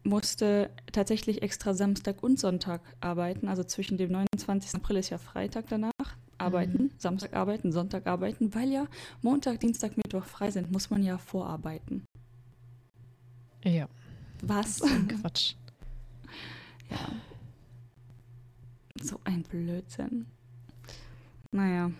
musste 0.05 0.69
tatsächlich 0.93 1.41
extra 1.41 1.73
Samstag 1.73 2.23
und 2.23 2.39
Sonntag 2.39 2.83
arbeiten. 3.01 3.49
Also 3.49 3.65
zwischen 3.65 3.97
dem 3.97 4.13
29. 4.13 4.75
April 4.75 4.99
ist 4.99 5.09
ja 5.09 5.17
Freitag 5.17 5.65
danach. 5.71 5.93
Arbeiten, 6.37 6.83
mhm. 6.85 6.91
Samstag 6.99 7.35
arbeiten, 7.35 7.73
Sonntag 7.73 8.07
arbeiten, 8.07 8.55
weil 8.55 8.71
ja 8.71 8.87
Montag, 9.23 9.59
Dienstag, 9.59 9.97
Mittwoch 9.97 10.25
frei 10.25 10.51
sind, 10.53 10.71
muss 10.71 10.89
man 10.91 11.03
ja 11.03 11.19
vorarbeiten. 11.19 12.05
Ja. 13.65 13.89
Was? 14.43 14.81
Quatsch. 15.09 15.55
ja. 16.91 17.09
So 19.03 19.19
ein 19.25 19.43
Blödsinn. 19.43 20.27
Naja. 21.53 21.91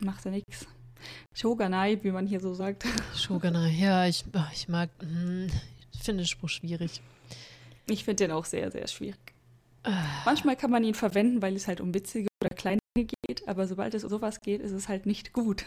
Macht 0.00 0.24
ja 0.24 0.30
nichts. 0.30 0.66
Shogunai, 1.34 1.98
wie 2.02 2.10
man 2.10 2.26
hier 2.26 2.40
so 2.40 2.54
sagt. 2.54 2.84
Shogunai, 3.16 3.70
ja, 3.70 4.06
ich, 4.06 4.24
ich 4.52 4.68
mag, 4.68 4.90
hm, 5.00 5.48
ich 5.92 6.02
finde 6.02 6.22
den 6.22 6.26
Spruch 6.26 6.48
schwierig. 6.48 7.00
Ich 7.86 8.04
finde 8.04 8.24
den 8.24 8.32
auch 8.32 8.44
sehr, 8.44 8.70
sehr 8.70 8.86
schwierig. 8.86 9.34
Ah. 9.84 10.04
Manchmal 10.24 10.56
kann 10.56 10.70
man 10.70 10.84
ihn 10.84 10.94
verwenden, 10.94 11.40
weil 11.40 11.56
es 11.56 11.68
halt 11.68 11.80
um 11.80 11.94
witzige 11.94 12.28
oder 12.44 12.54
kleine 12.54 12.80
geht, 12.96 13.46
aber 13.46 13.66
sobald 13.66 13.94
es 13.94 14.04
um 14.04 14.10
sowas 14.10 14.40
geht, 14.40 14.60
ist 14.60 14.72
es 14.72 14.88
halt 14.88 15.06
nicht 15.06 15.32
gut. 15.32 15.64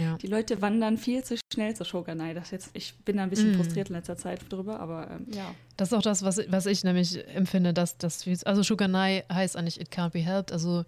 Ja. 0.00 0.16
Die 0.22 0.26
Leute 0.26 0.60
wandern 0.60 0.98
viel 0.98 1.24
zu 1.24 1.36
schnell 1.52 1.74
zur 1.74 1.86
Shogunai. 1.86 2.34
Das 2.34 2.50
jetzt, 2.50 2.70
ich 2.74 2.94
bin 3.04 3.16
da 3.16 3.22
ein 3.22 3.30
bisschen 3.30 3.52
mm. 3.52 3.54
frustriert 3.56 3.88
in 3.88 3.96
letzter 3.96 4.16
Zeit 4.16 4.40
drüber, 4.50 4.78
aber 4.80 5.10
ähm, 5.10 5.26
ja. 5.32 5.54
Das 5.76 5.88
ist 5.88 5.94
auch 5.94 6.02
das, 6.02 6.22
was, 6.22 6.40
was 6.48 6.66
ich 6.66 6.84
nämlich 6.84 7.26
empfinde, 7.28 7.72
dass 7.72 7.96
das, 7.96 8.26
also 8.44 8.62
Shogunai 8.62 9.24
heißt 9.32 9.56
eigentlich 9.56 9.80
it 9.80 9.90
can't 9.90 10.10
be 10.10 10.20
helped, 10.20 10.52
also 10.52 10.84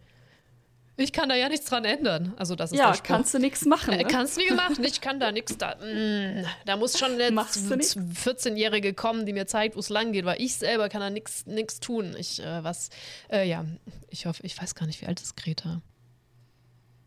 ich 1.01 1.13
kann 1.13 1.29
da 1.29 1.35
ja 1.35 1.49
nichts 1.49 1.67
dran 1.67 1.85
ändern. 1.85 2.35
Also 2.37 2.57
das 2.57 2.73
ist 2.73 2.79
ja, 2.79 2.93
kannst 3.03 3.35
du 3.35 3.39
nichts 3.39 3.65
machen. 3.65 3.95
Ne? 3.95 4.01
Äh, 4.01 4.05
kannst 4.05 4.37
du 4.37 4.41
nie 4.41 4.49
gemacht. 4.49 4.79
Ich 4.83 5.01
kann 5.01 5.21
da 5.21 5.33
nichts 5.33 5.57
da. 5.57 5.77
Mm, 5.77 6.45
da 6.67 6.77
muss 6.77 6.99
schon 6.99 7.13
eine 7.13 7.31
14-Jährige 7.31 8.95
kommen, 8.95 9.27
die 9.27 9.33
mir 9.33 9.47
zeigt, 9.47 9.77
wo 9.77 9.81
es 9.81 9.89
lang 9.89 10.13
geht, 10.13 10.25
weil 10.25 10.41
ich 10.41 10.57
selber 10.57 10.89
kann 10.89 11.01
da 11.01 11.11
nichts 11.11 11.81
tun. 11.81 12.15
Ich 12.19 12.43
äh, 12.43 12.65
was 12.65 12.91
äh, 13.31 13.49
ja, 13.49 13.65
ich 14.09 14.27
hoffe, 14.27 14.43
ich 14.45 14.61
weiß 14.61 14.75
gar 14.75 14.87
nicht, 14.87 15.01
wie 15.01 15.07
alt 15.07 15.21
ist 15.21 15.37
Greta. 15.37 15.81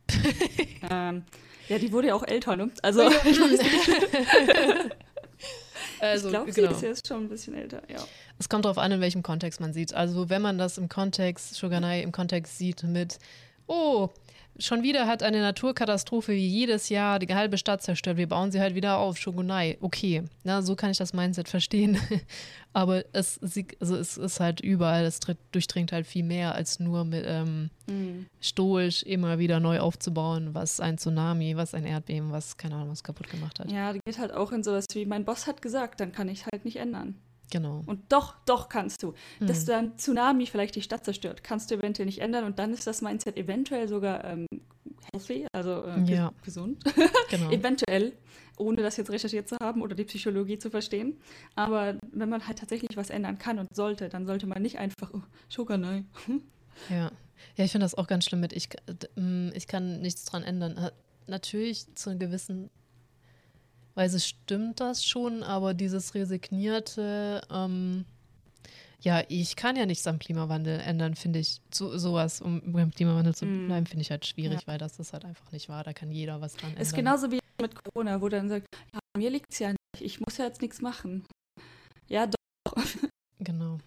ähm, 0.89 1.23
ja, 1.69 1.77
die 1.77 1.91
wurde 1.91 2.10
ja 2.10 2.15
auch 2.15 2.23
älter, 2.23 2.56
ne? 2.56 2.71
Also, 2.82 3.01
also 5.99 6.27
ich 6.27 6.32
glaube, 6.32 6.51
genau. 6.51 6.69
sie 6.69 6.75
ist 6.75 6.82
jetzt 6.82 7.08
schon 7.08 7.25
ein 7.25 7.29
bisschen 7.29 7.56
älter, 7.56 7.82
ja. 7.89 8.03
Es 8.38 8.49
kommt 8.49 8.65
darauf 8.65 8.77
an, 8.77 8.91
in 8.91 9.01
welchem 9.01 9.23
Kontext 9.23 9.62
man 9.62 9.73
sieht. 9.73 9.93
Also 9.93 10.29
wenn 10.29 10.41
man 10.41 10.58
das 10.58 10.77
im 10.77 10.89
Kontext, 10.89 11.58
Shogunai 11.58 12.01
im 12.01 12.12
Kontext 12.12 12.58
sieht 12.58 12.84
mit 12.84 13.19
oh, 13.67 14.10
schon 14.60 14.84
wieder 14.84 15.08
hat 15.08 15.23
eine 15.23 15.41
Naturkatastrophe 15.41 16.34
wie 16.34 16.47
jedes 16.47 16.89
Jahr 16.89 17.19
die 17.19 17.34
halbe 17.34 17.58
Stadt 17.58 17.82
zerstört. 17.82 18.17
Wir 18.17 18.28
bauen 18.28 18.52
sie 18.52 18.60
halt 18.60 18.76
wieder 18.76 18.97
auf. 18.97 19.17
Shogunai, 19.17 19.78
okay. 19.82 20.23
Na, 20.43 20.62
so 20.62 20.76
kann 20.76 20.91
ich 20.91 20.97
das 20.97 21.13
Mindset 21.13 21.49
verstehen. 21.49 21.97
Aber 22.73 23.04
es, 23.13 23.39
also 23.80 23.95
es 23.95 24.17
ist 24.17 24.39
halt 24.39 24.62
überall, 24.62 25.06
es 25.06 25.19
durchdringt 25.52 25.91
halt 25.91 26.08
viel 26.08 26.23
mehr 26.23 26.56
als 26.56 26.80
nur 26.80 27.04
mit 27.04 27.23
ähm, 27.28 27.69
mhm. 27.88 28.26
stoisch 28.41 29.04
immer 29.04 29.39
wieder 29.39 29.60
neu 29.60 29.80
aufzubauen, 29.80 30.54
was 30.54 30.80
ein 30.80 30.97
Tsunami, 30.97 31.56
was 31.56 31.73
ein 31.73 31.86
Erdbeben, 31.86 32.32
was, 32.32 32.58
keine 32.58 32.76
Ahnung, 32.76 32.91
was 32.91 33.04
kaputt 33.04 33.30
gemacht 33.30 33.60
hat. 33.60 33.71
Ja, 33.71 33.93
geht 33.93 34.17
halt 34.17 34.34
auch 34.34 34.52
in 34.52 34.63
sowas 34.63 34.86
wie, 34.93 35.06
mein 35.06 35.26
Boss 35.26 35.47
hat 35.47 35.62
gesagt, 35.62 35.99
dann 35.99 36.12
kann 36.12 36.30
ich 36.30 36.45
halt 36.45 36.65
nicht 36.65 36.78
ändern. 36.78 37.15
Genau. 37.51 37.84
Und 37.86 38.12
doch, 38.12 38.36
doch 38.45 38.69
kannst 38.69 39.03
du. 39.03 39.13
Mhm. 39.39 39.47
Dass 39.47 39.65
dann 39.65 39.97
Tsunami 39.97 40.47
vielleicht 40.47 40.75
die 40.75 40.82
Stadt 40.82 41.06
zerstört, 41.06 41.43
kannst 41.43 41.69
du 41.69 41.75
eventuell 41.75 42.06
nicht 42.06 42.19
ändern 42.19 42.45
und 42.45 42.60
dann 42.60 42.73
ist 42.73 42.88
das 42.88 43.01
Mindset 43.01 43.38
eventuell 43.38 43.88
sogar 43.88 44.23
ähm, 44.23 44.47
healthy, 45.12 45.45
also 45.53 45.84
äh, 45.84 46.03
ja. 46.03 46.32
gesund. 46.43 46.84
Genau. 47.29 47.49
eventuell, 47.49 48.13
ohne 48.57 48.84
das 48.84 48.97
jetzt 48.97 49.09
recherchiert 49.09 49.49
zu 49.49 49.57
haben 49.59 49.82
oder 49.82 49.95
die 49.95 50.03
Psychologie 50.03 50.59
zu 50.59 50.70
verstehen. 50.70 51.18
Aber 51.55 51.97
wenn 52.11 52.30
man 52.30 52.47
halt 52.47 52.59
tatsächlich 52.59 52.95
was 52.95 53.09
ändern 53.09 53.39
kann 53.39 53.57
und 53.57 53.76
sollte, 53.76 54.07
dann 54.07 54.28
sollte 54.28 54.45
man 54.45 54.61
nicht 54.61 54.78
einfach, 54.78 55.11
oh, 55.13 55.22
Schokanei. 55.49 56.03
ja. 56.89 57.11
Ja, 57.55 57.65
ich 57.65 57.72
finde 57.72 57.86
das 57.86 57.95
auch 57.95 58.07
ganz 58.07 58.26
schlimm 58.26 58.39
mit, 58.39 58.53
ich, 58.53 58.70
mm, 59.15 59.49
ich 59.53 59.68
kann 59.68 60.01
nichts 60.01 60.26
dran 60.26 60.43
ändern. 60.43 60.91
Natürlich 61.28 61.93
zu 61.95 62.09
einem 62.09 62.20
gewissen 62.20 62.70
Weise 63.96 64.20
stimmt 64.20 64.80
das 64.80 65.06
schon, 65.06 65.44
aber 65.44 65.74
dieses 65.74 66.16
resignierte, 66.16 67.41
ähm, 67.52 68.06
ja, 69.02 69.22
ich 69.28 69.56
kann 69.56 69.76
ja 69.76 69.86
nichts 69.86 70.08
am 70.08 70.18
Klimawandel 70.18 70.80
ändern, 70.80 71.16
finde 71.16 71.39
ich. 71.39 71.60
So, 71.74 71.98
sowas, 71.98 72.41
um 72.41 72.62
beim 72.72 72.91
Klimawandel 72.91 73.36
zu 73.36 73.46
mm. 73.46 73.68
bleiben, 73.68 73.86
finde 73.86 74.02
ich 74.02 74.12
halt 74.12 74.26
schwierig, 74.26 74.62
ja. 74.62 74.68
weil 74.68 74.78
das 74.78 74.98
ist 74.98 75.12
halt 75.12 75.26
einfach 75.26 75.52
nicht 75.52 75.68
wahr. 75.68 75.84
Da 75.84 75.91
kann 75.91 76.10
jeder 76.10 76.39
was 76.39 76.56
dran 76.56 76.70
ändern. 76.70 76.82
Ist 76.82 76.96
genauso 76.96 77.30
wie 77.30 77.39
mit 77.62 77.76
Corona, 77.76 78.22
wo 78.22 78.30
dann 78.30 78.48
sagt, 78.48 78.66
ja, 78.94 79.00
mir 79.18 79.30
liegt 79.30 79.52
es 79.52 79.60
ja 79.60 79.70
nicht, 79.70 80.02
ich 80.02 80.22
muss 80.22 80.38
ja 80.38 80.46
jetzt 80.46 80.62
nichts 80.62 80.82
machen. 80.82 81.26
Ja, 82.08 82.28
doch. 82.28 82.84
Genau. 83.39 83.80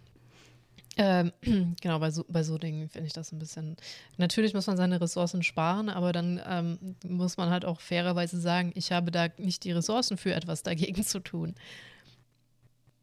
Ähm, 0.97 1.33
genau, 1.81 1.99
bei 1.99 2.11
so, 2.11 2.25
bei 2.29 2.43
so 2.43 2.59
Dingen 2.59 2.89
finde 2.89 3.07
ich 3.07 3.13
das 3.13 3.33
ein 3.33 3.39
bisschen. 3.39 3.77
Natürlich 4.17 4.55
muss 4.55 4.67
man 4.67 4.77
seine 4.77 5.01
Ressourcen 5.01 5.43
sparen, 5.43 5.89
aber 5.89 6.13
dann 6.13 6.41
ähm, 6.49 6.97
muss 7.07 7.37
man 7.37 7.51
halt 7.51 7.65
auch 7.65 7.81
fairerweise 7.81 8.41
sagen, 8.41 8.73
ich 8.75 8.93
habe 8.93 9.11
da 9.11 9.29
nicht 9.37 9.65
die 9.65 9.73
Ressourcen 9.73 10.17
für 10.17 10.35
etwas 10.35 10.63
dagegen 10.63 11.03
zu 11.05 11.21
tun. 11.21 11.55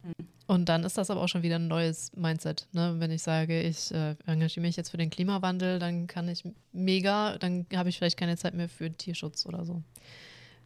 Mhm. 0.04 0.14
Und 0.46 0.68
dann 0.68 0.84
ist 0.84 0.98
das 0.98 1.10
aber 1.10 1.22
auch 1.22 1.30
schon 1.30 1.44
wieder 1.44 1.56
ein 1.56 1.68
neues 1.68 2.12
Mindset. 2.16 2.68
Ne? 2.74 2.96
Wenn 2.98 3.12
ich 3.12 3.24
sage, 3.24 3.62
ich 3.62 3.92
äh, 3.92 4.16
engagiere 4.26 4.62
mich 4.62 4.76
jetzt 4.76 4.90
für 4.90 4.98
den 4.98 5.10
Klimawandel, 5.10 5.80
dann 5.80 6.08
kann 6.08 6.28
ich 6.28 6.44
mega, 6.74 7.38
dann 7.38 7.66
habe 7.74 7.90
ich 7.90 7.98
vielleicht 7.98 8.18
keine 8.18 8.36
Zeit 8.36 8.54
mehr 8.54 8.68
für 8.68 8.92
Tierschutz 8.92 9.46
oder 9.46 9.66
so. 9.66 9.82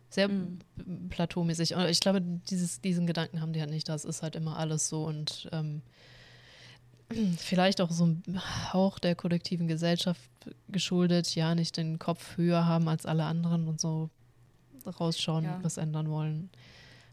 Sehr 0.09 0.30
mhm. 0.30 0.59
plateaumäßig. 1.09 1.75
Und 1.75 1.86
ich 1.86 1.99
glaube, 1.99 2.21
dieses, 2.21 2.82
diesen 2.82 3.05
Gedanken 3.05 3.39
haben 3.41 3.53
die 3.53 3.59
halt 3.59 3.69
nicht. 3.69 3.88
Das 3.88 4.03
ist 4.03 4.23
halt 4.23 4.36
immer 4.36 4.57
alles 4.57 4.89
so 4.89 5.05
und 5.05 5.47
ähm, 5.51 5.84
vielleicht 7.38 7.82
auch 7.82 7.91
so 7.91 8.05
ein 8.05 8.24
Hauch 8.74 8.99
der 8.99 9.16
kollektiven 9.16 9.68
Gesellschaft 9.68 10.30
geschuldet, 10.70 11.36
ja, 11.36 11.55
nicht 11.55 11.78
den 11.78 11.99
Kopf 11.99 12.38
höher 12.38 12.66
haben 12.66 12.88
als 12.88 13.05
alle 13.05 13.26
anderen 13.26 13.68
und 13.68 13.80
so 13.80 14.10
rausschauen, 14.86 15.45
ja. 15.45 15.60
was 15.62 15.78
ändern 15.78 16.10
wollen. 16.10 16.49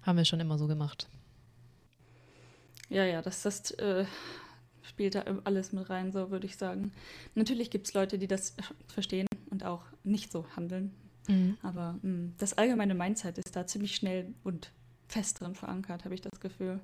Haben 0.02 0.18
wir 0.18 0.24
schon 0.24 0.40
immer 0.40 0.58
so 0.58 0.66
gemacht. 0.66 1.08
Ja, 2.90 3.04
ja, 3.04 3.22
das, 3.22 3.42
das 3.42 3.70
äh, 3.72 4.04
spielt 4.82 5.14
da 5.14 5.24
alles 5.44 5.72
mit 5.72 5.88
rein, 5.88 6.12
so 6.12 6.30
würde 6.30 6.46
ich 6.46 6.56
sagen. 6.56 6.92
Natürlich 7.34 7.70
gibt 7.70 7.86
es 7.86 7.94
Leute, 7.94 8.18
die 8.18 8.28
das 8.28 8.54
verstehen 8.86 9.26
und 9.50 9.64
auch 9.64 9.82
nicht 10.02 10.30
so 10.30 10.44
handeln. 10.54 10.94
Mhm. 11.28 11.56
Aber 11.62 11.98
mh, 12.02 12.08
mm, 12.08 12.34
das 12.38 12.54
allgemeine 12.54 12.94
Mindset 12.94 13.38
ist 13.38 13.56
da 13.56 13.66
ziemlich 13.66 13.96
schnell 13.96 14.34
und 14.44 14.70
fest 15.08 15.40
drin 15.40 15.54
verankert, 15.54 16.04
habe 16.04 16.14
ich 16.14 16.20
das 16.20 16.38
Gefühl. 16.40 16.80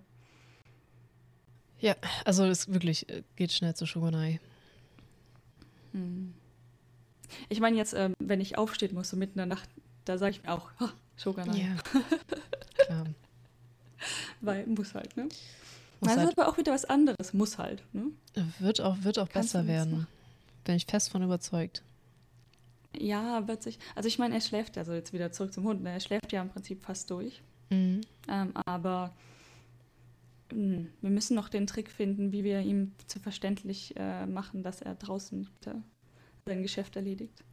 Ja, 1.81 1.97
also 2.25 2.45
es 2.45 2.73
wirklich 2.73 3.09
äh, 3.09 3.23
geht 3.37 3.53
schnell 3.53 3.75
zu 3.75 3.87
Shogunai. 3.87 4.41
Hm. 5.93 6.35
Ich 7.49 7.61
meine 7.61 7.77
jetzt, 7.77 7.95
ähm, 7.95 8.15
wenn 8.19 8.41
ich 8.41 8.59
aufstehen 8.59 8.95
muss, 8.95 9.11
so 9.11 9.17
mitten 9.17 9.39
in 9.39 9.49
der 9.49 9.57
Nacht, 9.57 9.69
da 10.05 10.19
sage 10.19 10.33
ich 10.33 10.43
mir 10.43 10.53
auch, 10.53 10.71
oh, 10.81 10.89
Shogunai. 11.17 11.57
Ja, 11.57 11.77
klar. 12.85 13.07
Weil 14.41 14.67
muss 14.67 14.95
halt, 14.95 15.17
ne? 15.17 15.25
Muss 15.25 15.35
das 16.01 16.17
halt. 16.17 16.29
ist 16.31 16.39
aber 16.39 16.49
auch 16.49 16.57
wieder 16.57 16.73
was 16.73 16.85
anderes, 16.87 17.35
muss 17.35 17.59
halt. 17.59 17.83
Ne? 17.93 18.13
Wird 18.59 18.81
auch, 18.81 18.97
wird 19.03 19.19
auch 19.19 19.29
besser 19.29 19.67
werden. 19.67 20.07
Bin 20.65 20.75
ich 20.75 20.87
fest 20.87 21.11
von 21.11 21.23
überzeugt. 21.23 21.83
Ja, 22.99 23.47
wird 23.47 23.63
sich. 23.63 23.79
Also 23.95 24.09
ich 24.09 24.19
meine, 24.19 24.35
er 24.35 24.41
schläft, 24.41 24.77
also 24.79 24.93
jetzt 24.93 25.13
wieder 25.13 25.31
zurück 25.31 25.53
zum 25.53 25.65
Hund, 25.65 25.83
ne? 25.83 25.93
er 25.93 26.01
schläft 26.01 26.33
ja 26.33 26.43
im 26.43 26.49
Prinzip 26.49 26.83
fast 26.83 27.11
durch. 27.11 27.43
Mhm. 27.71 28.01
Ähm, 28.29 28.53
aber 28.67 29.15
wir 30.53 31.11
müssen 31.11 31.35
noch 31.35 31.49
den 31.49 31.67
Trick 31.67 31.91
finden, 31.91 32.33
wie 32.33 32.45
wir 32.45 32.61
ihm 32.61 32.93
zu 33.07 33.21
verständlich 33.21 33.95
äh, 33.97 34.27
machen, 34.27 34.63
dass 34.63 34.83
er 34.83 34.95
draußen 34.95 35.49
sein 36.47 36.63
Geschäft 36.63 36.97
erledigt. 36.97 37.45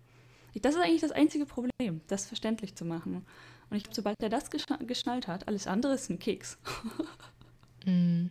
Das 0.62 0.76
ist 0.76 0.82
eigentlich 0.82 1.02
das 1.02 1.12
einzige 1.12 1.46
Problem, 1.46 2.02
das 2.08 2.26
verständlich 2.26 2.76
zu 2.76 2.86
machen. 2.86 3.26
Und 3.70 3.78
ich 3.78 3.84
glaube, 3.84 3.96
sobald 3.96 4.16
er 4.22 4.30
das 4.30 4.50
geschnallt 4.50 5.28
hat, 5.28 5.48
alles 5.48 5.68
andere 5.68 5.94
ist 5.94 6.10
ein 6.10 6.20
Keks. 6.20 6.58
mm. 7.86 8.28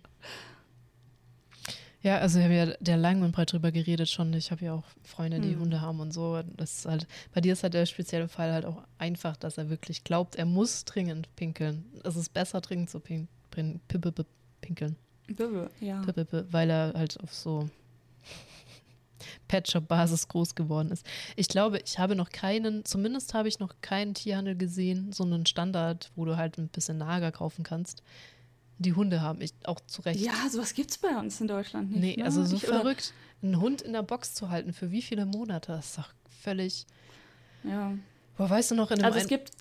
Ja, 2.03 2.19
also 2.19 2.39
wir 2.39 2.45
haben 2.45 2.53
ja 2.53 2.67
der 2.79 2.97
lang 2.97 3.23
und 3.23 3.33
breit 3.33 3.53
drüber 3.53 3.73
geredet 3.73 4.09
schon. 4.09 4.33
Ich 4.35 4.53
habe 4.53 4.64
ja 4.64 4.75
auch 4.75 4.85
Freunde, 5.03 5.41
die 5.41 5.57
mhm. 5.57 5.61
Hunde 5.61 5.81
haben 5.81 5.99
und 5.99 6.12
so. 6.12 6.41
Das 6.57 6.79
ist 6.79 6.87
halt, 6.87 7.09
bei 7.35 7.41
dir 7.41 7.53
ist 7.53 7.64
halt 7.64 7.75
der 7.75 7.85
spezielle 7.85 8.29
Fall 8.29 8.53
halt 8.53 8.64
auch 8.64 8.83
einfach, 8.99 9.37
dass 9.37 9.59
er 9.59 9.71
wirklich 9.71 10.05
glaubt, 10.05 10.37
er 10.37 10.47
muss 10.47 10.85
dringend 10.85 11.35
pinkeln. 11.35 11.85
Es 12.05 12.14
ist 12.14 12.33
besser, 12.33 12.61
dringend 12.61 12.91
zu 12.91 13.01
pinkeln 13.01 13.29
pinkeln. 14.67 14.97
Ja. 15.81 16.03
Weil 16.51 16.71
er 16.71 16.93
halt 16.95 17.19
auf 17.21 17.35
so 17.35 17.69
Pet 19.49 19.71
Shop 19.71 19.89
Basis 19.89 20.29
groß 20.29 20.55
geworden 20.55 20.91
ist. 20.91 21.07
Ich 21.37 21.49
glaube, 21.49 21.81
ich 21.85 21.99
habe 21.99 22.14
noch 22.17 22.31
keinen, 22.31 22.85
zumindest 22.85 23.35
habe 23.35 23.49
ich 23.49 23.59
noch 23.59 23.75
keinen 23.81 24.14
Tierhandel 24.14 24.57
gesehen, 24.57 25.12
so 25.12 25.25
einen 25.25 25.47
Standard, 25.47 26.11
wo 26.17 26.25
du 26.25 26.37
halt 26.37 26.59
ein 26.59 26.69
bisschen 26.69 26.99
Nager 26.99 27.33
kaufen 27.33 27.62
kannst. 27.64 28.03
Die 28.79 28.93
Hunde 28.93 29.23
haben 29.23 29.41
ich 29.41 29.53
auch 29.64 29.81
zu 29.87 30.03
Recht. 30.03 30.21
Ja, 30.21 30.49
sowas 30.51 30.75
gibt 30.75 30.91
es 30.91 30.99
bei 30.99 31.17
uns 31.17 31.41
in 31.41 31.49
Deutschland 31.49 31.91
nicht. 31.91 32.01
Nee, 32.01 32.17
ne? 32.17 32.25
also 32.25 32.45
so 32.45 32.57
ich, 32.57 32.67
verrückt, 32.67 33.14
einen 33.43 33.59
Hund 33.61 33.81
in 33.81 33.95
der 33.95 34.03
Box 34.03 34.35
zu 34.35 34.51
halten, 34.51 34.73
für 34.73 34.91
wie 34.91 35.01
viele 35.01 35.25
Monate? 35.25 35.73
Das 35.73 35.87
ist 35.87 35.99
doch 35.99 36.12
völlig. 36.43 36.87
Ja. 37.64 37.97
Boah, 38.37 38.51
weißt 38.51 38.73
du 38.73 38.75
noch, 38.75 38.91
in 38.91 38.99
einem. 38.99 39.07
Also 39.07 39.19
es 39.19 39.29
gibt. 39.29 39.53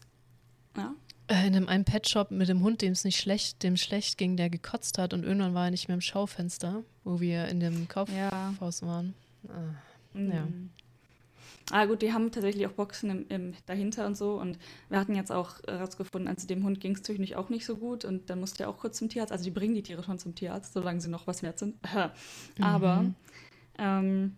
Ja. 0.75 0.93
Äh, 1.27 1.47
in 1.47 1.55
einem, 1.55 1.67
einem 1.67 1.85
Pet-Shop 1.85 2.29
mit 2.31 2.49
dem 2.49 2.61
Hund, 2.61 2.81
dem 2.81 2.91
es 2.91 3.03
nicht 3.03 3.19
schlecht, 3.19 3.63
dem 3.63 3.77
schlecht 3.77 4.17
ging, 4.17 4.37
der 4.37 4.49
gekotzt 4.49 4.97
hat 4.97 5.13
und 5.13 5.23
irgendwann 5.23 5.53
war 5.53 5.65
er 5.65 5.71
nicht 5.71 5.87
mehr 5.87 5.95
im 5.95 6.01
Schaufenster, 6.01 6.83
wo 7.03 7.19
wir 7.19 7.47
in 7.47 7.59
dem 7.59 7.87
Kaufhaus 7.87 8.81
ja. 8.81 8.87
waren. 8.87 9.15
Ah, 9.47 10.17
mhm. 10.17 10.31
Ja. 10.31 10.47
Ah 11.71 11.85
gut, 11.85 12.03
die 12.03 12.13
haben 12.13 12.31
tatsächlich 12.31 12.67
auch 12.67 12.73
Boxen 12.73 13.09
im, 13.09 13.25
im, 13.29 13.53
dahinter 13.65 14.05
und 14.05 14.15
so. 14.15 14.39
Und 14.39 14.59
wir 14.89 14.99
hatten 14.99 15.15
jetzt 15.15 15.31
auch 15.31 15.55
herausgefunden, 15.67 16.27
also 16.27 16.45
dem 16.45 16.63
Hund 16.63 16.79
ging 16.79 16.93
es 16.93 17.01
natürlich 17.01 17.35
auch 17.35 17.49
nicht 17.49 17.65
so 17.65 17.77
gut 17.77 18.05
und 18.05 18.29
dann 18.29 18.39
musste 18.39 18.63
er 18.63 18.69
auch 18.69 18.77
kurz 18.77 18.99
zum 18.99 19.09
Tierarzt. 19.09 19.31
Also 19.31 19.45
die 19.45 19.51
bringen 19.51 19.73
die 19.73 19.81
Tiere 19.81 20.03
schon 20.03 20.19
zum 20.19 20.35
Tierarzt, 20.35 20.73
solange 20.73 21.01
sie 21.01 21.09
noch 21.09 21.25
was 21.25 21.41
wert 21.41 21.57
sind. 21.57 21.75
Aber 22.61 23.01
mhm. 23.01 23.15
ähm, 23.79 24.35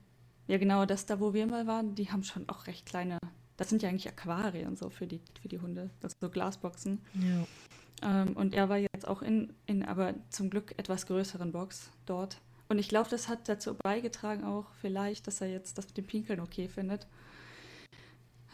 ja 0.47 0.57
genau, 0.57 0.85
das 0.85 1.05
da, 1.05 1.19
wo 1.19 1.33
wir 1.33 1.47
mal 1.47 1.67
waren, 1.67 1.95
die 1.95 2.09
haben 2.09 2.23
schon 2.23 2.47
auch 2.47 2.65
recht 2.67 2.85
kleine 2.85 3.19
das 3.57 3.69
sind 3.69 3.81
ja 3.81 3.89
eigentlich 3.89 4.07
Aquarien 4.07 4.75
so 4.75 4.89
für 4.89 5.07
die, 5.07 5.19
für 5.41 5.47
die 5.47 5.59
Hunde, 5.59 5.89
also 6.01 6.15
so 6.21 6.29
Glasboxen. 6.29 7.01
Ja. 7.15 8.21
Ähm, 8.21 8.37
und 8.37 8.53
er 8.53 8.69
war 8.69 8.77
jetzt 8.77 9.07
auch 9.07 9.23
in, 9.23 9.51
in 9.65 9.83
aber 9.83 10.13
zum 10.29 10.49
Glück 10.49 10.73
etwas 10.77 11.07
größeren 11.07 11.51
Box 11.51 11.91
dort. 12.05 12.39
Und 12.69 12.79
ich 12.79 12.87
glaube, 12.89 13.09
das 13.09 13.27
hat 13.27 13.49
dazu 13.49 13.75
beigetragen 13.75 14.43
auch 14.43 14.65
vielleicht, 14.81 15.25
dass 15.25 15.41
er 15.41 15.49
jetzt 15.49 15.77
das 15.77 15.87
mit 15.87 15.97
dem 15.97 16.05
Pinkeln 16.05 16.39
okay 16.39 16.67
findet. 16.67 17.07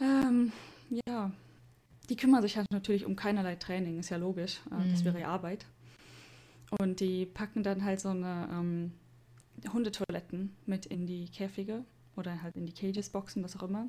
Ähm, 0.00 0.52
ja, 1.06 1.30
die 2.08 2.16
kümmern 2.16 2.42
sich 2.42 2.56
halt 2.56 2.70
natürlich 2.70 3.04
um 3.04 3.16
keinerlei 3.16 3.56
Training, 3.56 3.98
ist 3.98 4.08
ja 4.08 4.16
logisch. 4.16 4.60
Äh, 4.70 4.76
mhm. 4.76 4.90
Das 4.90 5.04
wäre 5.04 5.20
ja 5.20 5.28
Arbeit. 5.28 5.66
Und 6.78 7.00
die 7.00 7.26
packen 7.26 7.62
dann 7.62 7.84
halt 7.84 8.00
so 8.00 8.08
eine 8.08 8.48
ähm, 8.50 8.92
Hundetoiletten 9.70 10.56
mit 10.64 10.86
in 10.86 11.06
die 11.06 11.28
Käfige 11.28 11.84
oder 12.16 12.42
halt 12.42 12.56
in 12.56 12.66
die 12.66 12.72
Cages-Boxen, 12.72 13.42
was 13.44 13.56
auch 13.56 13.64
immer 13.64 13.88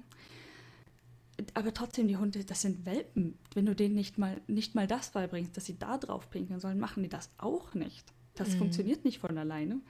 aber 1.54 1.74
trotzdem, 1.74 2.08
die 2.08 2.18
Hunde, 2.18 2.44
das 2.46 2.62
sind 2.62 2.86
Welpen. 2.86 3.38
Wenn 3.54 3.66
du 3.66 3.76
denen 3.76 3.96
nicht 3.96 4.18
mal, 4.18 4.42
nicht 4.48 4.76
mal 4.76 4.88
das 4.88 5.10
beibringst, 5.10 5.56
dass 5.58 5.66
sie 5.66 5.78
da 5.78 5.98
drauf 5.98 6.30
pinkeln 6.30 6.60
sollen, 6.60 6.80
machen 6.80 7.04
die 7.04 7.10
das 7.10 7.30
auch 7.38 7.74
nicht. 7.74 8.06
Das 8.36 8.50
mhm. 8.54 8.60
funktioniert 8.60 9.06
nicht 9.06 9.20
von 9.20 9.38
alleine. 9.38 9.82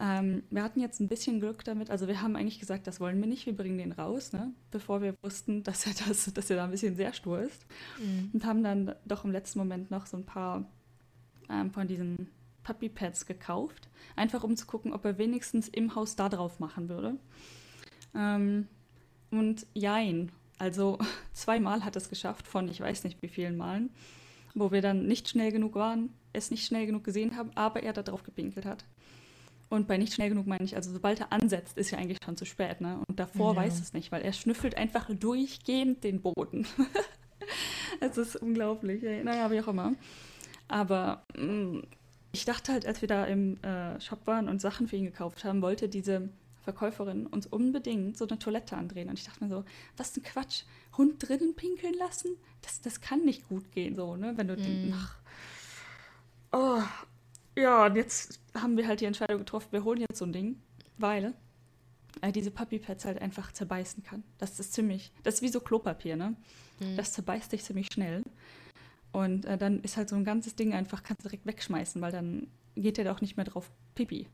Ähm, 0.00 0.42
wir 0.50 0.62
hatten 0.62 0.80
jetzt 0.80 1.00
ein 1.00 1.08
bisschen 1.08 1.40
Glück 1.40 1.64
damit. 1.64 1.90
Also 1.90 2.08
wir 2.08 2.22
haben 2.22 2.36
eigentlich 2.36 2.58
gesagt, 2.58 2.86
das 2.86 3.00
wollen 3.00 3.20
wir 3.20 3.26
nicht, 3.26 3.46
wir 3.46 3.56
bringen 3.56 3.78
den 3.78 3.92
raus, 3.92 4.32
ne? 4.32 4.52
bevor 4.70 5.02
wir 5.02 5.14
wussten, 5.22 5.62
dass 5.62 5.86
er, 5.86 5.92
das, 6.06 6.24
dass 6.34 6.50
er 6.50 6.56
da 6.56 6.64
ein 6.64 6.70
bisschen 6.70 6.96
sehr 6.96 7.12
stur 7.12 7.40
ist. 7.40 7.66
Mhm. 7.98 8.30
Und 8.32 8.44
haben 8.44 8.62
dann 8.62 8.94
doch 9.04 9.24
im 9.24 9.32
letzten 9.32 9.58
Moment 9.58 9.90
noch 9.90 10.06
so 10.06 10.16
ein 10.16 10.24
paar 10.24 10.64
ähm, 11.50 11.70
von 11.70 11.86
diesen 11.86 12.28
Puppy 12.62 12.88
Pads 12.88 13.26
gekauft. 13.26 13.88
Einfach 14.16 14.44
um 14.44 14.56
zu 14.56 14.66
gucken, 14.66 14.92
ob 14.92 15.04
er 15.04 15.18
wenigstens 15.18 15.68
im 15.68 15.94
Haus 15.94 16.16
da 16.16 16.28
drauf 16.28 16.60
machen 16.60 16.88
würde. 16.88 17.16
Ähm, 18.14 18.68
und 19.30 19.66
jein, 19.74 20.30
also 20.58 20.98
zweimal 21.32 21.84
hat 21.84 21.96
es 21.96 22.08
geschafft 22.08 22.46
von 22.46 22.68
ich 22.68 22.80
weiß 22.80 23.04
nicht 23.04 23.20
wie 23.22 23.28
vielen 23.28 23.56
Malen, 23.56 23.90
wo 24.54 24.70
wir 24.70 24.82
dann 24.82 25.06
nicht 25.06 25.28
schnell 25.28 25.52
genug 25.52 25.74
waren, 25.74 26.10
es 26.32 26.50
nicht 26.50 26.66
schnell 26.66 26.86
genug 26.86 27.04
gesehen 27.04 27.36
haben, 27.36 27.50
aber 27.54 27.82
er 27.82 27.92
da 27.92 28.02
drauf 28.02 28.22
gepinkelt 28.22 28.66
hat. 28.66 28.84
Und 29.68 29.88
bei 29.88 29.96
nicht 29.96 30.12
schnell 30.12 30.28
genug 30.28 30.46
meine 30.46 30.64
ich, 30.64 30.76
also 30.76 30.92
sobald 30.92 31.20
er 31.20 31.32
ansetzt, 31.32 31.78
ist 31.78 31.90
ja 31.90 31.98
eigentlich 31.98 32.18
schon 32.22 32.36
zu 32.36 32.44
spät, 32.44 32.82
ne? 32.82 33.00
Und 33.08 33.18
davor 33.18 33.54
ja. 33.54 33.62
weiß 33.62 33.80
es 33.80 33.94
nicht, 33.94 34.12
weil 34.12 34.20
er 34.20 34.34
schnüffelt 34.34 34.76
einfach 34.76 35.08
durchgehend 35.14 36.04
den 36.04 36.20
Boden. 36.20 36.66
Es 38.00 38.16
ist 38.18 38.36
unglaublich. 38.36 39.02
Naja, 39.02 39.50
wie 39.50 39.60
auch 39.60 39.68
immer. 39.68 39.94
Aber 40.68 41.24
mh, 41.36 41.44
mm, 41.44 41.82
ich 42.32 42.44
dachte 42.44 42.72
halt, 42.72 42.86
als 42.86 43.00
wir 43.00 43.08
da 43.08 43.24
im 43.26 43.62
äh, 43.62 44.00
Shop 44.00 44.26
waren 44.26 44.48
und 44.48 44.60
Sachen 44.60 44.88
für 44.88 44.96
ihn 44.96 45.04
gekauft 45.04 45.44
haben, 45.44 45.62
wollte 45.62 45.88
diese 45.88 46.30
Verkäuferin 46.62 47.26
uns 47.26 47.46
unbedingt 47.46 48.16
so 48.16 48.26
eine 48.26 48.38
Toilette 48.38 48.76
andrehen. 48.76 49.08
Und 49.08 49.18
ich 49.18 49.24
dachte 49.24 49.44
mir 49.44 49.50
so, 49.50 49.64
was 49.96 50.16
ein 50.16 50.22
Quatsch, 50.22 50.62
Hund 50.96 51.16
drinnen 51.18 51.54
pinkeln 51.54 51.94
lassen? 51.94 52.36
Das, 52.62 52.80
das 52.80 53.00
kann 53.00 53.24
nicht 53.24 53.48
gut 53.48 53.70
gehen, 53.72 53.94
so, 53.94 54.16
ne? 54.16 54.36
Wenn 54.36 54.48
du 54.48 54.56
mm. 54.56 54.94
ach, 54.94 55.18
oh, 56.52 56.82
ja, 57.58 57.86
und 57.86 57.96
jetzt 57.96 58.40
haben 58.54 58.76
wir 58.76 58.86
halt 58.86 59.00
die 59.00 59.06
Entscheidung 59.06 59.38
getroffen, 59.38 59.68
wir 59.72 59.84
holen 59.84 60.00
jetzt 60.00 60.18
so 60.18 60.24
ein 60.24 60.32
Ding, 60.32 60.60
weil 60.98 61.34
er 62.20 62.32
diese 62.32 62.50
Puppy-Pads 62.50 63.04
halt 63.04 63.20
einfach 63.20 63.52
zerbeißen 63.52 64.02
kann. 64.04 64.22
Das 64.38 64.60
ist 64.60 64.72
ziemlich, 64.72 65.12
das 65.22 65.36
ist 65.36 65.42
wie 65.42 65.48
so 65.48 65.60
Klopapier, 65.60 66.16
ne? 66.16 66.36
Mm. 66.80 66.96
Das 66.96 67.12
zerbeißt 67.12 67.52
dich 67.52 67.64
ziemlich 67.64 67.88
schnell. 67.92 68.22
Und 69.12 69.44
äh, 69.44 69.58
dann 69.58 69.80
ist 69.80 69.96
halt 69.96 70.08
so 70.08 70.16
ein 70.16 70.24
ganzes 70.24 70.54
Ding 70.54 70.72
einfach, 70.72 71.02
kannst 71.02 71.24
du 71.24 71.28
direkt 71.28 71.46
wegschmeißen, 71.46 72.00
weil 72.00 72.12
dann 72.12 72.46
geht 72.76 72.98
er 72.98 73.04
doch 73.04 73.20
nicht 73.20 73.36
mehr 73.36 73.44
drauf 73.44 73.70
Pipi. 73.94 74.28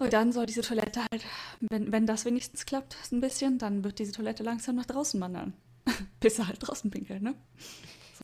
Und 0.00 0.12
dann 0.12 0.32
soll 0.32 0.46
diese 0.46 0.62
Toilette 0.62 1.00
halt, 1.12 1.24
wenn, 1.60 1.92
wenn 1.92 2.06
das 2.06 2.24
wenigstens 2.24 2.66
klappt, 2.66 2.96
ein 3.12 3.20
bisschen, 3.20 3.58
dann 3.58 3.84
wird 3.84 3.98
diese 3.98 4.12
Toilette 4.12 4.42
langsam 4.42 4.76
nach 4.76 4.86
draußen 4.86 5.20
wandern. 5.20 5.52
Bis 6.20 6.38
er 6.38 6.48
halt 6.48 6.58
draußen 6.60 6.90
pinkelt, 6.90 7.22
ne? 7.22 7.34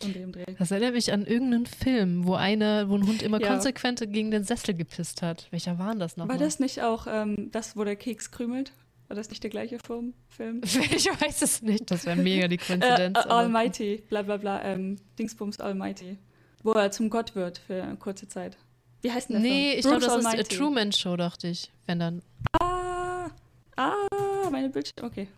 so 0.01 0.07
in 0.09 0.13
dem 0.15 0.33
Dreh. 0.33 0.45
Das 0.59 0.71
erinnert 0.71 0.93
mich 0.95 1.13
an 1.13 1.25
irgendeinen 1.25 1.65
Film, 1.67 2.27
wo 2.27 2.35
eine, 2.35 2.89
wo 2.89 2.97
ein 2.97 3.07
Hund 3.07 3.23
immer 3.23 3.41
Ja. 3.41 3.49
konsequent 3.49 4.01
gegen 4.13 4.31
den 4.31 4.45
Sessel 4.45 4.75
gepisst 4.75 5.23
hat. 5.23 5.47
Welcher 5.51 5.79
war 5.79 5.91
denn 5.91 6.01
das 6.01 6.17
nochmal? 6.19 6.39
War 6.39 6.45
das 6.45 6.59
nicht 6.61 6.83
auch 6.83 7.07
ähm, 7.09 7.49
das, 7.53 7.77
wo 7.77 7.85
der 7.85 7.97
Keks 7.97 8.31
krümelt? 8.31 8.73
War 9.09 9.17
das 9.17 9.31
nicht 9.31 9.43
der 9.43 9.51
gleiche 9.51 9.79
Film? 9.79 10.13
Film? 10.29 10.61
Ich 10.65 11.07
weiß 11.09 11.41
es 11.43 11.63
nicht. 11.63 11.91
Das 11.91 12.05
wäre 12.07 12.17
mega 12.17 12.47
die 12.49 12.57
Äh, 12.57 12.59
Koinzidenz. 12.59 13.17
äh, 13.19 13.29
Almighty, 13.29 14.03
bla 14.09 14.23
bla 14.23 14.37
bla, 14.37 14.63
ähm, 14.65 14.97
Dingsbums 15.19 15.61
Almighty. 15.61 16.19
Wo 16.63 16.73
er 16.73 16.91
zum 16.91 17.09
Gott 17.09 17.35
wird 17.35 17.59
für 17.59 17.83
eine 17.83 17.97
kurze 17.97 18.29
Zeit. 18.29 18.57
Wie 19.07 19.13
heißt 19.13 19.29
denn 19.31 19.41
der 19.41 19.53
Nee, 19.53 19.69
Film? 19.69 19.79
ich 19.79 19.83
glaube, 19.83 20.01
das 20.01 20.17
ist 20.17 20.27
A 20.27 20.31
Almighty. 20.31 20.57
Truman 20.57 20.93
Show, 20.93 21.17
dachte 21.17 21.47
ich. 21.47 21.71
Wenn 21.87 22.01
dann. 22.01 22.23
Ah, 22.61 23.31
ah, 23.77 23.93
meine 24.51 24.69
Bildschirme. 24.69 25.09
Okay, 25.09 25.29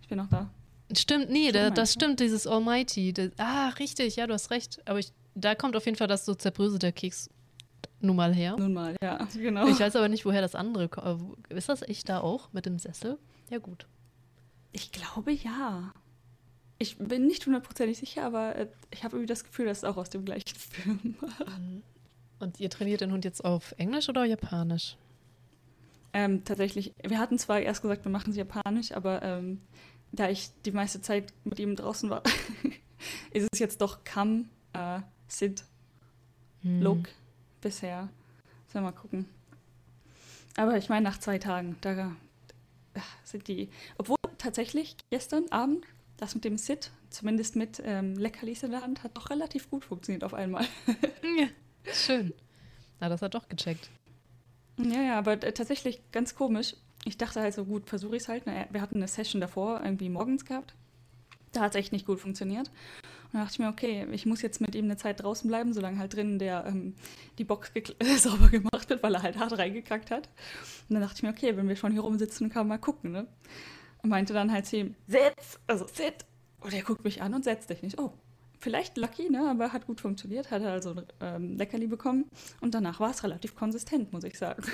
ich 0.00 0.06
bin 0.06 0.18
noch 0.18 0.28
da. 0.28 0.48
Stimmt, 0.96 1.28
nee, 1.28 1.50
da, 1.50 1.70
das 1.70 1.92
stimmt, 1.92 2.20
dieses 2.20 2.46
Almighty. 2.46 3.12
Das, 3.12 3.32
ah, 3.38 3.70
richtig, 3.80 4.14
ja, 4.14 4.28
du 4.28 4.34
hast 4.34 4.52
recht. 4.52 4.80
Aber 4.84 5.00
ich, 5.00 5.10
da 5.34 5.56
kommt 5.56 5.74
auf 5.74 5.84
jeden 5.86 5.98
Fall 5.98 6.06
das 6.06 6.24
so 6.24 6.36
zerbröselte 6.36 6.92
Keks 6.92 7.28
nun 8.00 8.14
mal 8.14 8.32
her. 8.32 8.54
Nun 8.56 8.74
mal, 8.74 8.94
ja, 9.02 9.26
genau. 9.34 9.66
Ich 9.66 9.80
weiß 9.80 9.96
aber 9.96 10.08
nicht, 10.08 10.24
woher 10.24 10.40
das 10.40 10.54
andere 10.54 10.88
kommt. 10.88 11.36
Ist 11.48 11.68
das 11.68 11.82
echt 11.82 12.08
da 12.08 12.20
auch 12.20 12.52
mit 12.52 12.64
dem 12.64 12.78
Sessel? 12.78 13.18
Ja, 13.50 13.58
gut. 13.58 13.88
Ich 14.70 14.92
glaube 14.92 15.32
ja. 15.32 15.92
Ich 16.78 16.96
bin 16.98 17.26
nicht 17.26 17.44
hundertprozentig 17.44 17.98
sicher, 17.98 18.24
aber 18.24 18.54
äh, 18.54 18.68
ich 18.92 19.02
habe 19.02 19.16
irgendwie 19.16 19.26
das 19.26 19.42
Gefühl, 19.42 19.66
das 19.66 19.78
ist 19.78 19.84
auch 19.84 19.96
aus 19.96 20.10
dem 20.10 20.24
gleichen 20.24 20.56
Film. 20.56 21.16
Und 22.38 22.60
ihr 22.60 22.70
trainiert 22.70 23.00
den 23.00 23.12
Hund 23.12 23.24
jetzt 23.24 23.44
auf 23.44 23.74
Englisch 23.78 24.08
oder 24.08 24.24
Japanisch? 24.24 24.96
ähm, 26.12 26.44
tatsächlich, 26.44 26.94
wir 27.06 27.18
hatten 27.18 27.38
zwar 27.38 27.60
erst 27.60 27.82
gesagt, 27.82 28.04
wir 28.06 28.10
machen 28.10 28.30
es 28.30 28.36
japanisch, 28.36 28.92
aber 28.92 29.22
ähm, 29.22 29.60
da 30.12 30.30
ich 30.30 30.48
die 30.64 30.70
meiste 30.72 31.02
Zeit 31.02 31.34
mit 31.44 31.58
ihm 31.58 31.76
draußen 31.76 32.08
war, 32.08 32.22
ist 33.32 33.48
es 33.52 33.58
jetzt 33.58 33.82
doch 33.82 34.02
Kam, 34.02 34.48
äh, 34.72 35.00
Sid, 35.28 35.64
Hm. 36.62 36.82
Look 36.82 37.08
bisher. 37.60 38.08
Sollen 38.66 38.84
wir 38.84 38.90
mal 38.90 38.96
gucken. 38.96 39.26
Aber 40.56 40.76
ich 40.76 40.88
meine, 40.88 41.04
nach 41.04 41.18
zwei 41.18 41.38
Tagen, 41.38 41.76
da 41.80 42.16
äh, 42.94 43.00
sind 43.22 43.46
die. 43.46 43.68
Obwohl 43.98 44.16
tatsächlich 44.38 44.96
gestern 45.10 45.44
Abend 45.50 45.84
das 46.16 46.34
mit 46.34 46.44
dem 46.44 46.56
Sid, 46.56 46.90
zumindest 47.10 47.56
mit 47.56 47.80
ähm, 47.84 48.14
Leckerlis 48.16 48.62
in 48.62 48.70
der 48.70 48.82
Hand, 48.82 49.04
hat 49.04 49.16
doch 49.16 49.28
relativ 49.30 49.70
gut 49.70 49.84
funktioniert 49.84 50.24
auf 50.24 50.34
einmal. 50.34 50.64
Ja, 51.38 51.48
schön. 51.92 52.32
Na, 53.00 53.08
das 53.08 53.22
hat 53.22 53.34
doch 53.34 53.48
gecheckt. 53.48 53.90
Ja, 54.78 55.00
ja, 55.02 55.18
aber 55.18 55.32
äh, 55.42 55.52
tatsächlich 55.52 56.00
ganz 56.12 56.34
komisch. 56.34 56.74
Ich 57.04 57.16
dachte 57.18 57.40
halt 57.40 57.54
so, 57.54 57.64
gut, 57.64 57.88
versuche 57.88 58.16
ich 58.16 58.22
es 58.22 58.28
halt. 58.28 58.44
Na, 58.46 58.66
wir 58.70 58.80
hatten 58.80 58.96
eine 58.96 59.08
Session 59.08 59.40
davor, 59.40 59.80
irgendwie 59.82 60.08
morgens 60.08 60.44
gehabt. 60.44 60.74
Da 61.52 61.60
hat 61.62 61.74
es 61.74 61.80
echt 61.80 61.92
nicht 61.92 62.06
gut 62.06 62.20
funktioniert. 62.20 62.68
Und 62.68 63.34
da 63.34 63.40
dachte 63.40 63.52
ich 63.54 63.58
mir, 63.58 63.68
okay, 63.68 64.06
ich 64.12 64.26
muss 64.26 64.42
jetzt 64.42 64.60
mit 64.60 64.74
ihm 64.74 64.84
eine 64.84 64.96
Zeit 64.96 65.22
draußen 65.22 65.48
bleiben, 65.48 65.72
solange 65.72 65.98
halt 65.98 66.14
drinnen 66.14 66.38
der, 66.38 66.66
ähm, 66.66 66.94
die 67.38 67.44
Box 67.44 67.70
gekl- 67.74 68.18
sauber 68.18 68.48
gemacht 68.48 68.88
wird, 68.90 69.02
weil 69.02 69.14
er 69.14 69.22
halt 69.22 69.38
hart 69.38 69.56
reingekackt 69.56 70.10
hat. 70.10 70.28
Und 70.88 70.94
dann 70.94 71.02
dachte 71.02 71.16
ich 71.16 71.22
mir, 71.22 71.30
okay, 71.30 71.56
wenn 71.56 71.68
wir 71.68 71.76
schon 71.76 71.92
hier 71.92 72.02
rumsitzen, 72.02 72.50
kann 72.50 72.66
man 72.66 72.78
mal 72.78 72.82
gucken, 72.84 73.12
ne? 73.12 73.26
Und 74.02 74.10
meinte 74.10 74.32
dann 74.34 74.52
halt 74.52 74.66
zu 74.66 74.76
ihm, 74.76 74.94
sitz, 75.06 75.58
also 75.66 75.86
sit. 75.86 76.24
Und 76.60 76.72
er 76.74 76.82
guckt 76.82 77.04
mich 77.04 77.22
an 77.22 77.34
und 77.34 77.44
setzt 77.44 77.68
sich 77.68 77.82
nicht. 77.82 77.98
Oh, 77.98 78.12
vielleicht 78.66 78.96
lucky, 78.96 79.30
ne? 79.30 79.48
Aber 79.48 79.72
hat 79.72 79.86
gut 79.86 80.00
funktioniert, 80.00 80.50
hat 80.50 80.60
er 80.60 80.72
also 80.72 80.96
ähm, 81.20 81.56
Leckerli 81.56 81.86
bekommen. 81.86 82.24
Und 82.60 82.74
danach 82.74 82.98
war 82.98 83.12
es 83.12 83.22
relativ 83.22 83.54
konsistent, 83.54 84.12
muss 84.12 84.24
ich 84.24 84.36
sagen. 84.36 84.64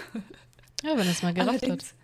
Ja, 0.83 0.97
wenn 0.97 1.07
es 1.07 1.23
mal 1.23 1.35
gerafft 1.35 1.57
hat. 1.57 1.63
Allerdings, 1.63 1.95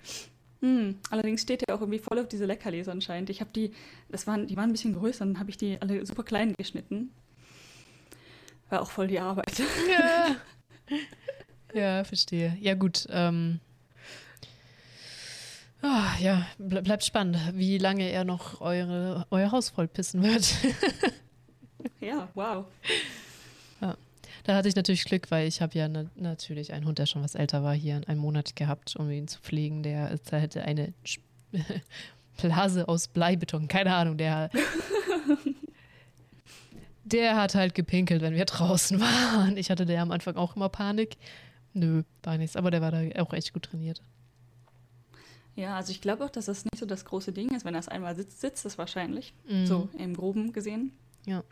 hm, 0.60 0.98
allerdings 1.08 1.40
steht 1.40 1.62
er 1.62 1.74
auch 1.74 1.80
irgendwie 1.80 1.98
voll 1.98 2.18
auf 2.18 2.28
diese 2.28 2.44
Leckerlis 2.44 2.88
anscheinend. 2.88 3.30
Ich 3.30 3.40
habe 3.40 3.50
die, 3.56 3.72
das 4.10 4.26
waren, 4.26 4.46
die 4.46 4.56
waren 4.58 4.68
ein 4.68 4.72
bisschen 4.72 4.94
größer, 4.94 5.24
dann 5.24 5.38
habe 5.38 5.48
ich 5.48 5.56
die 5.56 5.80
alle 5.80 6.04
super 6.04 6.24
klein 6.24 6.52
geschnitten. 6.58 7.10
War 8.68 8.82
auch 8.82 8.90
voll 8.90 9.08
die 9.08 9.18
Arbeit. 9.18 9.62
Ja. 9.90 10.36
ja, 11.72 12.04
verstehe. 12.04 12.54
Ja, 12.60 12.74
gut. 12.74 13.06
Ähm. 13.08 13.60
Ah, 15.80 16.10
ja, 16.20 16.46
ble 16.58 16.82
bleibt 16.82 17.04
spannend, 17.04 17.38
wie 17.54 17.78
lange 17.78 18.10
er 18.10 18.24
noch 18.24 18.60
eure, 18.60 19.26
euer 19.30 19.52
Haus 19.52 19.70
vollpissen 19.70 20.22
wird. 20.22 20.54
ja, 22.00 22.28
wow. 22.34 22.66
Da 24.48 24.54
hatte 24.54 24.68
ich 24.68 24.76
natürlich 24.76 25.04
Glück, 25.04 25.30
weil 25.30 25.46
ich 25.46 25.60
habe 25.60 25.76
ja 25.76 25.88
na 25.88 26.06
natürlich 26.16 26.72
einen 26.72 26.86
Hund, 26.86 26.98
der 26.98 27.04
schon 27.04 27.22
was 27.22 27.34
älter 27.34 27.62
war, 27.62 27.74
hier 27.74 28.00
einen 28.06 28.18
Monat 28.18 28.56
gehabt, 28.56 28.96
um 28.96 29.10
ihn 29.10 29.28
zu 29.28 29.40
pflegen. 29.40 29.82
Der, 29.82 30.16
der 30.16 30.40
hätte 30.40 30.62
eine 30.62 30.94
Blase 32.40 32.88
aus 32.88 33.08
Bleibeton, 33.08 33.68
keine 33.68 33.94
Ahnung, 33.94 34.16
der, 34.16 34.48
der 37.04 37.36
hat 37.36 37.54
halt 37.54 37.74
gepinkelt, 37.74 38.22
wenn 38.22 38.34
wir 38.34 38.46
draußen 38.46 38.98
waren. 39.00 39.58
Ich 39.58 39.70
hatte 39.70 39.84
der 39.84 40.00
am 40.00 40.12
Anfang 40.12 40.36
auch 40.36 40.56
immer 40.56 40.70
Panik. 40.70 41.18
Nö, 41.74 42.02
war 42.22 42.38
nichts, 42.38 42.56
aber 42.56 42.70
der 42.70 42.80
war 42.80 42.90
da 42.90 43.02
auch 43.20 43.34
echt 43.34 43.52
gut 43.52 43.64
trainiert. 43.64 44.00
Ja, 45.56 45.76
also 45.76 45.90
ich 45.90 46.00
glaube 46.00 46.24
auch, 46.24 46.30
dass 46.30 46.46
das 46.46 46.64
nicht 46.64 46.78
so 46.78 46.86
das 46.86 47.04
große 47.04 47.32
Ding 47.32 47.54
ist. 47.54 47.66
Wenn 47.66 47.74
er 47.74 47.80
es 47.80 47.88
einmal 47.88 48.16
sitzt, 48.16 48.40
sitzt 48.40 48.64
es 48.64 48.78
wahrscheinlich. 48.78 49.34
Mhm. 49.46 49.66
So 49.66 49.88
im 49.98 50.14
Groben 50.14 50.54
gesehen. 50.54 50.92
Ja. 51.28 51.44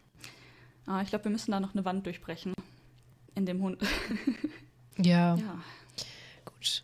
Aber 0.87 1.03
ich 1.03 1.09
glaube, 1.09 1.25
wir 1.25 1.31
müssen 1.33 1.51
da 1.51 1.61
noch 1.61 1.75
eine 1.75 1.85
Wand 1.85 2.07
durchbrechen. 2.07 2.55
In 3.35 3.47
dem 3.47 3.61
Hund. 3.63 3.83
Ja, 4.99 5.35
Ja, 5.37 5.63
gut. 6.47 6.83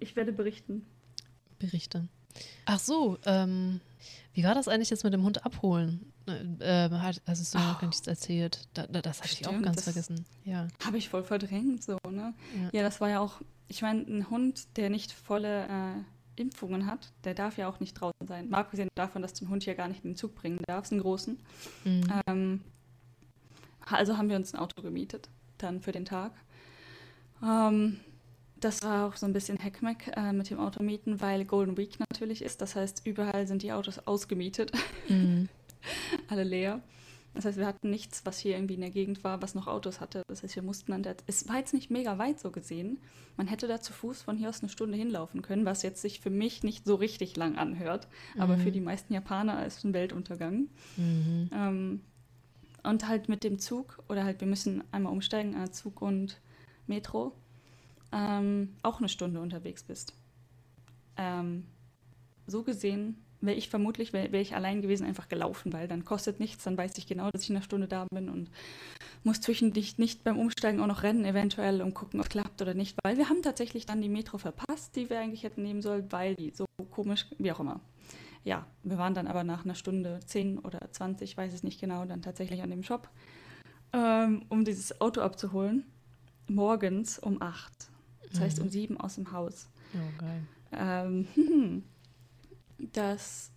ich 0.00 0.16
werde 0.16 0.32
berichten. 0.32 0.84
Berichte. 1.60 2.08
Ach 2.64 2.80
so, 2.80 3.18
ähm, 3.24 3.80
wie 4.32 4.42
war 4.42 4.54
das 4.56 4.66
eigentlich 4.66 4.90
jetzt 4.90 5.04
mit 5.04 5.12
dem 5.12 5.22
Hund 5.22 5.44
abholen? 5.46 6.12
Äh, 6.26 6.86
äh, 6.86 6.90
hat, 6.90 7.22
hast 7.24 7.54
du 7.54 7.58
mir 7.58 7.64
noch 7.64 7.76
Oh. 7.76 7.80
gar 7.82 7.86
nichts 7.86 8.04
erzählt? 8.08 8.66
Da, 8.74 8.88
da, 8.88 9.00
das 9.00 9.20
hatte 9.22 9.32
ich 9.32 9.46
auch 9.46 9.50
Stimmt, 9.50 9.64
ganz 9.64 9.84
vergessen. 9.84 10.24
Ja. 10.44 10.66
Habe 10.84 10.98
ich 10.98 11.08
voll 11.08 11.22
verdrängt, 11.22 11.84
so, 11.84 11.98
ne? 12.10 12.34
Ja. 12.60 12.70
Ja, 12.72 12.82
das 12.82 13.00
war 13.00 13.08
ja 13.10 13.20
auch, 13.20 13.40
ich 13.68 13.80
meine, 13.82 14.00
ein 14.02 14.28
Hund, 14.28 14.76
der 14.76 14.90
nicht 14.90 15.12
volle 15.12 15.66
äh, 15.68 16.02
Impfungen 16.38 16.86
hat, 16.86 17.12
der 17.24 17.34
darf 17.34 17.56
ja 17.58 17.68
auch 17.68 17.80
nicht 17.80 17.94
draußen 17.94 18.26
sein. 18.26 18.48
Mal 18.48 18.58
abgesehen 18.58 18.88
davon, 18.94 19.22
dass 19.22 19.34
du 19.34 19.44
den 19.44 19.50
Hund 19.50 19.62
hier 19.64 19.74
gar 19.74 19.88
nicht 19.88 20.04
in 20.04 20.12
den 20.12 20.16
Zug 20.16 20.34
bringen 20.34 20.58
darfst, 20.66 20.92
einen 20.92 21.00
großen. 21.00 21.38
Mhm. 21.84 22.02
Ähm, 22.26 22.60
also 23.86 24.16
haben 24.18 24.28
wir 24.28 24.36
uns 24.36 24.52
ein 24.54 24.58
Auto 24.60 24.82
gemietet, 24.82 25.28
dann 25.58 25.80
für 25.80 25.92
den 25.92 26.04
Tag. 26.04 26.32
Ähm, 27.42 28.00
das 28.60 28.82
war 28.82 29.06
auch 29.06 29.16
so 29.16 29.24
ein 29.26 29.32
bisschen 29.32 29.58
Heckmeck 29.58 30.12
äh, 30.16 30.32
mit 30.32 30.50
dem 30.50 30.58
Auto 30.58 30.82
mieten, 30.82 31.20
weil 31.20 31.44
Golden 31.44 31.76
Week 31.76 31.98
natürlich 32.00 32.42
ist. 32.42 32.60
Das 32.60 32.74
heißt, 32.74 33.02
überall 33.06 33.46
sind 33.46 33.62
die 33.62 33.72
Autos 33.72 33.98
ausgemietet, 34.06 34.72
Mhm. 35.08 35.48
alle 36.28 36.44
leer. 36.44 36.80
Das 37.38 37.44
heißt, 37.44 37.58
wir 37.58 37.68
hatten 37.68 37.88
nichts, 37.88 38.26
was 38.26 38.40
hier 38.40 38.56
irgendwie 38.56 38.74
in 38.74 38.80
der 38.80 38.90
Gegend 38.90 39.22
war, 39.22 39.40
was 39.40 39.54
noch 39.54 39.68
Autos 39.68 40.00
hatte. 40.00 40.22
Das 40.26 40.42
heißt, 40.42 40.56
wir 40.56 40.64
mussten 40.64 40.90
dann, 40.90 41.04
der, 41.04 41.14
es 41.28 41.48
war 41.48 41.56
jetzt 41.58 41.72
nicht 41.72 41.88
mega 41.88 42.18
weit 42.18 42.40
so 42.40 42.50
gesehen. 42.50 42.98
Man 43.36 43.46
hätte 43.46 43.68
da 43.68 43.80
zu 43.80 43.92
Fuß 43.92 44.22
von 44.22 44.36
hier 44.36 44.48
aus 44.48 44.58
eine 44.60 44.68
Stunde 44.68 44.98
hinlaufen 44.98 45.40
können, 45.40 45.64
was 45.64 45.82
jetzt 45.84 46.02
sich 46.02 46.18
für 46.18 46.30
mich 46.30 46.64
nicht 46.64 46.84
so 46.84 46.96
richtig 46.96 47.36
lang 47.36 47.56
anhört. 47.56 48.08
Aber 48.38 48.56
Mhm. 48.56 48.60
für 48.62 48.72
die 48.72 48.80
meisten 48.80 49.14
Japaner 49.14 49.64
ist 49.64 49.78
es 49.78 49.84
ein 49.84 49.94
Weltuntergang. 49.94 50.66
Mhm. 50.96 51.50
Ähm, 51.52 52.00
und 52.82 53.06
halt 53.06 53.28
mit 53.28 53.44
dem 53.44 53.60
Zug, 53.60 54.02
oder 54.08 54.24
halt, 54.24 54.40
wir 54.40 54.48
müssen 54.48 54.82
einmal 54.90 55.12
umsteigen, 55.12 55.54
äh, 55.62 55.70
Zug 55.70 56.02
und 56.02 56.40
Metro, 56.88 57.36
ähm, 58.10 58.74
auch 58.82 58.98
eine 58.98 59.08
Stunde 59.08 59.40
unterwegs 59.40 59.84
bist. 59.84 60.12
Ähm, 61.16 61.66
so 62.48 62.64
gesehen 62.64 63.16
wäre 63.40 63.56
ich 63.56 63.68
vermutlich, 63.68 64.12
wäre 64.12 64.32
wär 64.32 64.40
ich 64.40 64.54
allein 64.54 64.82
gewesen, 64.82 65.06
einfach 65.06 65.28
gelaufen, 65.28 65.72
weil 65.72 65.86
dann 65.88 66.04
kostet 66.04 66.40
nichts, 66.40 66.64
dann 66.64 66.76
weiß 66.76 66.98
ich 66.98 67.06
genau, 67.06 67.30
dass 67.30 67.42
ich 67.42 67.50
in 67.50 67.56
einer 67.56 67.64
Stunde 67.64 67.86
da 67.88 68.06
bin 68.12 68.28
und 68.28 68.50
muss 69.24 69.40
zwischendurch 69.40 69.98
nicht 69.98 70.24
beim 70.24 70.38
Umsteigen 70.38 70.80
auch 70.80 70.86
noch 70.86 71.02
rennen, 71.02 71.24
eventuell, 71.24 71.82
um 71.82 71.94
gucken, 71.94 72.20
ob 72.20 72.26
es 72.26 72.30
klappt 72.30 72.62
oder 72.62 72.74
nicht, 72.74 72.96
weil 73.04 73.16
wir 73.16 73.28
haben 73.28 73.42
tatsächlich 73.42 73.86
dann 73.86 74.00
die 74.02 74.08
Metro 74.08 74.38
verpasst, 74.38 74.96
die 74.96 75.08
wir 75.10 75.18
eigentlich 75.20 75.42
hätten 75.44 75.62
nehmen 75.62 75.82
sollen, 75.82 76.10
weil 76.10 76.34
die 76.34 76.50
so 76.50 76.64
komisch, 76.90 77.26
wie 77.38 77.52
auch 77.52 77.60
immer. 77.60 77.80
Ja, 78.44 78.66
wir 78.82 78.98
waren 78.98 79.14
dann 79.14 79.26
aber 79.26 79.44
nach 79.44 79.64
einer 79.64 79.74
Stunde 79.74 80.20
10 80.24 80.58
oder 80.60 80.80
20, 80.90 81.36
weiß 81.36 81.52
es 81.52 81.62
nicht 81.62 81.80
genau, 81.80 82.04
dann 82.06 82.22
tatsächlich 82.22 82.62
an 82.62 82.70
dem 82.70 82.82
Shop, 82.82 83.08
ähm, 83.92 84.44
um 84.48 84.64
dieses 84.64 85.00
Auto 85.00 85.20
abzuholen. 85.20 85.84
Morgens 86.48 87.18
um 87.18 87.42
8. 87.42 87.90
Das 88.30 88.40
heißt 88.40 88.58
Mhm. 88.58 88.64
um 88.64 88.70
7 88.70 88.96
aus 89.00 89.16
dem 89.16 89.32
Haus. 89.32 89.68
Oh, 89.94 90.18
geil. 90.18 90.42
Ähm, 90.72 91.26
das, 92.78 93.50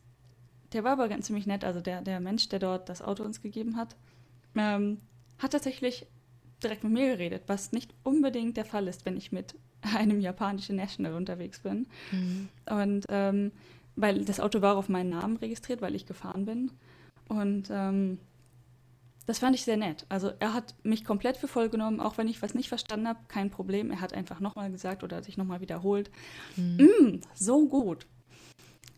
der 0.74 0.84
war 0.84 0.94
aber 0.94 1.10
ganz 1.10 1.28
ziemlich 1.28 1.48
nett. 1.48 1.64
Also 1.64 1.82
der, 1.82 2.02
der 2.02 2.20
Mensch, 2.20 2.50
der 2.50 2.60
dort 2.60 2.90
das 2.90 3.02
Auto 3.02 3.24
uns 3.24 3.42
gegeben 3.42 3.78
hat, 3.78 3.96
ähm, 4.56 5.00
hat 5.38 5.52
tatsächlich 5.52 6.08
direkt 6.64 6.84
mit 6.84 6.94
mir 6.94 7.16
geredet, 7.16 7.44
was 7.48 7.72
nicht 7.72 7.94
unbedingt 8.04 8.58
der 8.58 8.66
Fall 8.66 8.88
ist, 8.88 9.06
wenn 9.06 9.18
ich 9.18 9.32
mit 9.32 9.56
einem 9.96 10.20
japanischen 10.20 10.76
National 10.76 11.14
unterwegs 11.14 11.60
bin. 11.60 11.88
Mhm. 12.12 12.50
Und 12.70 13.06
ähm, 13.10 13.52
weil 13.96 14.24
das 14.24 14.40
Auto 14.40 14.62
war 14.62 14.78
auf 14.78 14.90
meinen 14.90 15.10
Namen 15.10 15.38
registriert, 15.38 15.82
weil 15.82 15.96
ich 15.96 16.06
gefahren 16.06 16.46
bin. 16.46 16.72
Und 17.28 17.70
ähm, 17.70 18.20
das 19.26 19.40
fand 19.40 19.56
ich 19.56 19.64
sehr 19.64 19.78
nett. 19.78 20.06
Also 20.10 20.32
er 20.40 20.54
hat 20.54 20.76
mich 20.84 21.04
komplett 21.06 21.38
für 21.38 21.48
voll 21.48 21.70
genommen, 21.70 22.00
auch 22.00 22.18
wenn 22.18 22.28
ich 22.28 22.42
was 22.42 22.54
nicht 22.54 22.70
verstanden 22.70 23.08
habe, 23.08 23.20
kein 23.28 23.50
Problem. 23.50 23.92
Er 23.92 24.02
hat 24.02 24.14
einfach 24.14 24.40
nochmal 24.40 24.72
gesagt 24.72 25.04
oder 25.04 25.22
sich 25.24 25.38
nochmal 25.38 25.62
wiederholt. 25.62 26.10
Mhm. 26.56 26.78
Mm, 26.78 27.22
so 27.34 27.68
gut. 27.68 28.08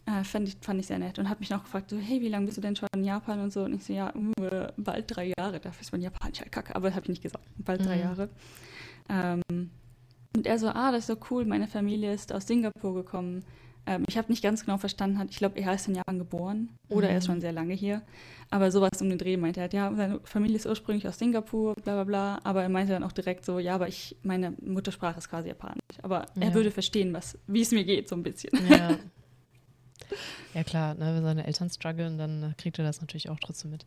Äh, 0.05 0.23
fand, 0.25 0.49
ich, 0.49 0.57
fand 0.59 0.79
ich 0.81 0.87
sehr 0.87 0.99
nett 0.99 1.17
und 1.17 1.29
hat 1.29 1.39
mich 1.39 1.49
noch 1.49 1.63
gefragt, 1.63 1.89
so, 1.89 1.97
hey, 1.97 2.19
wie 2.19 2.27
lange 2.27 2.45
bist 2.45 2.57
du 2.57 2.61
denn 2.61 2.75
schon 2.75 2.89
in 2.93 3.05
Japan 3.05 3.39
und 3.39 3.53
so? 3.53 3.63
Und 3.63 3.73
ich 3.73 3.85
so, 3.85 3.93
ja, 3.93 4.09
äh, 4.09 4.67
bald 4.75 5.05
drei 5.07 5.31
Jahre. 5.37 5.59
Dafür 5.59 5.81
ist 5.81 5.91
mein 5.93 6.01
Japanisch 6.01 6.41
halt 6.41 6.51
kacke, 6.51 6.75
aber 6.75 6.87
das 6.87 6.95
habe 6.95 7.05
ich 7.05 7.09
nicht 7.09 7.23
gesagt. 7.23 7.45
Bald 7.57 7.81
mhm. 7.81 7.85
drei 7.85 7.99
Jahre. 7.99 8.29
Ähm, 9.09 9.41
und 10.35 10.47
er 10.47 10.59
so, 10.59 10.67
ah, 10.67 10.91
das 10.91 11.01
ist 11.01 11.07
so 11.07 11.17
cool, 11.29 11.45
meine 11.45 11.67
Familie 11.67 12.13
ist 12.13 12.33
aus 12.33 12.47
Singapur 12.47 12.93
gekommen. 12.95 13.45
Ähm, 13.85 14.03
ich 14.07 14.17
habe 14.17 14.29
nicht 14.29 14.41
ganz 14.41 14.65
genau 14.65 14.77
verstanden, 14.77 15.25
ich 15.29 15.37
glaube, 15.37 15.59
er 15.59 15.73
ist 15.73 15.87
in 15.87 15.95
Japan 15.95 16.17
geboren 16.17 16.69
oder 16.89 17.07
mhm. 17.07 17.11
er 17.11 17.17
ist 17.17 17.25
schon 17.25 17.35
mhm. 17.35 17.41
sehr 17.41 17.51
lange 17.51 17.73
hier. 17.73 18.01
Aber 18.49 18.71
sowas 18.71 19.01
um 19.01 19.09
den 19.09 19.17
Dreh 19.17 19.35
meinte 19.37 19.61
er, 19.61 19.69
ja, 19.71 19.93
seine 19.95 20.19
Familie 20.23 20.57
ist 20.57 20.65
ursprünglich 20.65 21.07
aus 21.07 21.17
Singapur, 21.17 21.75
bla 21.75 21.95
bla 21.95 22.03
bla. 22.03 22.39
Aber 22.43 22.63
er 22.63 22.69
meinte 22.69 22.93
dann 22.93 23.03
auch 23.03 23.11
direkt 23.11 23.45
so, 23.45 23.59
ja, 23.59 23.75
aber 23.75 23.87
ich, 23.87 24.15
meine 24.23 24.53
Muttersprache 24.61 25.17
ist 25.17 25.29
quasi 25.29 25.49
Japanisch. 25.49 25.79
Aber 26.01 26.25
er 26.39 26.49
ja. 26.49 26.53
würde 26.53 26.71
verstehen, 26.71 27.13
was, 27.13 27.37
wie 27.47 27.61
es 27.61 27.71
mir 27.71 27.83
geht, 27.83 28.09
so 28.09 28.15
ein 28.15 28.23
bisschen. 28.23 28.51
Ja, 28.69 28.97
ja 30.53 30.63
klar, 30.63 30.95
ne, 30.95 31.15
wenn 31.15 31.23
seine 31.23 31.45
Eltern 31.45 31.69
strugglen, 31.69 32.17
dann 32.17 32.53
kriegt 32.57 32.77
er 32.79 32.85
das 32.85 33.01
natürlich 33.01 33.29
auch 33.29 33.39
trotzdem 33.39 33.71
mit. 33.71 33.85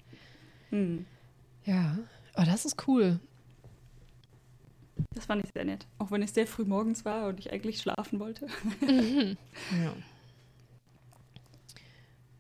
Mhm. 0.71 1.07
Ja, 1.65 1.99
aber 2.35 2.47
das 2.47 2.65
ist 2.65 2.87
cool. 2.87 3.19
Das 5.15 5.27
fand 5.27 5.45
ich 5.45 5.51
sehr 5.53 5.65
nett. 5.65 5.87
Auch 5.99 6.11
wenn 6.11 6.23
es 6.23 6.35
sehr 6.35 6.47
früh 6.47 6.65
morgens 6.65 7.05
war 7.05 7.29
und 7.29 7.39
ich 7.39 7.53
eigentlich 7.53 7.81
schlafen 7.81 8.21
wollte. 8.21 8.47
Mhm. 8.81 9.37
Ja. 9.83 9.93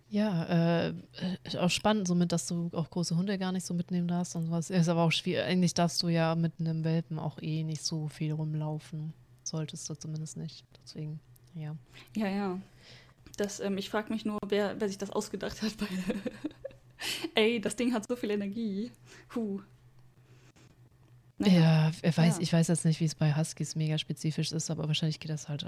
Ja, 0.08 0.44
äh, 0.44 0.88
äh, 0.90 1.58
auch 1.58 1.68
spannend 1.68 2.06
somit, 2.06 2.30
dass 2.30 2.46
du 2.46 2.70
auch 2.72 2.88
große 2.90 3.16
Hunde 3.16 3.38
gar 3.38 3.50
nicht 3.50 3.66
so 3.66 3.74
mitnehmen 3.74 4.06
darfst 4.06 4.36
und 4.36 4.50
was. 4.50 4.70
Ist 4.70 4.88
aber 4.88 5.02
auch 5.02 5.10
schwierig. 5.10 5.44
Eigentlich 5.44 5.74
darfst 5.74 6.02
du 6.02 6.08
ja 6.08 6.36
mit 6.36 6.52
einem 6.60 6.84
Welpen 6.84 7.18
auch 7.18 7.42
eh 7.42 7.64
nicht 7.64 7.82
so 7.82 8.06
viel 8.08 8.32
rumlaufen. 8.32 9.12
Solltest 9.42 9.90
du 9.90 9.94
zumindest 9.94 10.36
nicht. 10.36 10.64
Deswegen, 10.82 11.18
ja. 11.54 11.76
Ja, 12.14 12.28
ja. 12.28 12.60
Das, 13.36 13.60
ähm, 13.60 13.78
ich 13.78 13.90
frage 13.90 14.12
mich 14.12 14.24
nur, 14.24 14.38
wer, 14.48 14.80
wer 14.80 14.88
sich 14.88 14.98
das 14.98 15.10
ausgedacht 15.10 15.60
hat. 15.62 15.72
Ey, 17.34 17.60
das 17.60 17.76
Ding 17.76 17.92
hat 17.92 18.06
so 18.08 18.16
viel 18.16 18.30
Energie. 18.30 18.90
Huh. 19.34 19.60
Naja. 21.38 21.92
Ja, 22.02 22.16
weiß, 22.16 22.36
ja. 22.36 22.42
ich 22.42 22.52
weiß 22.52 22.68
jetzt 22.68 22.84
nicht, 22.84 23.00
wie 23.00 23.04
es 23.04 23.14
bei 23.14 23.36
Huskies 23.36 23.76
mega 23.76 23.98
spezifisch 23.98 24.52
ist, 24.52 24.70
aber 24.70 24.86
wahrscheinlich 24.86 25.20
geht 25.20 25.30
das 25.30 25.48
halt 25.48 25.66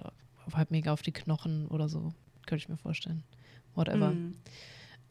halt 0.54 0.70
mega 0.70 0.92
auf 0.92 1.02
die 1.02 1.12
Knochen 1.12 1.66
oder 1.68 1.88
so. 1.88 2.12
Könnte 2.46 2.62
ich 2.62 2.68
mir 2.68 2.78
vorstellen. 2.78 3.22
Whatever. 3.74 4.10
Mm. 4.10 4.34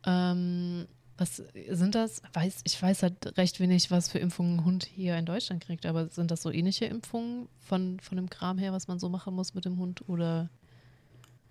Ähm, 0.06 0.88
was 1.18 1.44
sind 1.70 1.96
das? 1.96 2.22
Weiß, 2.34 2.62
ich 2.64 2.82
weiß 2.82 3.04
halt 3.04 3.38
recht 3.38 3.60
wenig, 3.60 3.90
was 3.90 4.10
für 4.10 4.20
Impfungen 4.20 4.60
ein 4.60 4.66
Hund 4.66 4.86
hier 4.86 5.18
in 5.18 5.26
Deutschland 5.26 5.64
kriegt, 5.64 5.86
aber 5.86 6.10
sind 6.10 6.32
das 6.32 6.42
so 6.42 6.52
ähnliche 6.52 6.86
Impfungen 6.86 7.48
von, 7.60 8.00
von 8.00 8.18
dem 8.18 8.30
Kram 8.30 8.58
her, 8.58 8.72
was 8.72 8.88
man 8.88 9.00
so 9.00 9.10
machen 9.10 9.34
muss 9.34 9.54
mit 9.54 9.66
dem 9.66 9.78
Hund? 9.78 10.08
Oder 10.08 10.50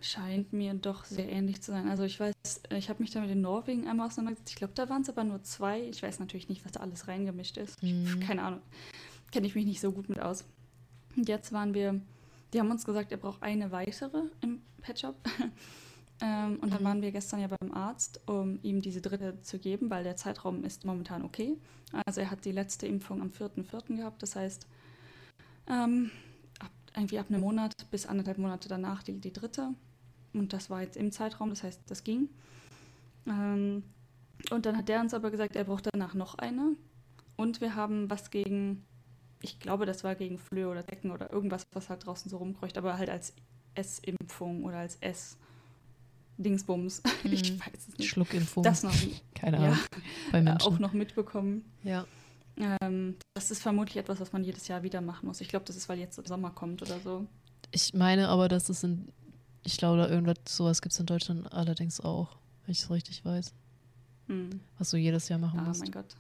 Scheint 0.01 0.53
mir 0.53 0.75
doch 0.75 1.05
sehr 1.05 1.31
ähnlich 1.31 1.63
zu 1.63 1.73
sein. 1.73 1.89
Also 1.89 2.03
ich 2.05 2.21
weiß, 2.21 2.35
ich 2.71 2.91
habe 2.91 3.03
mich 3.03 3.13
damit 3.13 3.31
in 3.31 3.41
Norwegen 3.41 3.89
einmal 3.89 4.09
auseinandergesetzt. 4.09 4.51
Ich 4.51 4.57
glaube, 4.57 4.75
da 4.75 4.89
waren 4.91 5.03
es 5.03 5.09
aber 5.09 5.25
nur 5.25 5.43
zwei. 5.43 5.81
Ich 5.89 6.03
weiß 6.03 6.21
natürlich 6.21 6.49
nicht, 6.49 6.65
was 6.65 6.73
da 6.73 6.81
alles 6.81 7.09
reingemischt 7.09 7.57
ist. 7.57 7.83
Mhm. 7.83 8.21
Keine 8.21 8.43
Ahnung. 8.43 8.61
Kenne 9.33 9.47
ich 9.47 9.55
mich 9.55 9.65
nicht 9.65 9.81
so 9.81 9.93
gut 9.93 10.09
mit 10.09 10.21
aus. 10.21 10.45
Und 11.17 11.29
jetzt 11.29 11.53
waren 11.53 11.73
wir, 11.73 12.01
die 12.53 12.61
haben 12.61 12.71
uns 12.71 12.85
gesagt, 12.85 13.11
er 13.11 13.17
braucht 13.17 13.43
eine 13.43 13.73
weitere 13.73 14.25
im 14.43 14.61
Pet 14.83 15.01
Shop. 15.01 15.17
ähm, 16.21 16.59
und 16.61 16.73
dann 16.73 16.83
mhm. 16.83 16.87
waren 16.87 17.03
wir 17.03 17.11
gestern 17.11 17.41
ja 17.41 17.49
beim 17.49 17.73
Arzt, 17.73 18.21
um 18.27 18.59
ihm 18.63 18.83
diese 18.83 19.01
dritte 19.01 19.41
zu 19.41 19.59
geben, 19.59 19.89
weil 19.89 20.05
der 20.05 20.17
Zeitraum 20.17 20.63
ist 20.63 20.85
momentan 20.85 21.25
okay. 21.25 21.57
Also 22.05 22.21
er 22.21 22.31
hat 22.31 22.45
die 22.45 22.53
letzte 22.53 22.87
Impfung 22.87 23.23
am 23.23 23.31
4.4. 23.31 23.97
gehabt. 23.97 24.23
Das 24.23 24.37
heißt, 24.37 24.67
ähm, 25.69 26.11
ab, 26.59 26.71
irgendwie 26.95 27.19
ab 27.19 27.27
einem 27.31 27.41
Monat 27.41 27.73
bis 27.91 28.05
anderthalb 28.05 28.37
Monate 28.37 28.69
danach 28.69 29.03
die, 29.03 29.19
die 29.19 29.33
dritte. 29.33 29.75
Und 30.33 30.53
das 30.53 30.71
war 30.71 30.83
jetzt 30.83 30.97
im 30.97 31.13
Zeitraum, 31.13 31.51
das 31.51 31.63
heißt, 31.63 31.83
das 31.87 32.05
ging. 32.05 32.29
Ähm, 33.27 33.83
und 34.51 34.67
dann 34.67 34.77
hat 34.77 34.89
der 34.89 35.01
uns 35.01 35.15
aber 35.15 35.31
gesagt, 35.31 35.57
er 35.57 35.65
braucht 35.65 35.89
danach 35.93 36.15
noch 36.15 36.37
eine. 36.37 36.77
Und 37.37 37.61
wir 37.61 37.75
haben 37.75 38.11
was 38.11 38.31
gegen, 38.31 38.85
ich 39.43 39.59
glaube, 39.59 39.87
das 39.87 40.05
war 40.05 40.15
gegen 40.15 40.39
Flöhe 40.39 40.69
oder 40.69 40.83
Decken 40.83 41.11
oder 41.11 41.33
irgendwas, 41.33 41.67
was 41.73 41.91
halt 41.91 42.07
draußen 42.07 42.31
so 42.31 42.39
rumkreucht, 42.39 42.79
aber 42.79 42.99
halt 42.99 43.11
als 43.11 43.35
S-Impfung 43.75 44.65
oder 44.65 44.79
als 44.79 44.97
S-Dingsbums. 44.97 47.03
Mhm. 47.25 47.33
Ich 47.33 47.59
weiß 47.59 47.89
es 47.89 47.99
nicht. 47.99 48.09
Schluckimpfung. 48.09 48.63
Das 48.63 48.83
noch. 48.83 48.95
Keine 49.35 49.59
Ahnung. 49.59 49.79
Ja, 50.33 50.41
bei 50.41 50.57
Auch 50.61 50.79
noch 50.79 50.93
mitbekommen. 50.93 51.65
Ja. 51.83 52.07
Ähm, 52.81 53.17
das 53.35 53.51
ist 53.51 53.63
vermutlich 53.63 53.97
etwas, 53.97 54.21
was 54.21 54.33
man 54.33 54.45
jedes 54.45 54.69
Jahr 54.69 54.83
wieder 54.83 55.01
machen 55.01 55.27
muss. 55.27 55.41
Ich 55.41 55.49
glaube, 55.49 55.65
das 55.67 55.77
ist, 55.77 55.89
weil 55.89 55.99
jetzt 55.99 56.25
Sommer 56.27 56.51
kommt 56.51 56.83
oder 56.83 56.99
so. 57.01 57.27
Ich 57.73 57.95
meine 57.95 58.29
aber, 58.29 58.49
dass 58.49 58.69
es 58.69 58.85
in 58.85 59.09
ich 59.67 59.77
glaube, 59.77 60.05
irgendwas 60.05 60.37
sowas 60.47 60.81
gibt 60.81 60.93
es 60.93 61.01
in 61.01 61.07
Deutschland 61.07 61.53
allerdings 61.53 62.01
auch, 62.01 62.37
wenn 62.65 62.73
ich 62.73 62.81
es 62.81 62.91
richtig 62.91 63.25
weiß. 63.25 63.53
Hm. 64.29 64.61
Was 64.79 64.91
du 64.91 64.97
jedes 64.97 65.29
Jahr 65.29 65.39
machen 65.39 65.61
ah, 65.61 65.65
musst. 65.65 65.81
Oh 65.81 65.85
mein 65.85 65.93
Gott. 65.93 66.17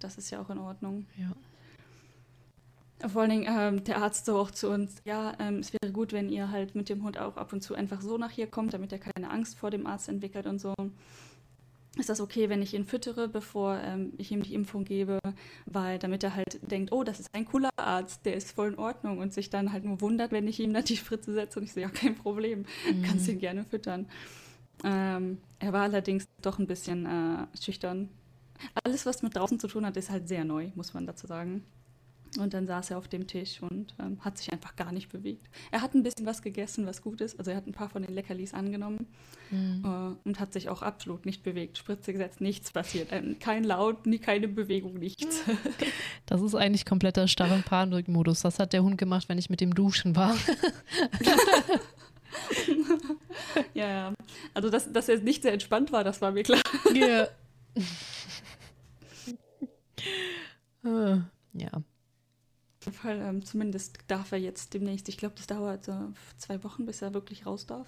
Das 0.00 0.18
ist 0.18 0.30
ja 0.30 0.40
auch 0.40 0.50
in 0.50 0.58
Ordnung. 0.58 1.06
Ja. 1.16 3.08
Vor 3.08 3.22
allen 3.22 3.30
Dingen 3.30 3.46
ähm, 3.48 3.84
der 3.84 4.02
Arzt 4.02 4.26
so 4.26 4.38
auch 4.38 4.50
zu 4.50 4.70
uns, 4.70 4.96
ja, 5.04 5.34
ähm, 5.38 5.58
es 5.58 5.72
wäre 5.72 5.92
gut, 5.92 6.12
wenn 6.12 6.28
ihr 6.28 6.50
halt 6.50 6.74
mit 6.74 6.88
dem 6.88 7.04
Hund 7.04 7.18
auch 7.18 7.36
ab 7.36 7.52
und 7.52 7.62
zu 7.62 7.74
einfach 7.74 8.00
so 8.00 8.16
nach 8.18 8.30
hier 8.30 8.46
kommt, 8.46 8.74
damit 8.74 8.90
er 8.90 8.98
keine 8.98 9.30
Angst 9.30 9.56
vor 9.56 9.70
dem 9.70 9.86
Arzt 9.86 10.08
entwickelt 10.08 10.46
und 10.46 10.60
so 10.60 10.74
ist 11.96 12.08
das 12.08 12.20
okay, 12.20 12.48
wenn 12.48 12.62
ich 12.62 12.74
ihn 12.74 12.84
füttere, 12.84 13.28
bevor 13.28 13.78
ähm, 13.82 14.12
ich 14.18 14.30
ihm 14.30 14.42
die 14.42 14.54
Impfung 14.54 14.84
gebe, 14.84 15.18
weil 15.64 15.98
damit 15.98 16.22
er 16.22 16.34
halt 16.34 16.58
denkt, 16.70 16.92
oh, 16.92 17.04
das 17.04 17.20
ist 17.20 17.28
ein 17.32 17.46
cooler 17.46 17.70
Arzt, 17.76 18.26
der 18.26 18.34
ist 18.34 18.52
voll 18.52 18.68
in 18.68 18.78
Ordnung 18.78 19.18
und 19.18 19.32
sich 19.32 19.50
dann 19.50 19.72
halt 19.72 19.84
nur 19.84 20.00
wundert, 20.00 20.32
wenn 20.32 20.46
ich 20.46 20.60
ihm 20.60 20.74
dann 20.74 20.84
die 20.84 20.96
Spritze 20.96 21.32
setze 21.32 21.58
und 21.58 21.64
ich 21.64 21.72
so, 21.72 21.80
ja, 21.80 21.88
kein 21.88 22.14
Problem, 22.14 22.66
mhm. 22.90 23.02
kannst 23.02 23.28
ihn 23.28 23.38
gerne 23.38 23.64
füttern. 23.64 24.06
Ähm, 24.84 25.38
er 25.58 25.72
war 25.72 25.82
allerdings 25.82 26.28
doch 26.42 26.58
ein 26.58 26.66
bisschen 26.66 27.06
äh, 27.06 27.46
schüchtern. 27.60 28.10
Alles, 28.84 29.06
was 29.06 29.22
mit 29.22 29.36
draußen 29.36 29.58
zu 29.58 29.68
tun 29.68 29.86
hat, 29.86 29.96
ist 29.96 30.10
halt 30.10 30.28
sehr 30.28 30.44
neu, 30.44 30.70
muss 30.74 30.94
man 30.94 31.06
dazu 31.06 31.26
sagen. 31.26 31.64
Und 32.38 32.54
dann 32.54 32.66
saß 32.66 32.90
er 32.90 32.98
auf 32.98 33.08
dem 33.08 33.26
Tisch 33.26 33.62
und 33.62 33.94
ähm, 33.98 34.18
hat 34.20 34.38
sich 34.38 34.52
einfach 34.52 34.76
gar 34.76 34.92
nicht 34.92 35.10
bewegt. 35.10 35.48
Er 35.70 35.82
hat 35.82 35.94
ein 35.94 36.02
bisschen 36.02 36.26
was 36.26 36.42
gegessen, 36.42 36.86
was 36.86 37.02
gut 37.02 37.20
ist. 37.20 37.38
Also 37.38 37.50
er 37.50 37.56
hat 37.56 37.66
ein 37.66 37.72
paar 37.72 37.88
von 37.88 38.02
den 38.02 38.14
Leckerlis 38.14 38.54
angenommen 38.54 39.06
mhm. 39.50 39.82
äh, 39.84 40.28
und 40.28 40.40
hat 40.40 40.52
sich 40.52 40.68
auch 40.68 40.82
absolut 40.82 41.26
nicht 41.26 41.42
bewegt. 41.42 41.78
Spritze 41.78 42.12
gesetzt, 42.12 42.40
nichts 42.40 42.70
passiert. 42.70 43.08
Ähm, 43.12 43.38
kein 43.38 43.64
Laut, 43.64 44.06
nie 44.06 44.18
keine 44.18 44.48
Bewegung, 44.48 44.94
nichts. 44.94 45.42
Das 46.26 46.42
ist 46.42 46.56
eigentlich 46.56 46.84
kompletter 46.84 47.28
starren 47.28 47.62
Panikmodus. 47.62 48.42
Das 48.42 48.58
hat 48.58 48.72
der 48.72 48.82
Hund 48.82 48.98
gemacht, 48.98 49.28
wenn 49.28 49.38
ich 49.38 49.48
mit 49.48 49.60
dem 49.60 49.74
Duschen 49.74 50.16
war. 50.16 50.34
ja, 53.74 53.88
ja. 53.88 54.12
Also 54.52 54.68
dass, 54.70 54.92
dass 54.92 55.08
er 55.08 55.20
nicht 55.20 55.42
sehr 55.42 55.52
entspannt 55.52 55.92
war, 55.92 56.02
das 56.02 56.20
war 56.20 56.32
mir 56.32 56.42
klar. 56.42 56.60
Ja. 56.94 57.28
Ah, 60.84 61.20
ja 61.52 61.70
jeden 62.86 62.96
Fall, 62.96 63.20
ähm, 63.20 63.44
zumindest 63.44 63.98
darf 64.06 64.32
er 64.32 64.38
jetzt 64.38 64.74
demnächst, 64.74 65.08
ich 65.08 65.18
glaube, 65.18 65.34
das 65.36 65.46
dauert 65.46 65.84
so 65.84 66.12
zwei 66.38 66.62
Wochen, 66.64 66.86
bis 66.86 67.02
er 67.02 67.14
wirklich 67.14 67.46
raus 67.46 67.66
darf, 67.66 67.86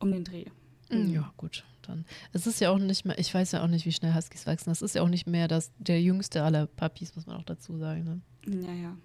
um 0.00 0.10
den 0.10 0.24
Dreh. 0.24 0.46
Mhm. 0.90 1.12
Ja, 1.12 1.32
gut, 1.36 1.64
dann. 1.82 2.04
Es 2.32 2.46
ist 2.46 2.60
ja 2.60 2.70
auch 2.70 2.78
nicht 2.78 3.04
mehr, 3.04 3.18
ich 3.18 3.32
weiß 3.32 3.52
ja 3.52 3.62
auch 3.62 3.68
nicht, 3.68 3.86
wie 3.86 3.92
schnell 3.92 4.14
Huskies 4.14 4.46
wachsen. 4.46 4.70
Das 4.70 4.82
ist 4.82 4.94
ja 4.94 5.02
auch 5.02 5.08
nicht 5.08 5.26
mehr 5.26 5.48
das, 5.48 5.70
der 5.78 6.00
jüngste 6.00 6.42
aller 6.42 6.66
Puppies, 6.66 7.14
muss 7.14 7.26
man 7.26 7.36
auch 7.36 7.44
dazu 7.44 7.76
sagen. 7.78 8.22
Ne? 8.46 8.62
Ja, 8.66 8.72
ja. 8.72 8.96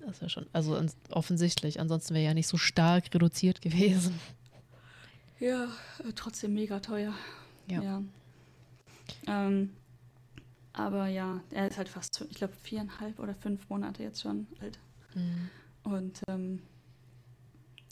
Das 0.00 0.16
ist 0.16 0.22
ja 0.22 0.28
schon, 0.28 0.46
also 0.52 0.80
offensichtlich. 1.10 1.80
Ansonsten 1.80 2.14
wäre 2.14 2.24
ja 2.24 2.34
nicht 2.34 2.46
so 2.46 2.56
stark 2.56 3.14
reduziert 3.14 3.60
gewesen. 3.60 4.18
Ja, 5.40 5.64
äh, 5.98 6.12
trotzdem 6.14 6.54
mega 6.54 6.80
teuer. 6.80 7.14
Ja. 7.68 7.82
ja. 7.82 8.02
Ähm, 9.26 9.70
aber 10.78 11.08
ja, 11.08 11.40
er 11.50 11.68
ist 11.68 11.78
halt 11.78 11.88
fast, 11.88 12.24
ich 12.30 12.36
glaube, 12.36 12.54
viereinhalb 12.62 13.18
oder 13.18 13.34
fünf 13.34 13.68
Monate 13.68 14.02
jetzt 14.02 14.22
schon 14.22 14.46
alt. 14.60 14.78
Mhm. 15.14 15.50
Und 15.82 16.22
ähm, 16.28 16.62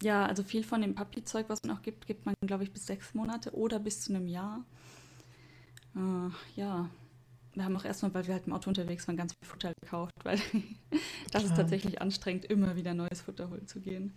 ja, 0.02 0.26
also 0.26 0.42
viel 0.42 0.62
von 0.62 0.82
dem 0.82 0.94
Papi-Zeug, 0.94 1.48
was 1.48 1.62
man 1.62 1.76
auch 1.76 1.82
gibt, 1.82 2.06
gibt 2.06 2.26
man, 2.26 2.34
glaube 2.46 2.64
ich, 2.64 2.72
bis 2.72 2.86
sechs 2.86 3.14
Monate 3.14 3.54
oder 3.54 3.78
bis 3.78 4.02
zu 4.02 4.14
einem 4.14 4.26
Jahr. 4.28 4.64
Äh, 5.94 6.30
ja, 6.60 6.88
wir 7.54 7.64
haben 7.64 7.76
auch 7.76 7.84
erstmal, 7.84 8.12
weil 8.14 8.26
wir 8.26 8.34
halt 8.34 8.46
im 8.46 8.52
Auto 8.52 8.68
unterwegs 8.68 9.08
waren, 9.08 9.16
ganz 9.16 9.32
viel 9.32 9.48
Futter 9.48 9.72
gekauft, 9.80 10.12
weil 10.22 10.38
das 11.32 11.44
ist 11.44 11.56
tatsächlich 11.56 12.00
anstrengend, 12.02 12.44
immer 12.44 12.76
wieder 12.76 12.94
neues 12.94 13.22
Futter 13.22 13.48
holen 13.50 13.66
zu 13.66 13.80
gehen. 13.80 14.12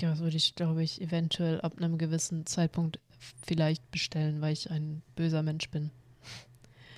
Ja, 0.00 0.10
das 0.10 0.20
würde 0.20 0.36
ich, 0.36 0.54
glaube 0.54 0.82
ich, 0.82 1.02
eventuell 1.02 1.60
ab 1.60 1.76
einem 1.76 1.98
gewissen 1.98 2.46
Zeitpunkt 2.46 2.98
vielleicht 3.44 3.90
bestellen, 3.90 4.40
weil 4.40 4.52
ich 4.52 4.70
ein 4.70 5.02
böser 5.16 5.42
Mensch 5.42 5.68
bin. 5.68 5.90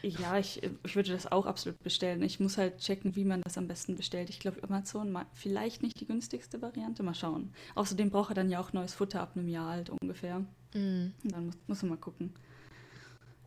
Ja, 0.05 0.39
ich, 0.39 0.63
ich 0.85 0.97
würde 0.97 1.13
das 1.13 1.31
auch 1.31 1.47
absolut 1.47 1.83
bestellen. 1.83 2.23
Ich 2.23 2.39
muss 2.39 2.59
halt 2.59 2.79
checken, 2.79 3.17
wie 3.17 3.25
man 3.25 3.41
das 3.43 3.57
am 3.57 3.67
besten 3.67 3.97
bestellt. 3.97 4.29
Ich 4.29 4.39
glaube, 4.39 4.63
Amazon 4.63 5.17
vielleicht 5.33 5.83
nicht 5.83 6.01
die 6.01 6.07
günstigste 6.07 6.61
Variante. 6.61 7.03
Mal 7.03 7.15
schauen. 7.15 7.53
Außerdem 7.75 8.11
braucht 8.11 8.33
er 8.33 8.35
dann 8.35 8.51
ja 8.51 8.61
auch 8.61 8.73
neues 8.73 8.95
Futter 8.95 9.21
ab 9.21 9.33
einem 9.35 9.49
Jahr 9.49 9.71
alt 9.71 9.91
ungefähr. 9.91 10.41
Mm. 10.75 11.13
dann 11.23 11.47
muss, 11.47 11.57
muss 11.67 11.83
man 11.83 11.91
mal 11.91 11.97
gucken. 11.97 12.35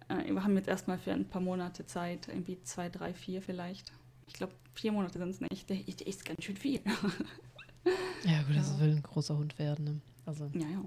Äh, 0.09 0.33
wir 0.33 0.43
haben 0.43 0.55
jetzt 0.55 0.67
erstmal 0.67 0.97
für 0.97 1.13
ein 1.13 1.27
paar 1.27 1.41
Monate 1.41 1.85
Zeit, 1.85 2.27
irgendwie 2.27 2.61
zwei, 2.63 2.89
drei, 2.89 3.13
vier 3.13 3.41
vielleicht. 3.41 3.91
Ich 4.25 4.33
glaube, 4.33 4.53
vier 4.73 4.91
Monate 4.91 5.19
sind 5.19 5.29
es 5.29 5.41
nicht. 5.41 5.69
Der, 5.69 5.77
der, 5.77 6.07
ist 6.07 6.25
ganz 6.25 6.43
schön 6.43 6.57
viel. 6.57 6.81
ja, 8.25 8.43
gut, 8.43 8.55
das 8.55 8.71
ja. 8.71 8.79
will 8.79 8.91
ein 8.91 9.03
großer 9.03 9.37
Hund 9.37 9.57
werden. 9.59 9.85
Ne? 9.85 10.01
Also. 10.25 10.49
Ja, 10.53 10.67
ja. 10.67 10.83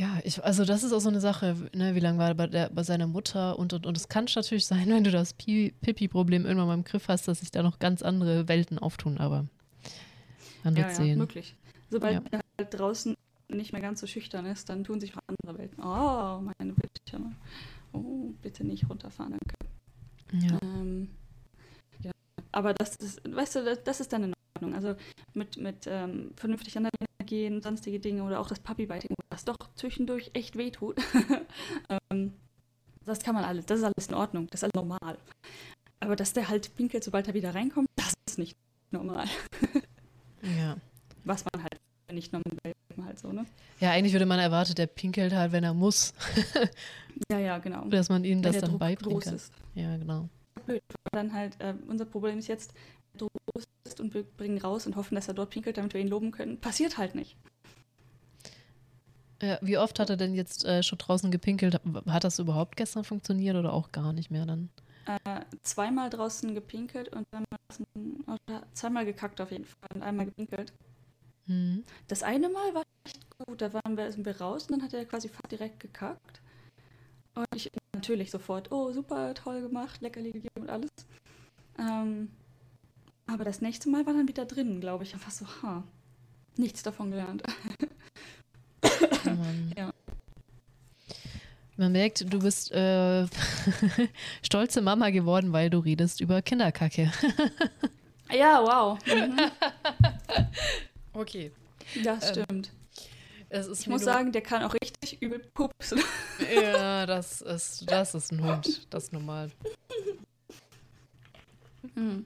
Ja, 0.00 0.18
ich, 0.24 0.42
also 0.42 0.64
das 0.64 0.82
ist 0.82 0.94
auch 0.94 1.00
so 1.00 1.10
eine 1.10 1.20
Sache, 1.20 1.54
ne, 1.74 1.94
wie 1.94 2.00
lange 2.00 2.18
war 2.18 2.28
er 2.28 2.34
bei, 2.34 2.46
der, 2.46 2.70
bei 2.70 2.82
seiner 2.82 3.06
Mutter 3.06 3.58
und, 3.58 3.74
und, 3.74 3.84
und 3.84 3.98
es 3.98 4.08
kann 4.08 4.24
natürlich 4.34 4.64
sein, 4.64 4.88
wenn 4.88 5.04
du 5.04 5.10
das 5.10 5.34
Pipi-Problem 5.34 6.46
irgendwann 6.46 6.68
mal 6.68 6.74
im 6.74 6.84
Griff 6.84 7.08
hast, 7.08 7.28
dass 7.28 7.40
sich 7.40 7.50
da 7.50 7.62
noch 7.62 7.78
ganz 7.78 8.00
andere 8.00 8.48
Welten 8.48 8.78
auftun, 8.78 9.18
aber 9.18 9.44
man 10.64 10.74
wird 10.74 10.88
ja, 10.88 10.94
sehen. 10.94 11.08
Ja, 11.08 11.16
möglich. 11.16 11.54
Sobald 11.90 12.14
Ja. 12.14 12.22
er 12.30 12.40
halt 12.58 12.78
draußen 12.78 13.14
nicht 13.48 13.74
mehr 13.74 13.82
ganz 13.82 14.00
so 14.00 14.06
schüchtern 14.06 14.46
ist, 14.46 14.70
dann 14.70 14.84
tun 14.84 15.00
sich 15.00 15.14
auch 15.14 15.20
andere 15.26 15.58
Welten. 15.58 15.84
Oh, 15.84 16.40
meine 16.40 16.72
Bildschirme. 16.72 17.36
Oh, 17.92 18.32
bitte 18.40 18.64
nicht 18.64 18.88
runterfahren, 18.88 19.32
danke. 19.32 20.46
Ja. 20.46 20.58
Ähm, 20.62 21.10
ja. 22.02 22.12
Aber 22.52 22.72
das 22.72 22.96
ist, 22.96 23.20
weißt 23.30 23.56
du, 23.56 23.64
das, 23.64 23.84
das 23.84 24.00
ist 24.00 24.14
dann 24.14 24.24
in. 24.24 24.32
Also 24.74 24.94
mit, 25.34 25.56
mit 25.56 25.86
ähm, 25.86 26.32
vernünftig 26.36 26.76
aneinander 26.76 27.06
gehen, 27.24 27.62
sonstige 27.62 28.00
Dinge 28.00 28.24
oder 28.24 28.40
auch 28.40 28.48
das 28.48 28.60
Puppy-Biting, 28.60 29.14
was 29.30 29.44
doch 29.44 29.56
zwischendurch 29.74 30.30
echt 30.34 30.56
wehtut. 30.56 30.96
ähm, 32.10 32.32
das 33.04 33.20
kann 33.20 33.34
man 33.34 33.44
alles, 33.44 33.66
das 33.66 33.78
ist 33.78 33.84
alles 33.84 34.08
in 34.08 34.14
Ordnung, 34.14 34.48
das 34.50 34.60
ist 34.60 34.64
alles 34.64 34.74
normal. 34.74 35.18
Aber 36.00 36.16
dass 36.16 36.32
der 36.32 36.48
halt 36.48 36.74
pinkelt, 36.76 37.04
sobald 37.04 37.28
er 37.28 37.34
wieder 37.34 37.54
reinkommt, 37.54 37.88
das 37.96 38.12
ist 38.28 38.38
nicht 38.38 38.56
normal. 38.90 39.26
ja. 40.58 40.76
Was 41.24 41.44
man 41.52 41.62
halt 41.62 41.80
nicht 42.12 42.32
normal 42.32 42.74
halt 43.04 43.18
so, 43.18 43.32
ne? 43.32 43.46
Ja, 43.80 43.92
eigentlich 43.92 44.12
würde 44.12 44.26
man 44.26 44.38
erwarten, 44.38 44.74
der 44.74 44.86
pinkelt 44.86 45.32
halt, 45.32 45.52
wenn 45.52 45.64
er 45.64 45.74
muss, 45.74 46.12
Ja, 47.30 47.38
ja, 47.38 47.58
genau. 47.58 47.84
dass 47.86 48.08
man 48.08 48.24
ihm 48.24 48.38
Wenn 48.38 48.52
das 48.52 48.58
dann 48.58 48.70
Druck 48.70 48.80
beibringen 48.80 49.14
groß 49.14 49.24
kann. 49.24 49.34
ist. 49.34 49.52
Ja, 49.74 49.96
genau. 49.96 50.28
blöd. 50.66 50.82
Dann 51.12 51.32
halt, 51.32 51.60
äh, 51.60 51.74
unser 51.88 52.04
Problem 52.04 52.38
ist 52.38 52.48
jetzt, 52.48 52.72
ist 53.84 54.00
und 54.00 54.14
wir 54.14 54.22
bringen 54.22 54.58
raus 54.58 54.86
und 54.86 54.96
hoffen, 54.96 55.14
dass 55.14 55.28
er 55.28 55.34
dort 55.34 55.50
pinkelt, 55.50 55.76
damit 55.76 55.94
wir 55.94 56.00
ihn 56.00 56.08
loben 56.08 56.30
können. 56.30 56.58
Passiert 56.58 56.98
halt 56.98 57.14
nicht. 57.14 57.36
Ja, 59.42 59.58
wie 59.62 59.78
oft 59.78 59.98
hat 59.98 60.10
er 60.10 60.16
denn 60.16 60.34
jetzt 60.34 60.64
äh, 60.64 60.82
schon 60.82 60.98
draußen 60.98 61.30
gepinkelt? 61.30 61.80
Hat 62.06 62.24
das 62.24 62.38
überhaupt 62.38 62.76
gestern 62.76 63.04
funktioniert 63.04 63.56
oder 63.56 63.72
auch 63.72 63.90
gar 63.90 64.12
nicht 64.12 64.30
mehr 64.30 64.44
dann? 64.44 64.68
Äh, 65.06 65.40
zweimal 65.62 66.10
draußen 66.10 66.54
gepinkelt 66.54 67.08
und 67.08 67.26
zweimal, 67.30 68.62
zweimal 68.74 69.04
gekackt 69.06 69.40
auf 69.40 69.50
jeden 69.50 69.64
Fall 69.64 69.88
und 69.94 70.02
einmal 70.02 70.26
gepinkelt. 70.26 70.72
Mhm. 71.46 71.84
Das 72.06 72.22
eine 72.22 72.50
Mal 72.50 72.74
war 72.74 72.82
echt 73.04 73.20
gut, 73.38 73.62
da 73.62 73.72
waren 73.72 73.96
wir, 73.96 74.12
sind 74.12 74.26
wir 74.26 74.38
raus 74.38 74.64
und 74.64 74.72
dann 74.72 74.82
hat 74.82 74.92
er 74.92 75.06
quasi 75.06 75.28
fast 75.28 75.50
direkt 75.50 75.80
gekackt. 75.80 76.42
Und 77.34 77.46
ich 77.54 77.70
natürlich 77.94 78.30
sofort, 78.30 78.70
oh, 78.72 78.92
super, 78.92 79.32
toll 79.34 79.62
gemacht, 79.62 80.00
Leckerli 80.02 80.32
gegeben 80.32 80.60
und 80.60 80.70
alles. 80.70 80.90
Ähm, 81.78 82.30
aber 83.32 83.44
das 83.44 83.60
nächste 83.60 83.88
Mal 83.88 84.06
war 84.06 84.12
dann 84.14 84.28
wieder 84.28 84.44
drin, 84.44 84.80
glaube 84.80 85.04
ich. 85.04 85.14
Einfach 85.14 85.30
so, 85.30 85.46
ha, 85.62 85.82
nichts 86.56 86.82
davon 86.82 87.10
gelernt. 87.10 87.42
Mann. 89.24 89.72
Ja. 89.76 89.92
Man 91.76 91.92
merkt, 91.92 92.30
du 92.32 92.38
bist 92.40 92.70
äh, 92.72 93.26
stolze 94.42 94.82
Mama 94.82 95.10
geworden, 95.10 95.52
weil 95.52 95.70
du 95.70 95.78
redest 95.78 96.20
über 96.20 96.42
Kinderkacke. 96.42 97.10
Ja, 98.32 98.62
wow. 98.62 98.96
Mhm. 99.06 99.36
Okay. 101.12 101.50
Das 102.04 102.36
Ähm, 102.36 102.44
stimmt. 102.44 102.70
Ist 103.48 103.80
Ich 103.80 103.88
muss 103.88 104.04
sagen, 104.04 104.30
der 104.30 104.40
kann 104.42 104.62
auch 104.62 104.72
richtig 104.72 105.20
übel 105.20 105.40
pupsen. 105.52 106.00
Ja, 106.54 107.06
das 107.06 107.40
ist, 107.42 107.90
das 107.90 108.14
ist 108.14 108.30
ein 108.30 108.44
Hund. 108.44 108.86
Das 108.90 109.04
ist 109.04 109.12
normal. 109.12 109.50
Mhm. 111.96 112.24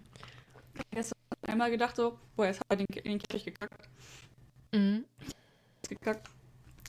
Gestern 0.91 1.19
einmal 1.47 1.71
gedacht 1.71 1.97
so, 1.97 2.19
boah, 2.37 2.47
jetzt 2.47 2.61
hat 2.61 2.67
er 2.71 2.77
den, 2.77 2.87
in 3.05 3.13
den 3.13 3.19
Käfig 3.21 3.45
gekackt. 3.47 3.89
Mhm. 4.73 5.05
gekackt. 5.89 6.29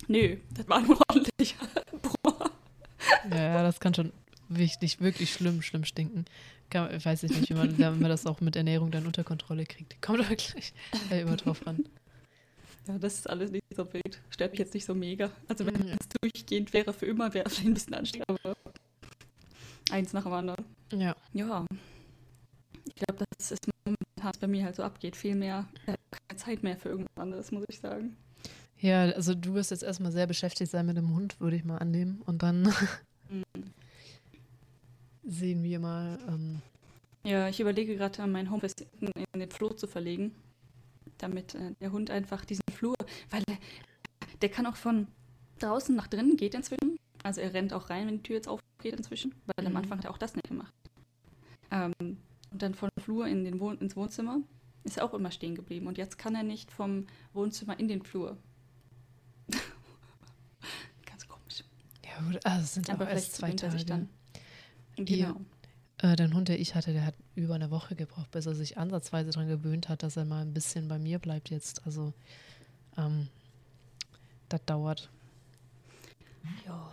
Nö, 0.08 0.38
das 0.54 0.68
war 0.68 0.82
nur 0.82 1.00
ordentlich. 1.10 1.56
boah. 2.02 2.52
Ja, 3.32 3.64
das 3.64 3.80
kann 3.80 3.94
schon 3.94 4.12
wirklich, 4.50 5.00
wirklich 5.00 5.34
schlimm, 5.34 5.62
schlimm 5.62 5.84
stinken. 5.86 6.26
Kann, 6.70 6.94
ich 6.96 7.06
weiß 7.06 7.24
nicht, 7.24 7.50
wie 7.50 7.54
man, 7.54 7.78
wenn 7.78 8.00
man 8.00 8.10
das 8.10 8.26
auch 8.26 8.42
mit 8.42 8.56
Ernährung 8.56 8.90
dann 8.92 9.06
unter 9.06 9.24
Kontrolle 9.24 9.66
kriegt. 9.66 10.02
Kommt 10.02 10.28
wirklich 10.30 10.74
äh, 11.12 11.22
immer 11.22 11.38
drauf 11.38 11.66
ran. 11.66 11.86
Ja, 12.88 12.98
das 12.98 13.16
ist 13.16 13.30
alles 13.30 13.52
nicht 13.52 13.64
so 13.76 13.92
wild. 13.94 14.20
Stört 14.30 14.52
mich 14.52 14.60
jetzt 14.60 14.74
nicht 14.74 14.86
so 14.86 14.94
mega. 14.94 15.30
Also 15.48 15.66
wenn 15.66 15.88
Ja. 15.88 15.96
es 16.00 16.08
durchgehend 16.22 16.74
wäre 16.74 16.94
für 16.94 17.06
immer, 17.08 17.34
wäre 17.34 17.50
vielleicht 17.50 17.68
ein 17.68 17.74
bisschen 17.74 17.94
anstrengend, 17.96 18.30
aber 18.44 18.56
eins 19.92 20.14
nach 20.14 20.24
dem 20.24 20.34
anderen. 20.34 20.66
Ja. 20.92 21.16
Ja. 21.34 21.66
Ich 22.86 22.96
glaube, 22.96 23.26
das 23.40 23.52
ist 23.52 23.68
momentan, 23.86 24.40
bei 24.40 24.48
mir 24.48 24.66
halt 24.66 24.76
so 24.76 24.84
abgeht. 24.84 25.16
Viel 25.16 25.36
mehr, 25.36 25.66
äh, 25.86 25.96
keine 26.12 26.40
Zeit 26.40 26.64
mehr 26.64 26.78
für 26.78 26.90
irgendwas 26.90 27.18
anderes, 27.18 27.52
muss 27.52 27.66
ich 27.70 27.80
sagen. 27.80 28.16
Ja, 28.80 29.04
also 29.04 29.34
du 29.34 29.54
wirst 29.54 29.72
jetzt 29.72 29.84
erstmal 29.84 30.12
sehr 30.12 30.28
beschäftigt 30.28 30.70
sein 30.72 30.86
mit 30.86 30.98
dem 30.98 31.14
Hund, 31.16 31.40
würde 31.40 31.56
ich 31.56 31.64
mal 31.64 31.78
annehmen. 31.78 32.22
Und 32.26 32.44
dann 32.44 32.64
Mhm. 33.30 33.44
sehen 35.24 35.64
wir 35.64 35.80
mal. 35.80 36.20
Ähm, 36.28 36.62
Ja, 37.24 37.48
ich 37.50 37.60
überlege 37.60 37.96
gerade, 37.96 38.26
mein 38.28 38.50
Homeoffice 38.52 38.76
in 39.02 39.40
den 39.40 39.50
Flur 39.50 39.76
zu 39.76 39.88
verlegen, 39.88 40.32
damit 41.18 41.56
äh, 41.56 41.72
der 41.82 41.92
Hund 41.92 42.12
einfach 42.12 42.46
diesen 42.46 42.64
Flur, 42.72 42.96
weil 43.32 43.42
der, 43.48 43.58
der 44.42 44.50
kann 44.50 44.66
auch 44.68 44.76
von 44.76 45.08
draußen 45.60 45.96
nach 45.96 46.08
drinnen, 46.08 46.38
geht 46.38 46.54
inzwischen. 46.54 46.98
Also 47.24 47.42
er 47.42 47.54
rennt 47.54 47.74
auch 47.74 47.90
rein, 47.90 48.06
wenn 48.08 48.18
die 48.18 48.24
Tür 48.24 48.36
jetzt 48.36 48.48
aufgeht 48.48 48.96
inzwischen, 48.96 49.34
weil 49.48 49.66
am 49.66 49.72
Mhm. 49.74 49.78
Anfang 49.78 49.98
hat 50.00 50.06
er 50.06 50.12
auch 50.12 50.18
das 50.20 50.36
nicht 50.36 50.48
gemacht. 50.48 50.74
Ähm, 51.72 51.94
und 52.52 52.62
dann 52.62 52.76
von 52.76 52.90
Flur 53.06 53.28
in 53.28 53.44
den 53.44 53.60
Wohn 53.60 53.78
ins 53.78 53.96
Wohnzimmer 53.96 54.40
ist 54.84 54.98
er 54.98 55.06
auch 55.06 55.14
immer 55.14 55.30
stehen 55.30 55.54
geblieben. 55.54 55.86
Und 55.86 56.00
jetzt 56.00 56.18
kann 56.18 56.34
er 56.34 56.42
nicht 56.42 56.72
vom 56.72 57.06
Wohnzimmer 57.34 57.80
in 57.80 57.88
den 57.88 58.02
Flur. 58.02 58.36
Ganz 61.06 61.28
komisch. 61.28 61.64
ja, 62.04 62.26
gut, 62.26 62.44
also 62.44 62.64
es 62.64 62.74
sind 62.74 62.90
Aber 62.90 63.04
aber 63.04 63.12
erst 63.12 63.36
zwei 63.36 63.52
Tage. 63.52 63.86
dann. 63.86 64.10
Genau. 64.96 65.40
Äh, 66.00 66.16
den 66.16 66.34
Hund, 66.34 66.48
der 66.48 66.60
ich 66.60 66.74
hatte, 66.74 66.94
der 66.94 67.06
hat 67.06 67.14
über 67.36 67.54
eine 67.54 67.70
Woche 67.70 67.96
gebraucht, 67.96 68.32
bis 68.32 68.48
er 68.48 68.56
sich 68.56 68.80
ansatzweise 68.80 69.30
daran 69.30 69.48
gewöhnt 69.48 69.88
hat, 69.88 70.02
dass 70.02 70.18
er 70.18 70.26
mal 70.26 70.42
ein 70.42 70.54
bisschen 70.54 70.88
bei 70.88 70.98
mir 70.98 71.20
bleibt 71.20 71.52
jetzt. 71.52 71.86
Also, 71.86 72.12
ähm, 72.98 73.28
das 74.50 74.66
dauert. 74.66 75.12
Ja. 76.66 76.92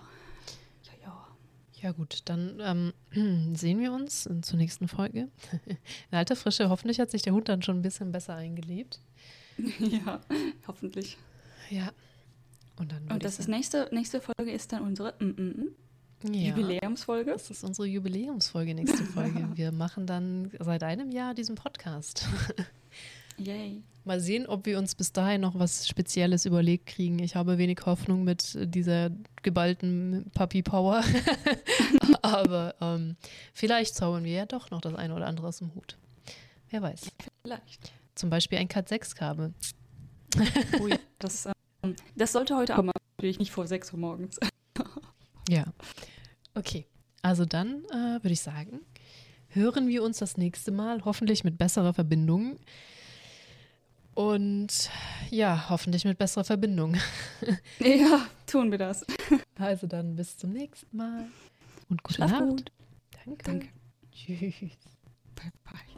Ja 1.82 1.90
gut, 1.90 2.22
dann 2.26 2.62
ähm, 3.14 3.54
sehen 3.56 3.80
wir 3.80 3.92
uns 3.92 4.28
zur 4.42 4.58
nächsten 4.58 4.86
Folge. 4.86 5.28
In 5.66 6.18
alter 6.18 6.36
Frische, 6.36 6.68
hoffentlich 6.68 7.00
hat 7.00 7.10
sich 7.10 7.22
der 7.22 7.32
Hund 7.32 7.48
dann 7.48 7.62
schon 7.62 7.78
ein 7.78 7.82
bisschen 7.82 8.12
besser 8.12 8.36
eingelebt. 8.36 9.00
ja, 9.78 10.20
hoffentlich. 10.66 11.18
Ja. 11.70 11.92
Und 12.78 12.92
dann 12.92 13.10
Und 13.10 13.24
das 13.24 13.38
ist 13.38 13.48
nächste, 13.48 13.88
nächste 13.92 14.20
Folge 14.20 14.52
ist 14.52 14.72
dann 14.72 14.82
unsere 14.82 15.14
mm, 15.18 15.24
mm, 15.24 15.74
mm, 16.24 16.32
ja, 16.32 16.48
Jubiläumsfolge. 16.48 17.32
Das 17.32 17.50
ist 17.50 17.64
unsere 17.64 17.86
Jubiläumsfolge, 17.86 18.74
nächste 18.74 19.04
Folge. 19.04 19.48
Wir 19.54 19.72
machen 19.72 20.06
dann 20.06 20.50
seit 20.60 20.84
einem 20.84 21.10
Jahr 21.10 21.34
diesen 21.34 21.56
Podcast. 21.56 22.26
Yay. 23.38 23.82
Mal 24.04 24.20
sehen, 24.20 24.46
ob 24.46 24.66
wir 24.66 24.78
uns 24.78 24.96
bis 24.96 25.12
dahin 25.12 25.42
noch 25.42 25.56
was 25.58 25.86
Spezielles 25.86 26.44
überlegt 26.44 26.86
kriegen. 26.86 27.20
Ich 27.20 27.36
habe 27.36 27.56
wenig 27.58 27.78
Hoffnung 27.86 28.24
mit 28.24 28.58
dieser 28.74 29.10
geballten 29.42 30.30
Puppy-Power. 30.34 31.04
Aber 32.22 32.74
ähm, 32.80 33.16
vielleicht 33.54 33.94
zaubern 33.94 34.24
wir 34.24 34.32
ja 34.32 34.46
doch 34.46 34.70
noch 34.70 34.80
das 34.80 34.94
eine 34.94 35.14
oder 35.14 35.26
andere 35.26 35.46
aus 35.46 35.58
dem 35.58 35.72
Hut. 35.74 35.96
Wer 36.70 36.82
weiß. 36.82 37.12
Vielleicht. 37.42 37.92
Zum 38.16 38.28
Beispiel 38.28 38.58
ein 38.58 38.68
Cat-6-Kabel. 38.68 39.54
Oh 40.80 40.88
ja, 40.88 40.98
das, 41.18 41.46
ähm, 41.82 41.94
das 42.16 42.32
sollte 42.32 42.56
heute 42.56 42.74
aber 42.74 42.92
natürlich 43.16 43.38
nicht 43.38 43.52
vor 43.52 43.66
6 43.66 43.92
Uhr 43.92 43.98
morgens. 43.98 44.38
Ja. 45.48 45.64
Okay. 46.54 46.86
Also 47.20 47.44
dann 47.44 47.84
äh, 47.86 48.22
würde 48.22 48.32
ich 48.32 48.40
sagen, 48.40 48.80
hören 49.48 49.88
wir 49.88 50.04
uns 50.04 50.18
das 50.18 50.36
nächste 50.36 50.70
Mal, 50.70 51.04
hoffentlich 51.04 51.42
mit 51.42 51.58
besserer 51.58 51.92
Verbindung. 51.92 52.58
Und 54.14 54.90
ja, 55.30 55.68
hoffentlich 55.70 56.04
mit 56.04 56.18
besserer 56.18 56.44
Verbindung. 56.44 56.96
ja, 57.78 58.26
tun 58.46 58.70
wir 58.70 58.78
das. 58.78 59.06
Also 59.58 59.86
dann 59.86 60.16
bis 60.16 60.36
zum 60.36 60.50
nächsten 60.50 60.96
Mal. 60.96 61.26
Und 61.88 62.02
gute 62.02 62.14
Schlaf 62.14 62.30
Nacht. 62.30 62.42
gut. 62.48 62.72
Danke. 63.24 63.44
Danke. 63.44 63.68
Tschüss. 64.12 64.76
Bye, 65.34 65.52
bye. 65.64 65.91